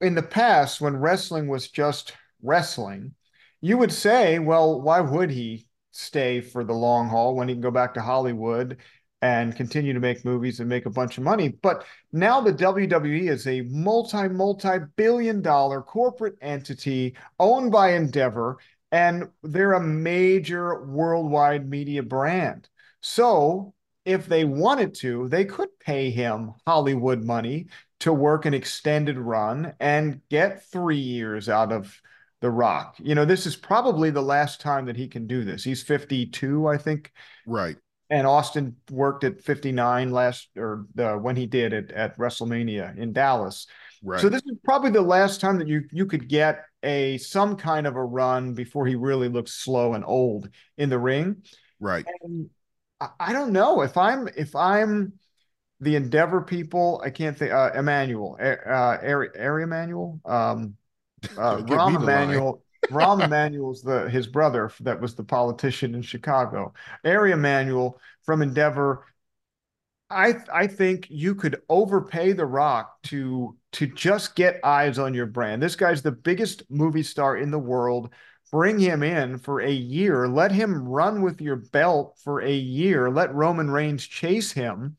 In 0.00 0.14
the 0.14 0.22
past, 0.22 0.80
when 0.80 0.96
wrestling 0.96 1.48
was 1.48 1.68
just 1.68 2.12
wrestling, 2.42 3.14
you 3.60 3.78
would 3.78 3.92
say, 3.92 4.38
well, 4.38 4.80
why 4.80 5.00
would 5.00 5.30
he 5.30 5.66
stay 5.90 6.40
for 6.40 6.62
the 6.64 6.72
long 6.72 7.08
haul 7.08 7.34
when 7.34 7.48
he 7.48 7.54
can 7.54 7.60
go 7.60 7.70
back 7.70 7.94
to 7.94 8.00
Hollywood 8.00 8.78
and 9.20 9.56
continue 9.56 9.92
to 9.92 9.98
make 9.98 10.24
movies 10.24 10.60
and 10.60 10.68
make 10.68 10.86
a 10.86 10.90
bunch 10.90 11.18
of 11.18 11.24
money? 11.24 11.48
But 11.48 11.84
now 12.12 12.40
the 12.40 12.52
WWE 12.52 13.28
is 13.28 13.46
a 13.46 13.62
multi, 13.62 14.28
multi 14.28 14.78
billion 14.96 15.42
dollar 15.42 15.82
corporate 15.82 16.36
entity 16.40 17.16
owned 17.40 17.72
by 17.72 17.94
Endeavor, 17.94 18.58
and 18.92 19.28
they're 19.42 19.72
a 19.72 19.80
major 19.80 20.84
worldwide 20.84 21.68
media 21.68 22.02
brand. 22.02 22.68
So 23.00 23.74
if 24.08 24.26
they 24.26 24.44
wanted 24.44 24.94
to, 24.94 25.28
they 25.28 25.44
could 25.44 25.68
pay 25.80 26.10
him 26.10 26.54
Hollywood 26.66 27.22
money 27.22 27.66
to 28.00 28.12
work 28.12 28.46
an 28.46 28.54
extended 28.54 29.18
run 29.18 29.74
and 29.80 30.22
get 30.30 30.64
three 30.64 30.96
years 30.96 31.50
out 31.50 31.72
of 31.72 32.00
The 32.40 32.50
Rock. 32.50 32.96
You 32.98 33.14
know, 33.14 33.26
this 33.26 33.44
is 33.44 33.54
probably 33.54 34.08
the 34.08 34.22
last 34.22 34.62
time 34.62 34.86
that 34.86 34.96
he 34.96 35.08
can 35.08 35.26
do 35.26 35.44
this. 35.44 35.62
He's 35.62 35.82
52, 35.82 36.66
I 36.66 36.78
think. 36.78 37.12
Right. 37.46 37.76
And 38.08 38.26
Austin 38.26 38.76
worked 38.90 39.24
at 39.24 39.42
59 39.42 40.10
last, 40.10 40.48
or 40.56 40.86
the, 40.94 41.16
when 41.16 41.36
he 41.36 41.44
did 41.44 41.74
it 41.74 41.90
at 41.90 42.16
WrestleMania 42.16 42.96
in 42.96 43.12
Dallas. 43.12 43.66
Right. 44.02 44.20
So 44.20 44.30
this 44.30 44.42
is 44.46 44.56
probably 44.64 44.90
the 44.90 45.02
last 45.02 45.42
time 45.42 45.58
that 45.58 45.68
you 45.68 45.82
you 45.90 46.06
could 46.06 46.28
get 46.28 46.64
a 46.82 47.18
some 47.18 47.56
kind 47.56 47.86
of 47.86 47.96
a 47.96 48.04
run 48.04 48.54
before 48.54 48.86
he 48.86 48.94
really 48.94 49.28
looks 49.28 49.52
slow 49.52 49.94
and 49.94 50.04
old 50.04 50.48
in 50.78 50.88
the 50.88 50.98
ring. 50.98 51.42
Right. 51.80 52.06
And 52.22 52.48
I 53.00 53.32
don't 53.32 53.52
know 53.52 53.82
if 53.82 53.96
I'm 53.96 54.28
if 54.36 54.56
I'm 54.56 55.12
the 55.80 55.96
Endeavor 55.96 56.40
people. 56.42 57.00
I 57.04 57.10
can't 57.10 57.36
think. 57.36 57.52
Uh, 57.52 57.70
Emmanuel, 57.74 58.36
uh, 58.40 58.98
Ari, 59.02 59.30
Ari 59.38 59.62
Emanuel, 59.62 60.20
um, 60.24 60.76
uh, 61.36 61.58
Rahm 61.58 61.96
Emanuel. 61.96 62.62
Rahm 62.90 63.24
Emanuel's 63.24 63.82
the 63.82 64.08
his 64.08 64.26
brother 64.26 64.70
that 64.80 65.00
was 65.00 65.14
the 65.14 65.24
politician 65.24 65.94
in 65.94 66.02
Chicago. 66.02 66.72
Ari 67.04 67.32
Emanuel 67.32 68.00
from 68.24 68.42
Endeavor. 68.42 69.04
I 70.10 70.36
I 70.52 70.66
think 70.66 71.06
you 71.10 71.34
could 71.34 71.60
overpay 71.68 72.32
The 72.32 72.46
Rock 72.46 73.02
to 73.04 73.56
to 73.72 73.86
just 73.86 74.34
get 74.34 74.60
eyes 74.64 74.98
on 74.98 75.12
your 75.14 75.26
brand. 75.26 75.62
This 75.62 75.76
guy's 75.76 76.02
the 76.02 76.12
biggest 76.12 76.62
movie 76.70 77.02
star 77.02 77.36
in 77.36 77.50
the 77.50 77.58
world 77.58 78.10
bring 78.50 78.78
him 78.78 79.02
in 79.02 79.38
for 79.38 79.60
a 79.60 79.70
year, 79.70 80.28
let 80.28 80.52
him 80.52 80.88
run 80.88 81.22
with 81.22 81.40
your 81.40 81.56
belt 81.56 82.18
for 82.22 82.40
a 82.40 82.52
year, 82.52 83.10
let 83.10 83.34
Roman 83.34 83.70
Reigns 83.70 84.06
chase 84.06 84.52
him, 84.52 84.96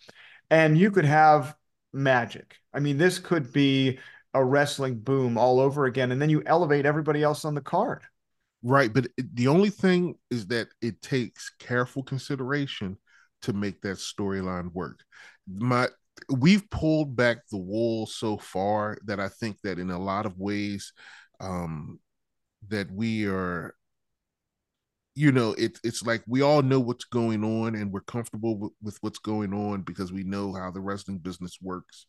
and 0.49 0.77
you 0.77 0.91
could 0.91 1.05
have 1.05 1.55
magic. 1.93 2.57
I 2.73 2.79
mean, 2.79 2.97
this 2.97 3.19
could 3.19 3.51
be 3.51 3.99
a 4.33 4.43
wrestling 4.43 4.99
boom 4.99 5.37
all 5.37 5.59
over 5.59 5.85
again, 5.85 6.11
and 6.11 6.21
then 6.21 6.29
you 6.29 6.43
elevate 6.45 6.85
everybody 6.85 7.23
else 7.23 7.45
on 7.45 7.55
the 7.55 7.61
card. 7.61 8.03
Right, 8.61 8.93
but 8.93 9.07
the 9.17 9.47
only 9.47 9.69
thing 9.69 10.15
is 10.29 10.47
that 10.47 10.67
it 10.81 11.01
takes 11.01 11.49
careful 11.59 12.03
consideration 12.03 12.97
to 13.43 13.53
make 13.53 13.81
that 13.81 13.97
storyline 13.97 14.73
work. 14.73 14.99
My 15.47 15.87
we've 16.29 16.69
pulled 16.69 17.15
back 17.15 17.47
the 17.49 17.57
wool 17.57 18.05
so 18.05 18.37
far 18.37 18.97
that 19.05 19.19
I 19.19 19.29
think 19.29 19.61
that 19.61 19.79
in 19.79 19.89
a 19.89 19.97
lot 19.97 20.25
of 20.25 20.37
ways 20.37 20.91
um 21.39 21.99
that 22.67 22.91
we 22.91 23.25
are 23.27 23.73
you 25.15 25.31
know 25.31 25.55
it's 25.57 25.79
it's 25.83 26.03
like 26.03 26.23
we 26.27 26.41
all 26.41 26.61
know 26.61 26.79
what's 26.79 27.05
going 27.05 27.43
on 27.43 27.75
and 27.75 27.91
we're 27.91 28.01
comfortable 28.01 28.57
with, 28.57 28.71
with 28.81 28.97
what's 29.01 29.19
going 29.19 29.53
on 29.53 29.81
because 29.81 30.11
we 30.11 30.23
know 30.23 30.53
how 30.53 30.69
the 30.69 30.79
wrestling 30.79 31.17
business 31.17 31.57
works 31.61 32.05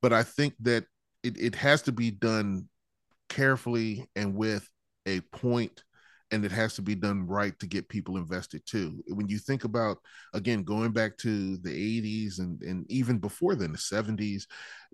but 0.00 0.12
i 0.12 0.22
think 0.22 0.54
that 0.60 0.84
it, 1.22 1.38
it 1.38 1.54
has 1.54 1.82
to 1.82 1.92
be 1.92 2.10
done 2.10 2.68
carefully 3.28 4.08
and 4.16 4.34
with 4.34 4.68
a 5.06 5.20
point 5.20 5.84
and 6.32 6.46
it 6.46 6.50
has 6.50 6.74
to 6.74 6.82
be 6.82 6.94
done 6.94 7.26
right 7.26 7.56
to 7.60 7.66
get 7.66 7.88
people 7.90 8.16
invested 8.16 8.62
too. 8.66 9.02
When 9.08 9.28
you 9.28 9.38
think 9.38 9.64
about 9.64 9.98
again 10.32 10.64
going 10.64 10.92
back 10.92 11.18
to 11.18 11.58
the 11.58 11.70
80s 11.70 12.38
and 12.40 12.60
and 12.62 12.90
even 12.90 13.18
before 13.18 13.54
then 13.54 13.72
the 13.72 13.78
70s, 13.78 14.46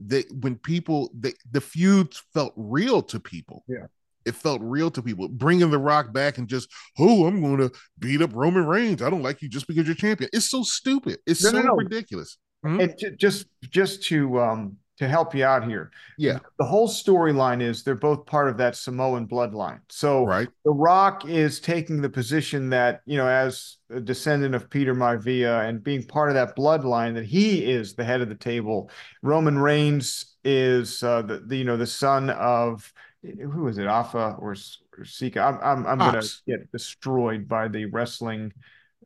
that 0.06 0.26
when 0.40 0.56
people 0.56 1.10
they, 1.18 1.32
the 1.50 1.60
feuds 1.60 2.22
felt 2.34 2.52
real 2.56 3.02
to 3.02 3.20
people. 3.20 3.64
Yeah. 3.68 3.86
It 4.28 4.34
felt 4.34 4.60
real 4.62 4.90
to 4.92 5.02
people. 5.02 5.26
Bringing 5.28 5.70
The 5.70 5.78
Rock 5.78 6.12
back 6.12 6.36
and 6.38 6.46
just, 6.46 6.70
oh, 6.98 7.26
I'm 7.26 7.40
going 7.40 7.56
to 7.58 7.72
beat 7.98 8.20
up 8.22 8.30
Roman 8.34 8.66
Reigns. 8.66 9.02
I 9.02 9.08
don't 9.10 9.22
like 9.22 9.40
you 9.42 9.48
just 9.48 9.66
because 9.66 9.86
you're 9.86 9.94
champion. 9.96 10.28
It's 10.34 10.50
so 10.50 10.62
stupid. 10.62 11.18
It's 11.26 11.42
No, 11.42 11.50
so 11.50 11.60
no, 11.60 11.66
no. 11.68 11.74
ridiculous. 11.76 12.36
Mhm. 12.64 12.82
And 12.82 12.98
ju- 12.98 13.16
just 13.16 13.46
just 13.70 14.02
to 14.04 14.38
um 14.40 14.76
to 14.98 15.06
help 15.06 15.32
you 15.32 15.44
out 15.44 15.64
here, 15.64 15.92
Yeah. 16.18 16.40
the 16.58 16.64
whole 16.64 16.88
storyline 16.88 17.62
is 17.62 17.84
they're 17.84 17.94
both 17.94 18.26
part 18.26 18.48
of 18.48 18.56
that 18.56 18.74
Samoan 18.74 19.28
bloodline. 19.28 19.78
So 19.88 20.24
Right. 20.26 20.48
The 20.64 20.72
Rock 20.72 21.24
is 21.24 21.60
taking 21.60 22.00
the 22.02 22.10
position 22.10 22.70
that, 22.70 23.02
you 23.06 23.16
know, 23.16 23.28
as 23.28 23.76
a 23.90 24.00
descendant 24.00 24.56
of 24.56 24.68
Peter 24.68 24.96
Maivia 24.96 25.68
and 25.68 25.84
being 25.84 26.02
part 26.04 26.30
of 26.30 26.34
that 26.34 26.56
bloodline, 26.56 27.14
that 27.14 27.24
he 27.26 27.64
is 27.70 27.94
the 27.94 28.02
head 28.02 28.20
of 28.22 28.28
the 28.28 28.34
table. 28.34 28.90
Roman 29.22 29.56
Reigns 29.60 30.34
is 30.44 31.00
uh, 31.04 31.22
the, 31.22 31.38
the 31.46 31.56
you 31.58 31.64
know 31.64 31.76
the 31.76 31.86
son 31.86 32.28
of 32.30 32.92
who 33.22 33.68
is 33.68 33.78
it, 33.78 33.86
Afa 33.86 34.36
or, 34.38 34.54
or 34.96 35.04
Sika? 35.04 35.40
I'm 35.40 35.58
I'm, 35.62 35.86
I'm 35.86 35.98
gonna 35.98 36.22
get 36.46 36.70
destroyed 36.72 37.48
by 37.48 37.68
the 37.68 37.86
wrestling 37.86 38.52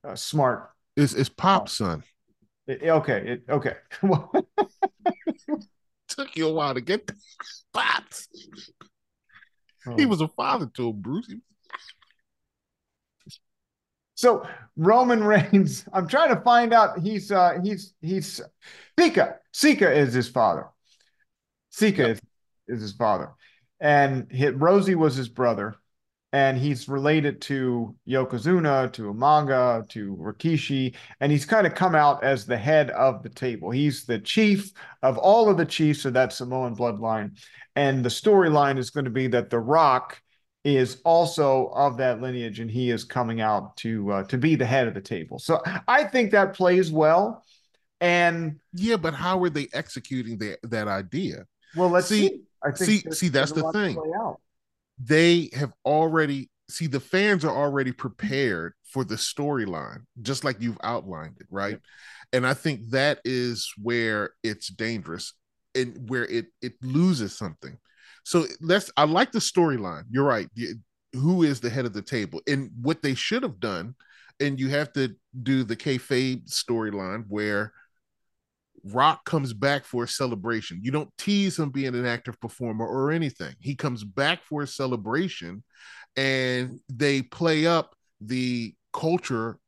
uh, 0.05 0.15
smart. 0.15 0.71
It's 0.97 1.15
it's 1.15 1.29
Pop's 1.29 1.73
son. 1.79 2.03
It- 2.67 2.83
okay, 2.85 3.23
it, 3.27 3.45
okay. 3.49 3.75
Well, 4.03 4.31
Took 6.09 6.37
you 6.37 6.49
a 6.49 6.53
while 6.53 6.75
to 6.75 6.81
get 6.81 7.07
there. 7.07 7.17
Pops. 7.73 8.29
He 9.97 10.05
Oh. 10.05 10.07
was 10.07 10.21
a 10.21 10.29
father 10.29 10.67
to 10.75 10.91
him, 10.91 11.01
Bruce. 11.01 11.29
So 14.15 14.47
Roman 14.77 15.25
Reigns, 15.25 15.85
I'm 15.93 16.07
trying 16.07 16.35
to 16.35 16.41
find 16.43 16.73
out. 16.73 16.99
He's 17.01 17.33
uh 17.33 17.59
he's 17.63 17.95
he's 18.01 18.41
Sika. 18.99 19.39
Sika 19.53 19.91
is 19.91 20.13
his 20.13 20.29
father. 20.29 20.67
Sika 21.71 22.11
is, 22.11 22.21
is 22.69 22.81
his 22.83 22.93
father, 22.93 23.31
and 23.83 24.31
hit 24.33 24.59
Rosey 24.59 24.95
was 24.95 25.15
his 25.17 25.29
brother, 25.29 25.75
and 26.33 26.57
he's 26.57 26.89
related 26.89 27.43
to 27.43 27.95
Yokozuna, 28.09 28.91
to 28.95 29.13
Umaga, 29.13 29.87
to 29.91 30.17
Rikishi, 30.17 30.95
and 31.21 31.31
he's 31.31 31.45
kind 31.45 31.67
of 31.67 31.75
come 31.75 31.95
out 31.95 32.25
as 32.25 32.47
the 32.47 32.57
head 32.57 32.89
of 32.93 33.23
the 33.23 33.29
table. 33.29 33.71
He's 33.71 34.07
the 34.07 34.19
chief 34.19 34.73
of 35.03 35.19
all 35.19 35.51
of 35.51 35.59
the 35.59 35.67
chiefs 35.67 36.07
of 36.07 36.15
that 36.15 36.33
Samoan 36.33 36.75
bloodline, 36.75 37.37
and 37.77 38.03
the 38.05 38.09
storyline 38.09 38.79
is 38.79 38.89
going 38.91 39.05
to 39.05 39.11
be 39.11 39.27
that 39.27 39.51
The 39.51 39.59
Rock 39.59 40.23
is 40.65 41.01
also 41.05 41.67
of 41.75 41.97
that 41.97 42.21
lineage, 42.23 42.61
and 42.61 42.71
he 42.71 42.91
is 42.91 43.03
coming 43.05 43.41
out 43.41 43.77
to 43.79 44.13
uh, 44.13 44.23
to 44.25 44.39
be 44.39 44.55
the 44.55 44.65
head 44.65 44.87
of 44.89 44.95
the 44.95 45.01
table. 45.01 45.39
So 45.41 45.61
I 45.89 46.05
think 46.05 46.31
that 46.31 46.55
plays 46.55 46.91
well. 46.93 47.45
And 48.01 48.61
Yeah, 48.73 48.97
but 48.97 49.15
how 49.15 49.43
are 49.43 49.51
they 49.51 49.69
executing 49.73 50.39
that 50.39 50.59
that 50.63 50.89
idea? 50.89 51.47
well, 51.77 51.89
let's 51.89 52.07
See- 52.07 52.29
see. 52.29 52.41
I 52.65 52.71
think 52.71 53.03
see- 53.03 53.11
see, 53.13 53.29
that's 53.29 53.53
the 53.53 53.71
thing. 53.73 53.99
They 54.99 55.51
have 55.55 55.73
already 55.85 56.51
see 56.71 56.87
the 56.87 57.01
fans 57.01 57.45
are 57.45 57.55
already 57.55 57.93
prepared 57.93 58.75
for 58.85 59.05
the 59.05 59.17
storyline, 59.17 60.05
just 60.23 60.45
like 60.45 60.61
you've 60.61 60.79
outlined 60.83 61.37
it, 61.41 61.47
right? 61.51 61.79
And 62.33 62.47
I 62.47 62.55
think 62.55 62.91
that 62.91 63.21
is 63.25 63.73
where 63.81 64.31
it's 64.43 64.69
dangerous 64.69 65.35
and 65.75 66.09
where 66.09 66.25
it 66.25 66.47
it 66.61 66.75
loses 66.83 67.37
something. 67.37 67.79
So 68.25 68.47
let's 68.61 68.91
I 68.97 69.05
like 69.05 69.33
the 69.33 69.39
storyline. 69.39 70.05
You're 70.11 70.25
right. 70.25 70.49
Who 71.15 71.43
is 71.43 71.61
the 71.61 71.71
head 71.71 71.85
of 71.85 71.93
the 71.93 72.03
table? 72.03 72.41
And 72.47 72.71
what 72.81 73.03
they 73.03 73.15
should 73.15 73.43
have 73.43 73.61
done, 73.61 73.95
and 74.41 74.59
you 74.59 74.69
have 74.69 74.93
to 74.95 75.15
do 75.43 75.65
the 75.65 75.77
kayfabe 75.77 76.49
storyline 76.51 77.25
where 77.29 77.73
Rock 78.85 79.25
comes 79.25 79.53
back 79.53 79.85
for 79.85 80.05
a 80.05 80.09
celebration. 80.09 80.81
You 80.83 80.91
don't 80.91 81.11
tease 81.17 81.59
him 81.59 81.71
being 81.71 81.95
an 81.95 82.07
active 82.07 82.41
performer 82.41 82.87
or 82.87 83.13
anything. 83.13 83.55
He 83.61 83.75
comes 83.75 84.03
back 84.03 84.43
for 84.43 84.63
a 84.63 84.67
celebration 84.67 85.63
and 86.17 86.81
they 86.89 87.23
play 87.23 87.67
up 87.67 87.95
the 88.21 88.75
culture, 88.93 89.59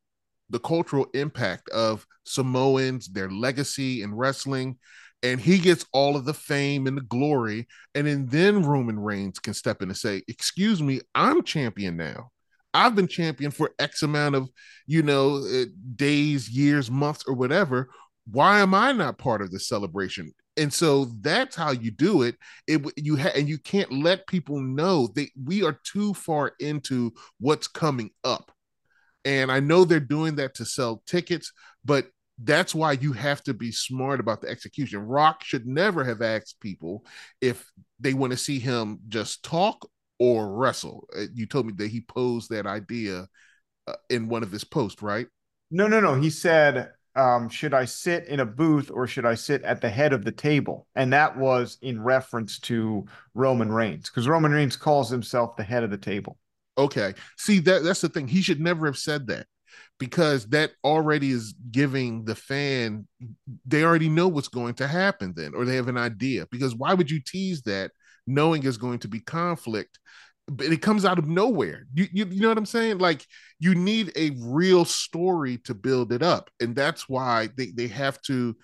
the 0.50 0.58
cultural 0.58 1.06
impact 1.14 1.68
of 1.70 2.06
Samoans, 2.24 3.08
their 3.08 3.30
legacy 3.30 4.02
in 4.02 4.14
wrestling. 4.14 4.78
And 5.22 5.40
he 5.40 5.58
gets 5.58 5.86
all 5.92 6.16
of 6.16 6.26
the 6.26 6.34
fame 6.34 6.86
and 6.86 6.98
the 6.98 7.02
glory. 7.02 7.66
And 7.94 8.28
then, 8.30 8.62
Roman 8.62 9.00
Reigns 9.00 9.38
can 9.38 9.54
step 9.54 9.80
in 9.80 9.88
and 9.88 9.96
say, 9.96 10.22
Excuse 10.28 10.82
me, 10.82 11.00
I'm 11.14 11.42
champion 11.42 11.96
now. 11.96 12.30
I've 12.74 12.94
been 12.94 13.08
champion 13.08 13.50
for 13.50 13.70
X 13.78 14.02
amount 14.02 14.34
of, 14.34 14.50
you 14.86 15.02
know, 15.02 15.36
uh, 15.36 15.64
days, 15.96 16.50
years, 16.50 16.90
months, 16.90 17.24
or 17.26 17.34
whatever 17.34 17.88
why 18.30 18.60
am 18.60 18.74
I 18.74 18.92
not 18.92 19.18
part 19.18 19.42
of 19.42 19.50
the 19.50 19.60
celebration? 19.60 20.32
And 20.56 20.72
so 20.72 21.06
that's 21.20 21.56
how 21.56 21.72
you 21.72 21.90
do 21.90 22.22
it. 22.22 22.36
It 22.66 22.82
you 22.96 23.16
ha- 23.16 23.32
and 23.34 23.48
you 23.48 23.58
can't 23.58 23.92
let 23.92 24.26
people 24.26 24.60
know 24.60 25.08
that 25.14 25.28
we 25.42 25.64
are 25.64 25.78
too 25.84 26.14
far 26.14 26.52
into 26.60 27.12
what's 27.40 27.66
coming 27.66 28.10
up. 28.22 28.52
And 29.24 29.50
I 29.50 29.60
know 29.60 29.84
they're 29.84 30.00
doing 30.00 30.36
that 30.36 30.54
to 30.56 30.64
sell 30.64 31.02
tickets, 31.06 31.52
but 31.84 32.06
that's 32.42 32.74
why 32.74 32.92
you 32.92 33.12
have 33.12 33.42
to 33.44 33.54
be 33.54 33.72
smart 33.72 34.20
about 34.20 34.42
the 34.42 34.48
execution. 34.48 35.00
Rock 35.00 35.44
should 35.44 35.66
never 35.66 36.04
have 36.04 36.20
asked 36.20 36.60
people 36.60 37.04
if 37.40 37.70
they 38.00 38.14
want 38.14 38.32
to 38.32 38.36
see 38.36 38.58
him 38.58 38.98
just 39.08 39.44
talk 39.44 39.88
or 40.18 40.52
wrestle. 40.52 41.08
Uh, 41.16 41.24
You 41.34 41.46
told 41.46 41.66
me 41.66 41.72
that 41.76 41.90
he 41.90 42.00
posed 42.00 42.50
that 42.50 42.66
idea 42.66 43.26
uh, 43.86 43.94
in 44.10 44.28
one 44.28 44.42
of 44.42 44.52
his 44.52 44.64
posts, 44.64 45.02
right? 45.02 45.26
No, 45.70 45.86
no, 45.88 46.00
no. 46.00 46.14
He 46.14 46.30
said, 46.30 46.90
um, 47.16 47.48
should 47.48 47.74
I 47.74 47.84
sit 47.84 48.26
in 48.26 48.40
a 48.40 48.46
booth 48.46 48.90
or 48.92 49.06
should 49.06 49.24
I 49.24 49.34
sit 49.34 49.62
at 49.62 49.80
the 49.80 49.90
head 49.90 50.12
of 50.12 50.24
the 50.24 50.32
table? 50.32 50.86
And 50.94 51.12
that 51.12 51.36
was 51.36 51.78
in 51.82 52.02
reference 52.02 52.58
to 52.60 53.06
Roman 53.34 53.70
Reigns, 53.70 54.10
because 54.10 54.28
Roman 54.28 54.52
Reigns 54.52 54.76
calls 54.76 55.10
himself 55.10 55.56
the 55.56 55.62
head 55.62 55.84
of 55.84 55.90
the 55.90 55.98
table. 55.98 56.38
Okay. 56.76 57.14
See 57.38 57.60
that 57.60 57.84
that's 57.84 58.00
the 58.00 58.08
thing. 58.08 58.26
He 58.26 58.42
should 58.42 58.60
never 58.60 58.86
have 58.86 58.98
said 58.98 59.28
that 59.28 59.46
because 59.98 60.46
that 60.46 60.72
already 60.82 61.30
is 61.30 61.54
giving 61.70 62.24
the 62.24 62.34
fan 62.34 63.06
they 63.64 63.84
already 63.84 64.08
know 64.08 64.28
what's 64.28 64.48
going 64.48 64.74
to 64.74 64.86
happen 64.86 65.32
then 65.36 65.52
or 65.54 65.64
they 65.64 65.76
have 65.76 65.88
an 65.88 65.96
idea 65.96 66.46
because 66.50 66.74
why 66.74 66.94
would 66.94 67.10
you 67.10 67.20
tease 67.20 67.62
that 67.62 67.90
knowing 68.26 68.64
is 68.64 68.76
going 68.76 68.98
to 68.98 69.08
be 69.08 69.20
conflict 69.20 69.98
but 70.46 70.66
it 70.66 70.82
comes 70.82 71.04
out 71.04 71.18
of 71.18 71.26
nowhere 71.26 71.86
you, 71.94 72.06
you 72.12 72.26
you 72.26 72.40
know 72.40 72.48
what 72.48 72.58
i'm 72.58 72.66
saying 72.66 72.98
like 72.98 73.24
you 73.60 73.74
need 73.74 74.12
a 74.16 74.30
real 74.40 74.84
story 74.84 75.58
to 75.58 75.74
build 75.74 76.12
it 76.12 76.22
up 76.22 76.50
and 76.60 76.76
that's 76.76 77.08
why 77.08 77.48
they 77.56 77.66
they 77.74 77.86
have 77.86 78.20
to 78.22 78.56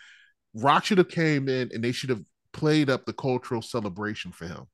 rock 0.54 0.84
should 0.84 0.98
have 0.98 1.08
came 1.08 1.48
in 1.48 1.70
and 1.72 1.82
they 1.82 1.92
should 1.92 2.10
have 2.10 2.22
played 2.52 2.90
up 2.90 3.06
the 3.06 3.12
cultural 3.12 3.62
celebration 3.62 4.32
for 4.32 4.46
him 4.46 4.66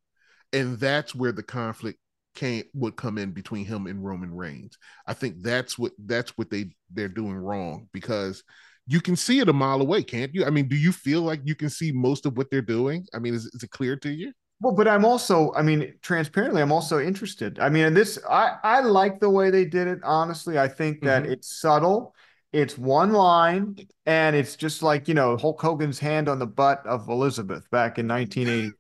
and 0.53 0.79
that's 0.79 1.15
where 1.15 1.33
the 1.33 1.43
conflict 1.43 1.99
came 2.37 2.65
would 2.75 2.95
come 2.95 3.19
in 3.19 3.33
between 3.33 3.65
him 3.65 3.89
and 3.89 4.05
Roman 4.05 4.33
Reigns. 4.33 4.79
I 5.07 5.15
think 5.15 5.43
that's 5.43 5.77
what 5.77 5.93
that's 5.99 6.39
what 6.39 6.51
they 6.51 6.71
they're 6.93 7.09
doing 7.09 7.35
wrong 7.35 7.89
because 7.93 8.45
you 8.87 9.01
can 9.01 9.17
see 9.17 9.41
it 9.41 9.49
a 9.49 9.53
mile 9.53 9.81
away, 9.81 10.05
can't 10.05 10.33
you? 10.33 10.45
I 10.45 10.51
mean, 10.51 10.69
do 10.69 10.77
you 10.77 10.93
feel 10.93 11.23
like 11.23 11.41
you 11.45 11.57
can 11.57 11.71
see 11.71 11.91
most 11.91 12.25
of 12.25 12.37
what 12.37 12.49
they're 12.51 12.63
doing? 12.63 13.05
I 13.13 13.19
mean, 13.19 13.35
is, 13.35 13.47
is 13.47 13.65
it 13.65 13.71
clear 13.71 13.97
to 13.97 14.11
you? 14.11 14.33
Well, 14.61 14.73
but 14.75 14.89
I'm 14.89 15.05
also, 15.05 15.53
I 15.53 15.63
mean, 15.63 15.95
transparently, 16.01 16.63
I'm 16.63 16.73
also 16.73 16.99
interested. 16.99 17.59
I 17.59 17.69
mean, 17.69 17.85
and 17.85 17.97
this, 17.97 18.19
I, 18.29 18.57
I 18.63 18.81
like 18.81 19.21
the 19.21 19.29
way 19.29 19.51
they 19.51 19.67
did 19.67 19.87
it. 19.87 19.99
Honestly, 20.03 20.59
I 20.59 20.67
think 20.69 21.03
that 21.03 21.25
Mhm. 21.25 21.33
it's 21.33 21.61
subtle. 21.61 22.15
It's 22.53 22.79
one 22.79 23.13
line, 23.13 23.77
and 24.07 24.35
it's 24.35 24.57
just 24.57 24.83
like, 24.83 25.09
you 25.09 25.15
know, 25.15 25.37
Hulk 25.37 25.61
Hogan's 25.61 25.99
hand 25.99 26.29
on 26.29 26.39
the 26.39 26.47
butt 26.47 26.87
of 26.87 27.09
Elizabeth 27.09 27.69
back 27.71 27.99
in 27.99 28.07
1980. 28.07 28.77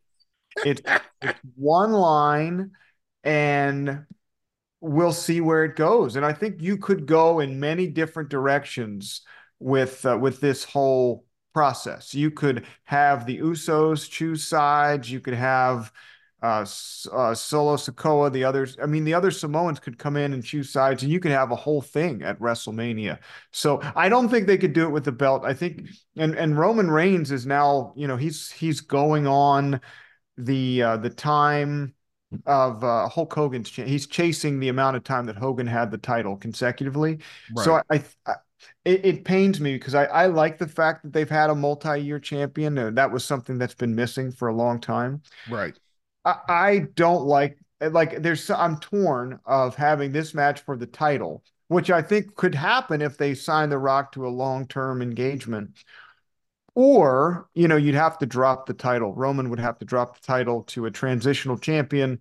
It's, 0.62 0.82
it's 1.20 1.40
one 1.56 1.92
line, 1.92 2.70
and 3.22 4.06
we'll 4.80 5.12
see 5.12 5.42
where 5.42 5.64
it 5.64 5.76
goes. 5.76 6.16
And 6.16 6.26
I 6.26 6.32
think 6.32 6.62
you 6.62 6.78
could 6.78 7.06
go 7.06 7.40
in 7.40 7.60
many 7.60 7.88
different 7.88 8.30
directions 8.30 9.22
with 9.60 10.06
uh, 10.06 10.18
with 10.20 10.40
this 10.40 10.64
whole 10.64 11.25
process. 11.56 12.14
You 12.14 12.30
could 12.30 12.66
have 12.84 13.24
the 13.24 13.38
Usos 13.38 14.10
choose 14.10 14.46
sides. 14.46 15.10
You 15.10 15.20
could 15.20 15.32
have 15.32 15.90
uh, 16.42 16.66
uh, 17.10 17.34
Solo 17.34 17.76
Sikoa, 17.76 18.30
the 18.30 18.44
others. 18.44 18.76
I 18.82 18.84
mean, 18.84 19.04
the 19.04 19.14
other 19.14 19.30
Samoans 19.30 19.80
could 19.80 19.98
come 19.98 20.18
in 20.18 20.34
and 20.34 20.44
choose 20.44 20.68
sides, 20.68 21.02
and 21.02 21.10
you 21.10 21.18
could 21.18 21.30
have 21.32 21.52
a 21.52 21.56
whole 21.56 21.80
thing 21.80 22.22
at 22.22 22.38
WrestleMania. 22.40 23.20
So 23.52 23.80
I 23.96 24.10
don't 24.10 24.28
think 24.28 24.46
they 24.46 24.58
could 24.58 24.74
do 24.74 24.84
it 24.84 24.90
with 24.90 25.04
the 25.04 25.12
belt. 25.12 25.46
I 25.46 25.54
think, 25.54 25.88
and 26.14 26.34
and 26.34 26.58
Roman 26.58 26.90
Reigns 26.90 27.32
is 27.32 27.46
now, 27.46 27.94
you 27.96 28.06
know, 28.06 28.18
he's 28.18 28.50
he's 28.50 28.82
going 28.82 29.26
on 29.26 29.80
the 30.36 30.82
uh, 30.82 30.96
the 30.98 31.08
time 31.08 31.94
of 32.44 32.84
uh, 32.84 33.08
Hulk 33.08 33.32
Hogan's. 33.32 33.70
Ch- 33.70 33.88
he's 33.88 34.06
chasing 34.06 34.60
the 34.60 34.68
amount 34.68 34.96
of 34.96 35.04
time 35.04 35.24
that 35.24 35.36
Hogan 35.36 35.66
had 35.66 35.90
the 35.90 35.96
title 35.96 36.36
consecutively. 36.36 37.20
So 37.64 37.76
I, 37.76 37.82
I, 37.90 38.02
I 38.26 38.34
it, 38.84 39.04
it 39.04 39.24
pains 39.24 39.60
me 39.60 39.74
because 39.74 39.94
I, 39.94 40.04
I 40.04 40.26
like 40.26 40.58
the 40.58 40.68
fact 40.68 41.02
that 41.02 41.12
they've 41.12 41.28
had 41.28 41.50
a 41.50 41.54
multi-year 41.54 42.18
champion. 42.18 42.78
Uh, 42.78 42.90
that 42.92 43.10
was 43.10 43.24
something 43.24 43.58
that's 43.58 43.74
been 43.74 43.94
missing 43.94 44.30
for 44.30 44.48
a 44.48 44.54
long 44.54 44.80
time. 44.80 45.22
right. 45.48 45.74
I, 46.24 46.36
I 46.48 46.78
don't 46.94 47.24
like 47.24 47.58
like 47.80 48.22
there's 48.22 48.48
I'm 48.50 48.78
torn 48.78 49.38
of 49.44 49.74
having 49.76 50.12
this 50.12 50.34
match 50.34 50.60
for 50.60 50.76
the 50.76 50.86
title, 50.86 51.44
which 51.68 51.90
I 51.90 52.02
think 52.02 52.34
could 52.34 52.54
happen 52.54 53.02
if 53.02 53.16
they 53.18 53.34
sign 53.34 53.68
The 53.70 53.78
Rock 53.78 54.12
to 54.12 54.26
a 54.26 54.28
long-term 54.28 55.02
engagement. 55.02 55.70
Or, 56.74 57.48
you 57.54 57.68
know, 57.68 57.76
you'd 57.76 57.94
have 57.94 58.18
to 58.18 58.26
drop 58.26 58.66
the 58.66 58.74
title. 58.74 59.14
Roman 59.14 59.48
would 59.48 59.58
have 59.58 59.78
to 59.78 59.86
drop 59.86 60.20
the 60.20 60.26
title 60.26 60.62
to 60.64 60.84
a 60.84 60.90
transitional 60.90 61.56
champion, 61.56 62.20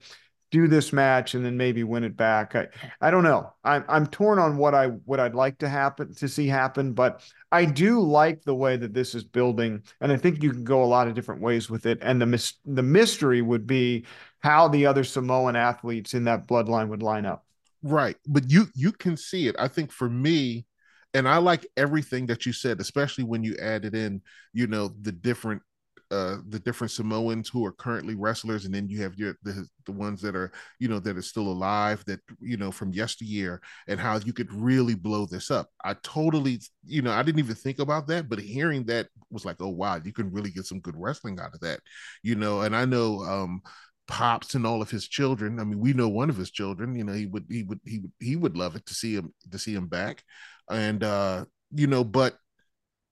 do 0.56 0.70
this 0.70 0.94
match, 0.94 1.36
and 1.36 1.44
then 1.44 1.58
maybe 1.58 1.84
win 1.84 2.06
it 2.06 2.16
back. 2.16 2.56
I, 2.56 2.68
I 3.02 3.12
don't 3.12 3.26
know. 3.26 3.52
I'm 3.66 3.84
I'm 3.90 4.08
torn 4.08 4.40
on 4.40 4.56
what 4.56 4.74
I 4.74 4.88
what 4.88 5.20
I'd 5.20 5.36
like 5.36 5.58
to 5.58 5.68
happen 5.68 6.16
to 6.16 6.30
see 6.30 6.48
happen, 6.48 6.94
but 6.94 7.22
I 7.52 7.66
do 7.66 8.00
like 8.00 8.44
the 8.44 8.56
way 8.56 8.78
that 8.78 8.94
this 8.94 9.16
is 9.16 9.26
building, 9.26 9.84
and 10.00 10.14
I 10.14 10.18
think 10.18 10.42
you 10.42 10.52
can 10.52 10.64
go 10.64 10.82
a 10.82 10.86
lot 10.86 11.10
of 11.10 11.14
different 11.14 11.42
ways 11.42 11.70
with 11.70 11.86
it. 11.86 12.00
And 12.02 12.22
the 12.22 12.26
mis- 12.26 12.54
the 12.64 12.84
mystery 12.84 13.42
would 13.42 13.68
be 13.68 14.06
how 14.40 14.70
the 14.70 14.86
other 14.86 15.04
Samoan 15.04 15.58
athletes 15.58 16.14
in 16.14 16.24
that 16.24 16.48
bloodline 16.48 16.88
would 16.88 17.04
line 17.04 17.26
up. 17.26 17.46
Right. 17.84 18.16
But 18.26 18.50
you 18.50 18.68
you 18.76 18.94
can 18.94 19.18
see 19.18 19.50
it. 19.50 19.56
I 19.60 19.68
think 19.68 19.92
for 19.92 20.10
me, 20.10 20.66
and 21.14 21.28
I 21.28 21.38
like 21.38 21.68
everything 21.76 22.28
that 22.28 22.46
you 22.46 22.54
said, 22.54 22.80
especially 22.80 23.26
when 23.26 23.44
you 23.44 23.58
added 23.62 23.94
in, 23.94 24.22
you 24.54 24.68
know, 24.68 24.88
the 25.02 25.12
different 25.12 25.64
uh 26.12 26.38
the 26.50 26.60
different 26.60 26.92
Samoans 26.92 27.50
who 27.50 27.66
are 27.66 27.72
currently 27.72 28.16
wrestlers, 28.16 28.66
and 28.66 28.74
then 28.74 28.88
you 28.90 29.02
have 29.02 29.16
your 29.16 29.36
the 29.44 29.68
the 29.86 29.92
ones 29.92 30.22
that 30.22 30.36
are 30.36 30.52
you 30.80 30.88
know 30.88 31.00
that 31.00 31.18
are 31.18 31.22
still 31.22 31.48
alive 31.48 32.04
that 32.06 32.20
you 32.40 32.58
know 32.58 32.72
from 32.72 32.94
yesteryear, 32.94 33.62
and 33.88 34.00
how 34.00 34.18
you 34.18 34.34
could 34.34 34.52
really 34.54 34.96
blow 34.96 35.26
this 35.26 35.52
up. 35.52 35.70
I 35.84 35.96
totally 36.04 36.60
you 36.86 37.02
know 37.02 37.12
I 37.12 37.24
didn't 37.24 37.40
even 37.40 37.56
think 37.56 37.80
about 37.80 38.08
that, 38.08 38.30
but 38.30 38.40
hearing 38.40 38.86
that 38.86 39.08
was 39.32 39.46
like, 39.46 39.58
oh 39.60 39.70
wow, 39.70 40.00
you 40.04 40.14
can 40.14 40.32
really 40.32 40.52
get 40.52 40.66
some 40.66 40.80
good 40.80 40.96
wrestling 40.98 41.40
out 41.40 41.54
of 41.54 41.60
that, 41.62 41.80
you 42.24 42.36
know. 42.36 42.62
And 42.62 42.76
I 42.76 42.86
know 42.86 43.20
um 43.22 43.62
pops 44.08 44.56
and 44.56 44.66
all 44.68 44.82
of 44.82 44.92
his 44.92 45.08
children. 45.08 45.60
I 45.60 45.64
mean, 45.64 45.80
we 45.80 45.94
know 45.94 46.10
one 46.10 46.30
of 46.30 46.38
his 46.38 46.52
children. 46.52 46.96
You 46.96 47.04
know, 47.04 47.14
he 47.14 47.26
would 47.26 47.46
he 47.50 47.64
would 47.64 47.80
he 47.86 48.00
would 48.00 48.12
he 48.20 48.36
would 48.36 48.58
love 48.58 48.76
it 48.76 48.86
to 48.88 48.94
see 48.94 49.16
him 49.16 49.34
to 49.52 49.60
see 49.60 49.74
him 49.74 49.88
back, 49.88 50.24
and 50.70 51.04
uh, 51.04 51.46
you 51.72 51.88
know, 51.88 52.04
but 52.04 52.36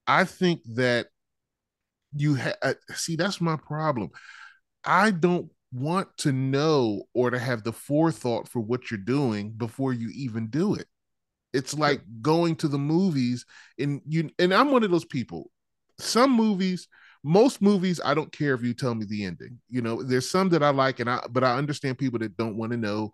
I 0.08 0.26
think 0.26 0.62
that 0.76 1.08
you 2.16 2.36
have 2.36 2.56
uh, 2.62 2.74
see 2.96 3.16
that's 3.16 3.42
my 3.42 3.56
problem. 3.56 4.10
I 4.86 5.12
don't 5.12 5.50
want 5.72 6.16
to 6.18 6.32
know 6.32 7.04
or 7.14 7.32
to 7.32 7.40
have 7.40 7.64
the 7.64 7.74
forethought 7.74 8.48
for 8.48 8.60
what 8.60 8.92
you're 8.92 9.00
doing 9.00 9.52
before 9.52 9.94
you 9.94 10.10
even 10.14 10.48
do 10.48 10.76
it. 10.76 10.88
It's 11.52 11.74
like 11.74 12.02
going 12.22 12.56
to 12.58 12.68
the 12.68 12.78
movies 12.78 13.46
and 13.80 14.02
you 14.08 14.30
and 14.40 14.54
I'm 14.54 14.72
one 14.72 14.84
of 14.84 14.92
those 14.92 15.06
people. 15.06 15.50
Some 16.00 16.32
movies 16.32 16.88
most 17.24 17.62
movies 17.62 18.02
i 18.04 18.14
don't 18.14 18.32
care 18.32 18.54
if 18.54 18.62
you 18.64 18.74
tell 18.74 18.94
me 18.94 19.06
the 19.06 19.24
ending 19.24 19.58
you 19.70 19.82
know 19.82 20.04
there's 20.04 20.30
some 20.30 20.50
that 20.50 20.62
i 20.62 20.70
like 20.70 21.00
and 21.00 21.10
i 21.10 21.20
but 21.30 21.44
i 21.44 21.56
understand 21.56 21.98
people 21.98 22.20
that 22.20 22.36
don't 22.36 22.58
want 22.58 22.72
to 22.72 22.78
know 22.78 23.12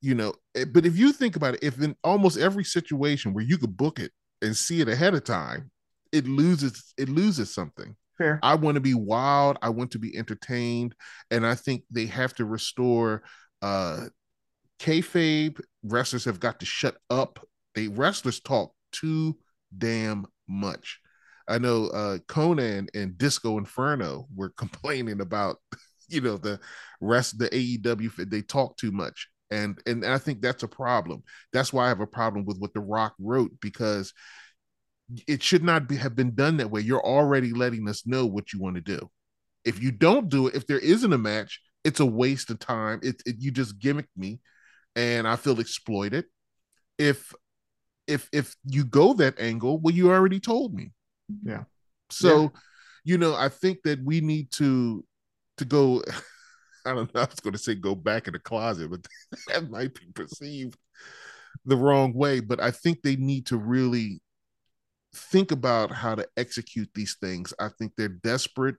you 0.00 0.14
know 0.14 0.32
eh, 0.54 0.64
but 0.64 0.86
if 0.86 0.96
you 0.96 1.12
think 1.12 1.34
about 1.34 1.54
it 1.54 1.62
if 1.62 1.80
in 1.82 1.96
almost 2.04 2.38
every 2.38 2.64
situation 2.64 3.34
where 3.34 3.44
you 3.44 3.58
could 3.58 3.76
book 3.76 3.98
it 3.98 4.12
and 4.42 4.56
see 4.56 4.80
it 4.80 4.88
ahead 4.88 5.14
of 5.14 5.24
time 5.24 5.70
it 6.12 6.26
loses 6.26 6.94
it 6.96 7.08
loses 7.08 7.52
something 7.52 7.96
Fair. 8.18 8.40
i 8.42 8.54
want 8.54 8.74
to 8.74 8.80
be 8.80 8.94
wild 8.94 9.56
i 9.62 9.68
want 9.68 9.92
to 9.92 9.98
be 9.98 10.16
entertained 10.16 10.94
and 11.30 11.46
i 11.46 11.54
think 11.54 11.84
they 11.90 12.06
have 12.06 12.34
to 12.34 12.44
restore 12.44 13.22
uh 13.62 14.04
kayfabe 14.78 15.60
wrestlers 15.84 16.24
have 16.24 16.40
got 16.40 16.60
to 16.60 16.66
shut 16.66 16.96
up 17.10 17.38
they 17.74 17.88
wrestlers 17.88 18.40
talk 18.40 18.72
too 18.92 19.36
damn 19.76 20.26
much 20.48 21.00
I 21.48 21.58
know 21.58 21.86
uh, 21.86 22.18
Konnan 22.28 22.88
and 22.94 23.16
Disco 23.16 23.58
Inferno 23.58 24.26
were 24.34 24.50
complaining 24.56 25.20
about, 25.20 25.56
you 26.08 26.20
know, 26.20 26.36
the 26.36 26.60
rest 27.00 27.38
the 27.38 27.48
AEW. 27.48 28.30
They 28.30 28.42
talk 28.42 28.76
too 28.76 28.92
much, 28.92 29.28
and 29.50 29.78
and 29.86 30.04
I 30.04 30.18
think 30.18 30.42
that's 30.42 30.62
a 30.62 30.68
problem. 30.68 31.22
That's 31.52 31.72
why 31.72 31.86
I 31.86 31.88
have 31.88 32.00
a 32.00 32.06
problem 32.06 32.44
with 32.44 32.58
what 32.58 32.74
The 32.74 32.80
Rock 32.80 33.14
wrote 33.18 33.52
because 33.60 34.12
it 35.26 35.42
should 35.42 35.64
not 35.64 35.88
be, 35.88 35.96
have 35.96 36.14
been 36.14 36.34
done 36.34 36.58
that 36.58 36.70
way. 36.70 36.80
You're 36.80 37.04
already 37.04 37.52
letting 37.52 37.88
us 37.88 38.06
know 38.06 38.26
what 38.26 38.52
you 38.52 38.60
want 38.60 38.76
to 38.76 38.82
do. 38.82 39.10
If 39.64 39.82
you 39.82 39.90
don't 39.90 40.28
do 40.28 40.48
it, 40.48 40.54
if 40.54 40.66
there 40.66 40.78
isn't 40.78 41.12
a 41.12 41.18
match, 41.18 41.60
it's 41.84 42.00
a 42.00 42.06
waste 42.06 42.50
of 42.50 42.58
time. 42.58 43.00
It, 43.02 43.22
it 43.26 43.36
you 43.38 43.50
just 43.50 43.78
gimmicked 43.78 44.16
me, 44.16 44.40
and 44.96 45.26
I 45.26 45.36
feel 45.36 45.60
exploited. 45.60 46.26
If 46.98 47.32
if 48.06 48.28
if 48.32 48.54
you 48.64 48.84
go 48.84 49.14
that 49.14 49.38
angle, 49.40 49.78
well, 49.78 49.94
you 49.94 50.10
already 50.10 50.40
told 50.40 50.74
me 50.74 50.92
yeah. 51.42 51.64
So, 52.10 52.42
yeah. 52.42 52.48
you 53.04 53.18
know, 53.18 53.34
I 53.34 53.48
think 53.48 53.82
that 53.84 54.02
we 54.02 54.20
need 54.20 54.50
to 54.52 55.04
to 55.58 55.64
go. 55.64 56.02
I 56.86 56.94
don't 56.94 57.12
know. 57.14 57.20
I 57.20 57.24
was 57.24 57.40
going 57.40 57.52
to 57.52 57.58
say 57.58 57.74
go 57.74 57.94
back 57.94 58.28
in 58.28 58.32
the 58.32 58.38
closet, 58.38 58.90
but 58.90 59.06
that 59.48 59.70
might 59.70 59.94
be 59.94 60.06
perceived 60.14 60.78
the 61.66 61.76
wrong 61.76 62.14
way. 62.14 62.40
But 62.40 62.60
I 62.60 62.70
think 62.70 63.02
they 63.02 63.16
need 63.16 63.46
to 63.46 63.58
really 63.58 64.20
think 65.14 65.52
about 65.52 65.90
how 65.90 66.14
to 66.14 66.26
execute 66.36 66.88
these 66.94 67.16
things. 67.20 67.54
I 67.58 67.68
think 67.68 67.92
they're 67.96 68.08
desperate, 68.08 68.76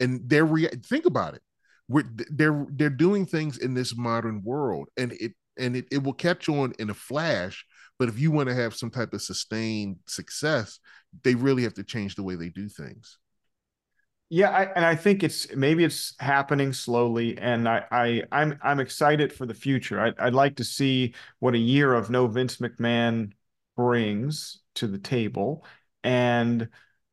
and 0.00 0.20
they're 0.28 0.44
re- 0.44 0.68
think 0.84 1.06
about 1.06 1.34
it. 1.34 1.42
We're, 1.88 2.04
they're 2.30 2.66
they're 2.70 2.90
doing 2.90 3.26
things 3.26 3.58
in 3.58 3.74
this 3.74 3.96
modern 3.96 4.42
world, 4.44 4.88
and 4.96 5.12
it 5.12 5.32
and 5.58 5.76
it, 5.76 5.86
it 5.90 6.02
will 6.02 6.14
catch 6.14 6.48
on 6.48 6.72
in 6.78 6.90
a 6.90 6.94
flash 6.94 7.66
but 8.02 8.08
if 8.08 8.18
you 8.18 8.32
want 8.32 8.48
to 8.48 8.54
have 8.56 8.74
some 8.74 8.90
type 8.90 9.12
of 9.12 9.22
sustained 9.22 9.98
success, 10.06 10.80
they 11.22 11.36
really 11.36 11.62
have 11.62 11.74
to 11.74 11.84
change 11.84 12.16
the 12.16 12.24
way 12.24 12.34
they 12.34 12.48
do 12.48 12.68
things. 12.68 13.18
Yeah, 14.28 14.50
I, 14.50 14.64
and 14.74 14.84
I 14.84 14.96
think 14.96 15.22
it's 15.22 15.54
maybe 15.54 15.84
it's 15.84 16.14
happening 16.18 16.72
slowly, 16.72 17.36
and 17.36 17.68
I, 17.68 17.84
I 17.92 18.22
I'm 18.32 18.58
I'm 18.62 18.80
excited 18.80 19.30
for 19.30 19.44
the 19.44 19.54
future. 19.54 20.00
I, 20.00 20.12
I'd 20.18 20.34
like 20.34 20.56
to 20.56 20.64
see 20.64 21.14
what 21.38 21.54
a 21.54 21.58
year 21.58 21.92
of 21.94 22.08
no 22.08 22.26
Vince 22.26 22.56
McMahon 22.56 23.34
brings 23.76 24.61
to 24.76 24.86
the 24.86 24.98
table, 24.98 25.64
and 26.02 26.68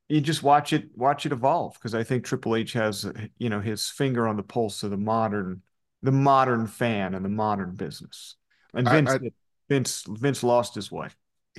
you 0.07 0.21
just 0.21 0.43
watch 0.43 0.73
it 0.73 0.89
watch 0.95 1.25
it 1.25 1.31
evolve 1.31 1.73
because 1.73 1.93
I 1.93 2.03
think 2.03 2.23
Triple 2.23 2.55
H 2.55 2.73
has 2.73 3.09
you 3.37 3.49
know 3.49 3.61
his 3.61 3.89
finger 3.89 4.27
on 4.27 4.37
the 4.37 4.43
pulse 4.43 4.83
of 4.83 4.91
the 4.91 4.97
modern 4.97 5.61
the 6.01 6.11
modern 6.11 6.67
fan 6.67 7.13
and 7.13 7.23
the 7.23 7.29
modern 7.29 7.75
business. 7.75 8.35
And 8.73 8.87
Vince 8.87 9.11
I, 9.11 9.15
I, 9.15 9.31
Vince 9.69 10.03
Vince 10.07 10.43
lost 10.43 10.75
his 10.75 10.91
way. 10.91 11.09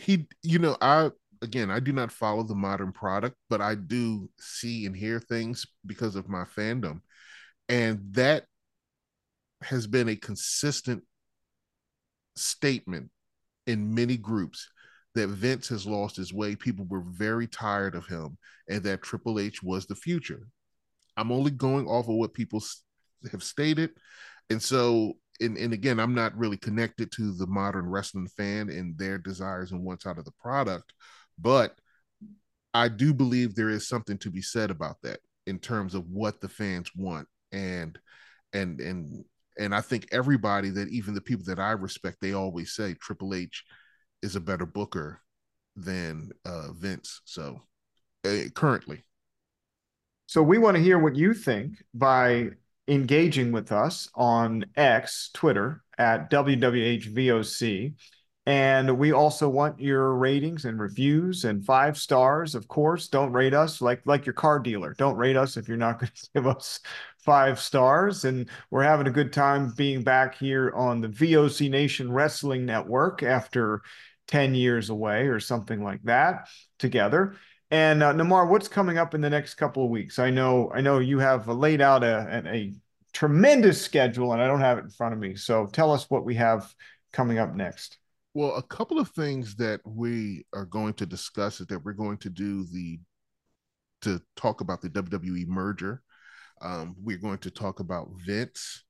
He, 0.01 0.26
you 0.42 0.59
know, 0.59 0.76
I 0.80 1.11
again, 1.42 1.70
I 1.70 1.80
do 1.80 1.92
not 1.92 2.12
follow 2.12 2.42
the 2.42 2.55
modern 2.55 2.92
product, 2.92 3.36
but 3.48 3.61
I 3.61 3.74
do 3.74 4.28
see 4.38 4.86
and 4.86 4.96
hear 4.96 5.20
things 5.20 5.66
because 5.86 6.16
of 6.16 6.28
my 6.28 6.44
fandom, 6.44 7.01
and 7.68 8.01
that 8.12 8.44
has 9.62 9.86
been 9.86 10.09
a 10.09 10.16
consistent 10.16 11.05
statement 12.34 13.11
in 13.66 13.94
many 13.94 14.16
groups 14.16 14.70
that 15.14 15.28
Vince 15.28 15.68
has 15.68 15.86
lost 15.86 16.16
his 16.16 16.32
way. 16.32 16.54
People 16.54 16.86
were 16.88 17.04
very 17.06 17.46
tired 17.46 17.94
of 17.94 18.06
him, 18.06 18.38
and 18.68 18.82
that 18.84 19.02
Triple 19.02 19.40
H 19.40 19.62
was 19.62 19.86
the 19.86 19.94
future. 19.94 20.46
I'm 21.16 21.32
only 21.32 21.50
going 21.50 21.86
off 21.86 22.08
of 22.08 22.14
what 22.14 22.34
people 22.34 22.62
have 23.32 23.42
stated, 23.42 23.90
and 24.48 24.62
so 24.62 25.14
and, 25.40 25.56
and 25.56 25.72
again, 25.72 25.98
I'm 25.98 26.14
not 26.14 26.36
really 26.36 26.58
connected 26.58 27.11
to 27.12 27.32
the 27.32 27.46
modern 27.46 27.86
wrestling 27.88 28.28
fan 28.36 28.68
and 28.68 28.96
their 28.98 29.16
desires 29.16 29.72
and 29.72 29.82
wants 29.82 30.06
out 30.06 30.18
of 30.18 30.24
the 30.26 30.32
product, 30.32 30.92
but 31.38 31.78
I 32.74 32.88
do 32.88 33.12
believe 33.12 33.54
there 33.54 33.70
is 33.70 33.88
something 33.88 34.18
to 34.18 34.30
be 34.30 34.42
said 34.42 34.70
about 34.70 35.00
that 35.02 35.20
in 35.46 35.58
terms 35.58 35.94
of 35.94 36.08
what 36.08 36.40
the 36.40 36.48
fans 36.48 36.90
want 36.94 37.26
and 37.52 37.98
and 38.52 38.80
and 38.80 39.24
and 39.58 39.74
I 39.74 39.80
think 39.80 40.08
everybody 40.12 40.70
that 40.70 40.88
even 40.88 41.14
the 41.14 41.20
people 41.20 41.44
that 41.46 41.58
I 41.58 41.72
respect, 41.72 42.18
they 42.20 42.32
always 42.32 42.72
say 42.72 42.94
Triple 42.94 43.34
H 43.34 43.64
is 44.23 44.37
a 44.37 44.41
better 44.41 44.66
booker 44.66 45.21
than 45.77 46.31
uh, 46.45 46.73
Vince. 46.73 47.21
So 47.25 47.62
uh, 48.25 48.45
currently. 48.55 49.05
So 50.27 50.43
we 50.43 50.59
want 50.59 50.77
to 50.77 50.83
hear 50.83 50.99
what 50.99 51.16
you 51.16 51.35
think 51.35 51.83
by 51.93 52.51
engaging 52.87 53.53
with 53.53 53.73
us 53.73 54.09
on 54.14 54.64
X, 54.77 55.31
Twitter, 55.35 55.83
at 55.99 56.31
WWHVOC. 56.31 57.95
And 58.47 58.99
we 58.99 59.12
also 59.12 59.49
want 59.49 59.81
your 59.81 60.14
ratings 60.14 60.64
and 60.64 60.81
reviews 60.81 61.45
and 61.45 61.64
five 61.64 61.97
stars. 61.99 62.55
Of 62.55 62.68
course, 62.68 63.09
don't 63.09 63.33
rate 63.33 63.55
us 63.55 63.81
like 63.81 64.01
like 64.07 64.25
your 64.25 64.33
car 64.33 64.59
dealer. 64.59 64.95
Don't 64.97 65.16
rate 65.16 65.37
us 65.37 65.57
if 65.57 65.68
you're 65.68 65.77
not 65.77 65.99
going 66.01 66.11
to 66.14 66.29
give 66.35 66.47
us 66.47 66.81
five 67.18 67.61
stars. 67.61 68.25
And 68.25 68.49
we're 68.71 68.83
having 68.83 69.07
a 69.07 69.12
good 69.12 69.33
time 69.33 69.73
being 69.77 70.03
back 70.03 70.37
here 70.37 70.73
on 70.75 71.01
the 71.01 71.09
VOC 71.09 71.71
Nation 71.71 72.11
Wrestling 72.11 72.64
Network 72.64 73.23
after 73.23 73.83
10 74.31 74.55
years 74.55 74.91
away 74.91 75.26
or 75.26 75.41
something 75.41 75.83
like 75.83 76.03
that 76.05 76.49
together. 76.78 77.37
And 77.70 78.03
uh, 78.03 78.12
Nemar, 78.12 78.49
what's 78.49 78.68
coming 78.68 78.99
up 78.99 79.14
in 79.14 79.20
the 79.20 79.31
next 79.31 79.55
couple 79.55 79.85
of 79.85 79.91
weeks? 79.91 80.18
I 80.18 80.31
know, 80.31 80.70
I 80.74 80.81
know 80.81 80.99
you 80.99 81.18
have 81.18 81.49
laid 81.49 81.81
out 81.81 82.03
a, 82.03 82.43
a, 82.47 82.55
a 82.55 82.74
tremendous 83.12 83.81
schedule, 83.81 84.33
and 84.33 84.43
I 84.43 84.47
don't 84.47 84.61
have 84.61 84.78
it 84.78 84.85
in 84.85 84.91
front 84.91 85.14
of 85.14 85.20
me. 85.20 85.37
So 85.37 85.66
tell 85.66 85.93
us 85.93 86.09
what 86.11 86.24
we 86.24 86.35
have 86.37 86.72
coming 87.12 87.39
up 87.39 87.55
next. 87.55 87.99
Well, 88.35 88.57
a 88.57 88.62
couple 88.62 88.99
of 88.99 89.11
things 89.11 89.57
that 89.57 89.81
we 89.85 90.47
are 90.53 90.64
going 90.64 90.95
to 90.95 91.07
discuss 91.07 91.61
is 91.61 91.66
that 91.66 91.85
we're 91.85 91.93
going 91.93 92.18
to 92.18 92.31
do 92.31 92.64
the 92.64 92.99
to 94.03 94.20
talk 94.35 94.62
about 94.62 94.81
the 94.81 94.89
WWE 94.89 95.47
merger. 95.47 96.03
Um, 96.62 96.95
we're 97.03 97.18
going 97.18 97.39
to 97.39 97.51
talk 97.51 97.81
about 97.81 98.09
Vince 98.24 98.85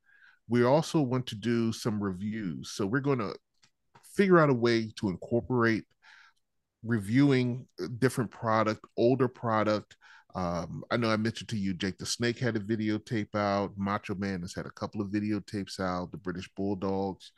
we 0.51 0.65
also 0.65 1.01
want 1.01 1.27
to 1.29 1.37
do 1.37 1.73
some 1.73 2.03
reviews. 2.03 2.73
So 2.73 2.85
we're 2.85 3.01
going 3.01 3.21
to 3.21 3.35
figure 4.21 4.39
out 4.39 4.51
a 4.51 4.55
way 4.55 4.93
to 4.97 5.09
incorporate 5.09 5.85
reviewing 6.85 7.67
different 8.01 8.31
product, 8.31 8.85
older 8.99 9.29
product. 9.29 9.97
Um, 10.35 10.85
I 10.91 10.99
know 10.99 11.09
I 11.09 11.17
mentioned 11.17 11.49
to 11.49 11.57
you, 11.57 11.73
Jake 11.73 11.97
the 11.97 12.05
Snake 12.05 12.39
had 12.39 12.55
a 12.55 12.61
videotape 12.61 13.35
out. 13.35 13.73
Macho 13.79 14.15
Man 14.15 14.43
has 14.43 14.55
had 14.55 14.67
a 14.67 14.71
couple 14.73 15.01
of 15.01 15.09
videotapes 15.09 15.81
out. 15.81 16.13
The 16.13 16.19
British 16.19 16.51
Bulldogs, 16.55 17.33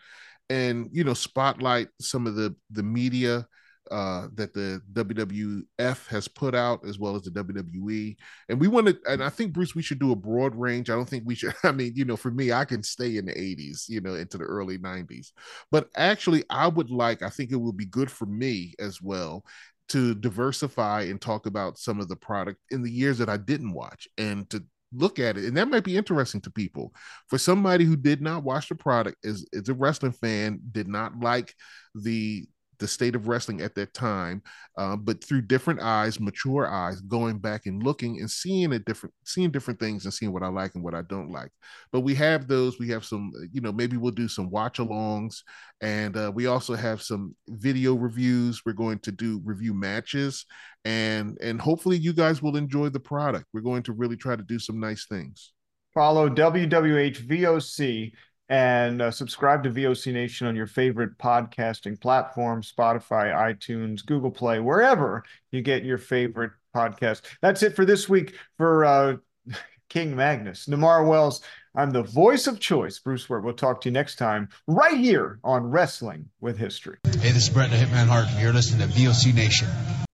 and 0.50 0.88
you 0.92 1.04
know, 1.04 1.14
spotlight 1.14 1.86
some 2.00 2.26
of 2.26 2.34
the 2.34 2.56
the 2.72 2.82
media 2.82 3.46
uh, 3.90 4.28
that 4.34 4.54
the 4.54 4.80
WWF 4.92 6.06
has 6.08 6.28
put 6.28 6.54
out, 6.54 6.86
as 6.86 6.98
well 6.98 7.16
as 7.16 7.22
the 7.22 7.30
WWE. 7.30 8.16
And 8.48 8.60
we 8.60 8.68
want 8.68 8.86
to, 8.86 8.98
and 9.08 9.22
I 9.22 9.28
think 9.28 9.52
Bruce, 9.52 9.74
we 9.74 9.82
should 9.82 9.98
do 9.98 10.12
a 10.12 10.16
broad 10.16 10.54
range. 10.54 10.90
I 10.90 10.94
don't 10.94 11.08
think 11.08 11.24
we 11.26 11.34
should. 11.34 11.54
I 11.64 11.72
mean, 11.72 11.92
you 11.94 12.04
know, 12.04 12.16
for 12.16 12.30
me, 12.30 12.52
I 12.52 12.64
can 12.64 12.82
stay 12.82 13.16
in 13.16 13.26
the 13.26 13.32
'80s, 13.32 13.88
you 13.88 14.00
know, 14.00 14.14
into 14.14 14.38
the 14.38 14.44
early 14.44 14.78
'90s. 14.78 15.32
But 15.70 15.88
actually, 15.96 16.44
I 16.50 16.68
would 16.68 16.90
like. 16.90 17.22
I 17.22 17.28
think 17.28 17.50
it 17.50 17.56
would 17.56 17.76
be 17.76 17.86
good 17.86 18.10
for 18.10 18.26
me 18.26 18.74
as 18.78 19.02
well 19.02 19.44
to 19.88 20.14
diversify 20.14 21.02
and 21.02 21.20
talk 21.20 21.46
about 21.46 21.78
some 21.78 22.00
of 22.00 22.08
the 22.08 22.16
product 22.16 22.60
in 22.70 22.82
the 22.82 22.90
years 22.90 23.18
that 23.18 23.28
I 23.28 23.36
didn't 23.36 23.72
watch, 23.72 24.08
and 24.16 24.48
to 24.50 24.62
look 24.94 25.18
at 25.18 25.38
it 25.38 25.44
and 25.44 25.56
that 25.56 25.68
might 25.68 25.84
be 25.84 25.96
interesting 25.96 26.40
to 26.40 26.50
people 26.50 26.92
for 27.28 27.38
somebody 27.38 27.84
who 27.84 27.96
did 27.96 28.20
not 28.20 28.44
watch 28.44 28.68
the 28.68 28.74
product 28.74 29.16
is 29.22 29.48
is 29.52 29.68
a 29.68 29.74
wrestling 29.74 30.12
fan 30.12 30.60
did 30.70 30.86
not 30.86 31.18
like 31.18 31.54
the 31.94 32.44
the 32.82 32.88
state 32.88 33.14
of 33.14 33.28
wrestling 33.28 33.60
at 33.60 33.76
that 33.76 33.94
time, 33.94 34.42
uh, 34.76 34.96
but 34.96 35.22
through 35.22 35.40
different 35.40 35.80
eyes, 35.80 36.18
mature 36.18 36.66
eyes, 36.66 37.00
going 37.02 37.38
back 37.38 37.66
and 37.66 37.80
looking 37.80 38.18
and 38.18 38.28
seeing 38.28 38.72
it 38.72 38.84
different, 38.84 39.14
seeing 39.24 39.52
different 39.52 39.78
things 39.78 40.04
and 40.04 40.12
seeing 40.12 40.32
what 40.32 40.42
I 40.42 40.48
like 40.48 40.74
and 40.74 40.82
what 40.82 40.94
I 40.94 41.02
don't 41.02 41.30
like. 41.30 41.52
But 41.92 42.00
we 42.00 42.14
have 42.16 42.48
those. 42.48 42.80
We 42.80 42.88
have 42.88 43.04
some, 43.04 43.30
you 43.52 43.60
know, 43.60 43.70
maybe 43.70 43.96
we'll 43.96 44.10
do 44.10 44.26
some 44.26 44.50
watch 44.50 44.78
alongs, 44.78 45.36
and 45.80 46.16
uh, 46.16 46.32
we 46.34 46.46
also 46.46 46.74
have 46.74 47.00
some 47.00 47.36
video 47.48 47.94
reviews. 47.94 48.62
We're 48.66 48.72
going 48.72 48.98
to 49.00 49.12
do 49.12 49.40
review 49.44 49.74
matches, 49.74 50.44
and 50.84 51.38
and 51.40 51.60
hopefully 51.60 51.98
you 51.98 52.12
guys 52.12 52.42
will 52.42 52.56
enjoy 52.56 52.88
the 52.88 53.00
product. 53.00 53.46
We're 53.54 53.60
going 53.60 53.84
to 53.84 53.92
really 53.92 54.16
try 54.16 54.34
to 54.34 54.42
do 54.42 54.58
some 54.58 54.80
nice 54.80 55.06
things. 55.06 55.52
Follow 55.94 56.28
WWH 56.28 57.28
VOC 57.28 58.12
and 58.52 59.00
uh, 59.00 59.10
subscribe 59.10 59.62
to 59.62 59.70
VOC 59.70 60.12
Nation 60.12 60.46
on 60.46 60.54
your 60.54 60.66
favorite 60.66 61.16
podcasting 61.16 61.98
platform 61.98 62.60
Spotify, 62.60 63.34
iTunes, 63.34 64.04
Google 64.04 64.30
Play, 64.30 64.60
wherever 64.60 65.24
you 65.50 65.62
get 65.62 65.86
your 65.86 65.96
favorite 65.96 66.52
podcast. 66.76 67.22
That's 67.40 67.62
it 67.62 67.74
for 67.74 67.86
this 67.86 68.10
week 68.10 68.34
for 68.58 68.84
uh, 68.84 69.16
King 69.88 70.14
Magnus. 70.14 70.66
Nemar 70.66 71.08
Wells, 71.08 71.40
I'm 71.74 71.92
the 71.92 72.02
voice 72.02 72.46
of 72.46 72.60
choice. 72.60 72.98
Bruce 72.98 73.26
Wirt. 73.26 73.42
We'll 73.42 73.54
talk 73.54 73.80
to 73.80 73.88
you 73.88 73.92
next 73.94 74.16
time 74.16 74.50
right 74.66 74.98
here 74.98 75.38
on 75.42 75.70
Wrestling 75.70 76.28
with 76.42 76.58
History. 76.58 76.98
Hey, 77.04 77.32
this 77.32 77.44
is 77.44 77.48
Brett 77.48 77.70
the 77.70 77.76
Hitman 77.76 78.06
Hart. 78.06 78.26
You're 78.38 78.52
listening 78.52 78.86
to 78.86 78.94
VOC 78.94 79.34
Nation. 79.34 79.68